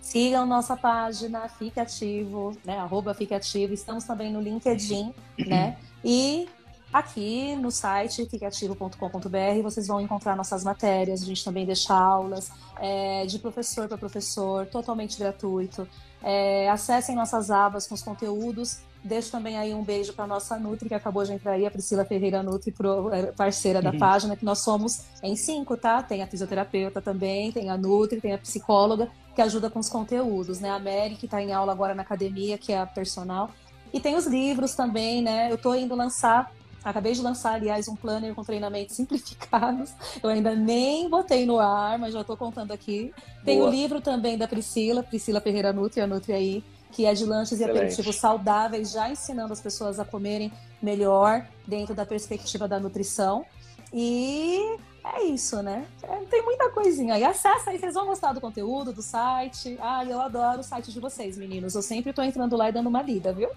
Sigam 0.00 0.46
nossa 0.46 0.76
página, 0.76 1.48
fique 1.48 1.78
ativo, 1.78 2.56
né? 2.64 2.78
Arroba 2.78 3.14
fique 3.14 3.34
ativo. 3.34 3.72
Estamos 3.74 4.04
também 4.04 4.32
no 4.32 4.40
LinkedIn, 4.40 5.14
né? 5.46 5.76
E 6.02 6.48
aqui 6.92 7.54
no 7.56 7.70
site 7.70 8.26
fiqueativo.com.br 8.26 9.62
vocês 9.62 9.86
vão 9.86 10.00
encontrar 10.00 10.36
nossas 10.36 10.64
matérias. 10.64 11.22
A 11.22 11.26
gente 11.26 11.44
também 11.44 11.64
deixa 11.66 11.94
aulas 11.94 12.50
é, 12.80 13.24
de 13.26 13.38
professor 13.38 13.88
para 13.88 13.96
professor, 13.98 14.66
totalmente 14.66 15.18
gratuito. 15.18 15.86
É, 16.22 16.68
acessem 16.68 17.14
nossas 17.14 17.50
abas 17.50 17.86
com 17.86 17.94
os 17.94 18.02
conteúdos. 18.02 18.80
Deixo 19.02 19.30
também 19.30 19.56
aí 19.56 19.72
um 19.72 19.82
beijo 19.82 20.12
para 20.12 20.26
nossa 20.26 20.58
Nutri, 20.58 20.86
que 20.86 20.94
acabou 20.94 21.24
de 21.24 21.32
entrar 21.32 21.52
aí, 21.52 21.64
a 21.64 21.70
Priscila 21.70 22.04
Ferreira 22.04 22.42
Nutri, 22.42 22.74
é, 23.12 23.32
parceira 23.32 23.80
da 23.80 23.92
Uhum. 23.92 23.98
página, 23.98 24.36
que 24.36 24.44
nós 24.44 24.58
somos 24.58 25.04
em 25.22 25.34
cinco, 25.36 25.74
tá? 25.74 26.02
Tem 26.02 26.22
a 26.22 26.26
fisioterapeuta 26.26 27.00
também, 27.00 27.50
tem 27.50 27.70
a 27.70 27.78
Nutri, 27.78 28.20
tem 28.20 28.34
a 28.34 28.38
psicóloga, 28.38 29.08
que 29.34 29.40
ajuda 29.40 29.70
com 29.70 29.78
os 29.78 29.88
conteúdos, 29.88 30.60
né? 30.60 30.68
A 30.68 30.78
Mary, 30.78 31.16
que 31.18 31.24
está 31.24 31.40
em 31.40 31.50
aula 31.50 31.72
agora 31.72 31.94
na 31.94 32.02
academia, 32.02 32.58
que 32.58 32.74
é 32.74 32.78
a 32.78 32.84
personal. 32.84 33.48
E 33.90 33.98
tem 33.98 34.16
os 34.16 34.26
livros 34.26 34.74
também, 34.74 35.22
né? 35.22 35.50
Eu 35.50 35.56
tô 35.56 35.74
indo 35.74 35.94
lançar, 35.94 36.52
acabei 36.84 37.12
de 37.12 37.20
lançar, 37.20 37.54
aliás, 37.54 37.88
um 37.88 37.96
planner 37.96 38.34
com 38.34 38.42
treinamentos 38.42 38.96
simplificados. 38.96 39.92
Eu 40.22 40.30
ainda 40.30 40.54
nem 40.54 41.08
botei 41.08 41.46
no 41.46 41.58
ar, 41.58 41.98
mas 41.98 42.14
já 42.14 42.24
tô 42.24 42.36
contando 42.36 42.72
aqui. 42.72 43.12
Tem 43.44 43.58
Boa. 43.58 43.68
o 43.68 43.72
livro 43.72 44.00
também 44.00 44.36
da 44.36 44.48
Priscila, 44.48 45.02
Priscila 45.02 45.40
Ferreira 45.40 45.72
Nutri, 45.72 46.00
a 46.00 46.06
Nutri 46.06 46.32
aí, 46.32 46.64
que 46.90 47.06
é 47.06 47.14
de 47.14 47.24
lanches 47.24 47.60
e 47.60 47.64
aperitivos 47.64 48.16
saudáveis, 48.16 48.90
já 48.90 49.08
ensinando 49.08 49.52
as 49.52 49.60
pessoas 49.60 50.00
a 50.00 50.04
comerem 50.04 50.52
melhor 50.82 51.46
dentro 51.66 51.94
da 51.94 52.04
perspectiva 52.04 52.66
da 52.66 52.80
nutrição. 52.80 53.44
E 53.92 54.76
é 55.04 55.24
isso, 55.24 55.62
né? 55.62 55.86
É, 56.02 56.16
tem 56.26 56.44
muita 56.44 56.68
coisinha. 56.70 57.18
E 57.18 57.24
acessa 57.24 57.70
aí, 57.70 57.78
vocês 57.78 57.94
vão 57.94 58.06
gostar 58.06 58.32
do 58.32 58.40
conteúdo, 58.40 58.92
do 58.92 59.02
site. 59.02 59.78
Ah, 59.80 60.04
eu 60.04 60.20
adoro 60.20 60.60
o 60.60 60.64
site 60.64 60.92
de 60.92 61.00
vocês, 61.00 61.36
meninos. 61.36 61.74
Eu 61.74 61.82
sempre 61.82 62.12
tô 62.12 62.22
entrando 62.22 62.56
lá 62.56 62.68
e 62.68 62.72
dando 62.72 62.88
uma 62.88 63.02
lida, 63.02 63.32
viu? 63.32 63.48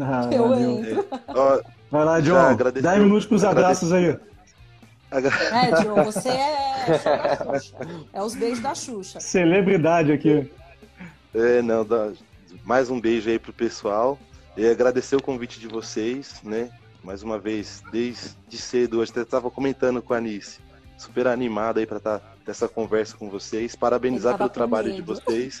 Ah, 0.00 0.28
Eu 0.32 0.48
valeu. 0.48 0.70
entro. 0.84 1.06
Ó, 1.28 1.60
Vai 1.90 2.04
lá, 2.04 2.20
John. 2.20 2.36
agradeceu- 2.36 2.88
10 2.90 3.02
minutos 3.02 3.26
pros 3.26 3.42
abraços 3.44 3.92
aí. 3.92 4.16
agra- 5.10 5.32
É, 5.52 5.80
Diogo, 5.80 6.04
você 6.12 6.28
é, 6.28 7.00
é 8.12 8.22
os 8.22 8.34
beijos 8.34 8.60
da 8.60 8.74
Xuxa. 8.74 9.18
Celebridade 9.20 10.12
aqui. 10.12 10.50
É, 11.34 11.60
não, 11.62 11.84
dá- 11.84 12.12
mais 12.64 12.90
um 12.90 13.00
beijo 13.00 13.28
aí 13.28 13.38
pro 13.38 13.52
pessoal. 13.52 14.18
E 14.56 14.66
agradecer 14.66 15.16
o 15.16 15.22
convite 15.22 15.58
de 15.58 15.66
vocês, 15.68 16.40
né? 16.44 16.70
Mais 17.02 17.22
uma 17.22 17.38
vez, 17.38 17.82
desde 17.90 18.56
cedo, 18.58 18.98
hoje 19.00 19.10
até 19.10 19.22
estava 19.22 19.50
comentando 19.50 20.02
com 20.02 20.12
a 20.12 20.18
Anice. 20.18 20.58
Super 20.98 21.26
animado 21.28 21.78
aí 21.78 21.86
para 21.86 21.96
estar 21.96 22.20
essa 22.46 22.68
conversa 22.68 23.16
com 23.16 23.30
vocês. 23.30 23.74
Parabenizar 23.74 24.36
pelo 24.36 24.50
trabalho 24.50 24.90
com 24.90 24.96
de 24.96 25.02
vocês. 25.02 25.60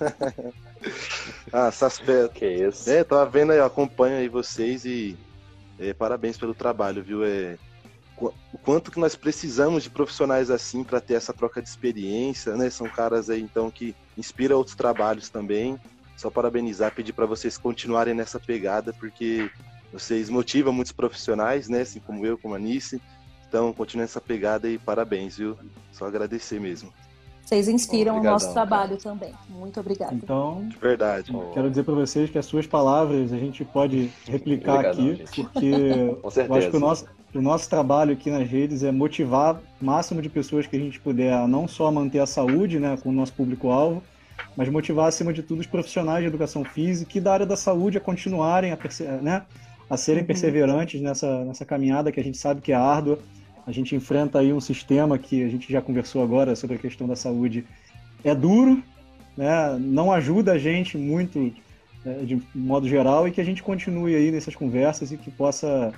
ah, 1.52 1.68
essas 1.68 1.98
pe... 1.98 2.28
Que 2.34 2.46
isso. 2.46 2.90
É, 2.90 3.04
tava 3.04 3.26
vendo 3.26 3.52
aí, 3.52 3.58
eu 3.58 3.64
acompanho 3.64 4.16
aí 4.16 4.28
vocês 4.28 4.84
e 4.84 5.16
é, 5.78 5.92
parabéns 5.92 6.36
pelo 6.36 6.54
trabalho, 6.54 7.02
viu? 7.02 7.24
É, 7.24 7.56
o 8.20 8.58
quanto 8.62 8.90
que 8.90 9.00
nós 9.00 9.16
precisamos 9.16 9.82
de 9.82 9.90
profissionais 9.90 10.50
assim 10.50 10.84
para 10.84 11.00
ter 11.00 11.14
essa 11.14 11.32
troca 11.32 11.60
de 11.60 11.68
experiência, 11.68 12.56
né? 12.56 12.70
São 12.70 12.88
caras 12.88 13.28
aí 13.28 13.40
então 13.40 13.70
que 13.70 13.96
inspiram 14.16 14.56
outros 14.56 14.76
trabalhos 14.76 15.28
também. 15.28 15.78
Só 16.16 16.30
parabenizar, 16.30 16.94
pedir 16.94 17.12
para 17.12 17.26
vocês 17.26 17.58
continuarem 17.58 18.14
nessa 18.14 18.38
pegada, 18.38 18.92
porque 18.92 19.50
vocês 19.92 20.30
motivam 20.30 20.72
muitos 20.72 20.92
profissionais, 20.92 21.68
né? 21.68 21.80
Assim 21.80 22.00
como 22.00 22.24
eu, 22.24 22.38
como 22.38 22.54
a 22.54 22.58
Nice. 22.58 23.00
Então, 23.48 23.72
continue 23.72 24.04
nessa 24.04 24.20
pegada 24.20 24.68
e 24.68 24.78
parabéns, 24.78 25.36
viu? 25.36 25.58
Só 25.90 26.06
agradecer 26.06 26.60
mesmo. 26.60 26.92
Vocês 27.44 27.68
inspiram 27.68 28.16
Obrigadão, 28.16 28.30
o 28.30 28.32
nosso 28.34 28.54
cara. 28.54 28.66
trabalho 28.66 28.96
também. 28.96 29.32
Muito 29.50 29.78
obrigada. 29.80 30.14
Então, 30.14 30.66
De 30.68 30.78
verdade. 30.78 31.32
Quero 31.52 31.68
dizer 31.68 31.82
para 31.84 31.94
vocês 31.94 32.30
que 32.30 32.38
as 32.38 32.46
suas 32.46 32.66
palavras 32.66 33.32
a 33.32 33.36
gente 33.36 33.64
pode 33.64 34.10
replicar 34.26 34.74
Obrigadão, 34.76 35.04
aqui, 35.06 35.16
gente. 35.16 35.42
porque 35.42 35.66
eu 36.48 36.56
acho 36.56 36.70
que 36.70 36.76
o 36.76 36.80
nosso, 36.80 37.06
o 37.34 37.40
nosso 37.42 37.68
trabalho 37.68 38.12
aqui 38.12 38.30
nas 38.30 38.48
redes 38.48 38.82
é 38.82 38.90
motivar 38.92 39.60
o 39.80 39.84
máximo 39.84 40.22
de 40.22 40.28
pessoas 40.28 40.66
que 40.66 40.76
a 40.76 40.78
gente 40.78 40.98
puder 41.00 41.32
a 41.34 41.46
não 41.46 41.66
só 41.68 41.90
manter 41.90 42.20
a 42.20 42.26
saúde, 42.26 42.78
né, 42.78 42.96
com 43.02 43.10
o 43.10 43.12
nosso 43.12 43.32
público-alvo, 43.34 44.02
mas 44.56 44.68
motivar, 44.68 45.08
acima 45.08 45.32
de 45.32 45.42
tudo, 45.42 45.60
os 45.60 45.66
profissionais 45.66 46.20
de 46.22 46.28
educação 46.28 46.64
física 46.64 47.18
e 47.18 47.20
da 47.20 47.32
área 47.34 47.46
da 47.46 47.56
saúde 47.56 47.98
a 47.98 48.00
continuarem, 48.00 48.70
a, 48.72 48.76
perse- 48.76 49.04
né, 49.04 49.42
a 49.90 49.96
serem 49.96 50.20
Uhum. 50.22 50.26
perseverantes 50.26 51.00
nessa, 51.02 51.44
nessa 51.44 51.64
caminhada 51.64 52.10
que 52.12 52.20
a 52.20 52.24
gente 52.24 52.38
sabe 52.38 52.60
que 52.62 52.72
é 52.72 52.76
árdua. 52.76 53.18
A 53.66 53.72
gente 53.72 53.94
enfrenta 53.94 54.38
aí 54.38 54.52
um 54.52 54.60
sistema 54.60 55.18
que 55.18 55.42
a 55.44 55.48
gente 55.48 55.72
já 55.72 55.80
conversou 55.80 56.22
agora 56.22 56.56
sobre 56.56 56.76
a 56.76 56.78
questão 56.78 57.06
da 57.06 57.14
saúde. 57.14 57.64
É 58.24 58.34
duro, 58.34 58.82
né, 59.36 59.76
não 59.78 60.12
ajuda 60.12 60.52
a 60.52 60.58
gente 60.58 60.98
muito 60.98 61.52
né, 62.04 62.18
de 62.24 62.42
modo 62.54 62.88
geral 62.88 63.26
e 63.26 63.30
que 63.30 63.40
a 63.40 63.44
gente 63.44 63.62
continue 63.62 64.14
aí 64.14 64.30
nessas 64.30 64.54
conversas 64.54 65.12
e 65.12 65.16
que 65.16 65.30
possa 65.30 65.92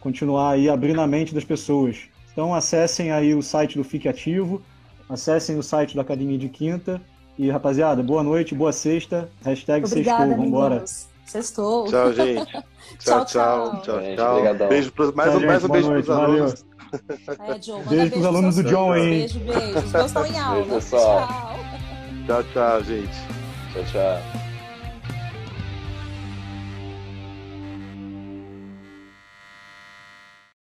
continuar 0.00 0.52
aí 0.52 0.68
abrindo 0.68 1.00
a 1.00 1.06
mente 1.06 1.34
das 1.34 1.44
pessoas. 1.44 1.98
Então 2.32 2.54
acessem 2.54 3.12
aí 3.12 3.34
o 3.34 3.42
site 3.42 3.76
do 3.76 3.84
Fique 3.84 4.08
Ativo, 4.08 4.62
acessem 5.08 5.58
o 5.58 5.62
site 5.62 5.94
da 5.94 6.02
Academia 6.02 6.38
de 6.38 6.48
Quinta 6.48 7.00
e 7.38 7.50
rapaziada, 7.50 8.02
boa 8.02 8.22
noite, 8.22 8.54
boa 8.54 8.72
sexta, 8.72 9.28
hashtag 9.44 9.84
Obrigada, 9.84 10.26
sextou, 10.26 10.44
vambora. 10.44 10.84
Sextou. 11.26 11.86
Tchau, 11.86 12.12
gente. 12.12 12.52
Tchau, 12.98 13.24
Tchau, 13.24 13.82
tchau. 13.82 14.00
tchau. 14.16 14.68
Beijo 14.68 14.92
mais, 15.14 15.30
Tchau, 15.30 15.40
um, 15.40 15.46
mais 15.46 15.64
um 15.64 15.68
beijo 15.68 15.90
noite, 15.90 16.06
valeu. 16.06 16.24
alunos. 16.24 16.69
É, 17.38 17.58
Beijo 17.88 18.10
pros 18.10 18.24
alunos 18.26 18.56
do 18.56 18.64
John 18.64 18.92
aí, 18.92 19.02
hein? 19.02 19.18
Beijo, 19.20 19.38
beijo. 19.40 19.78
Os 19.78 19.92
meus 19.92 20.06
estão 20.06 20.26
em 20.26 20.38
aula. 20.38 20.64
pessoal. 20.66 21.28
Tchau. 21.28 21.56
Tchau, 22.26 22.44
tchau, 22.52 22.84
gente. 22.84 23.16
Tchau, 23.72 23.84
tchau. 23.92 24.49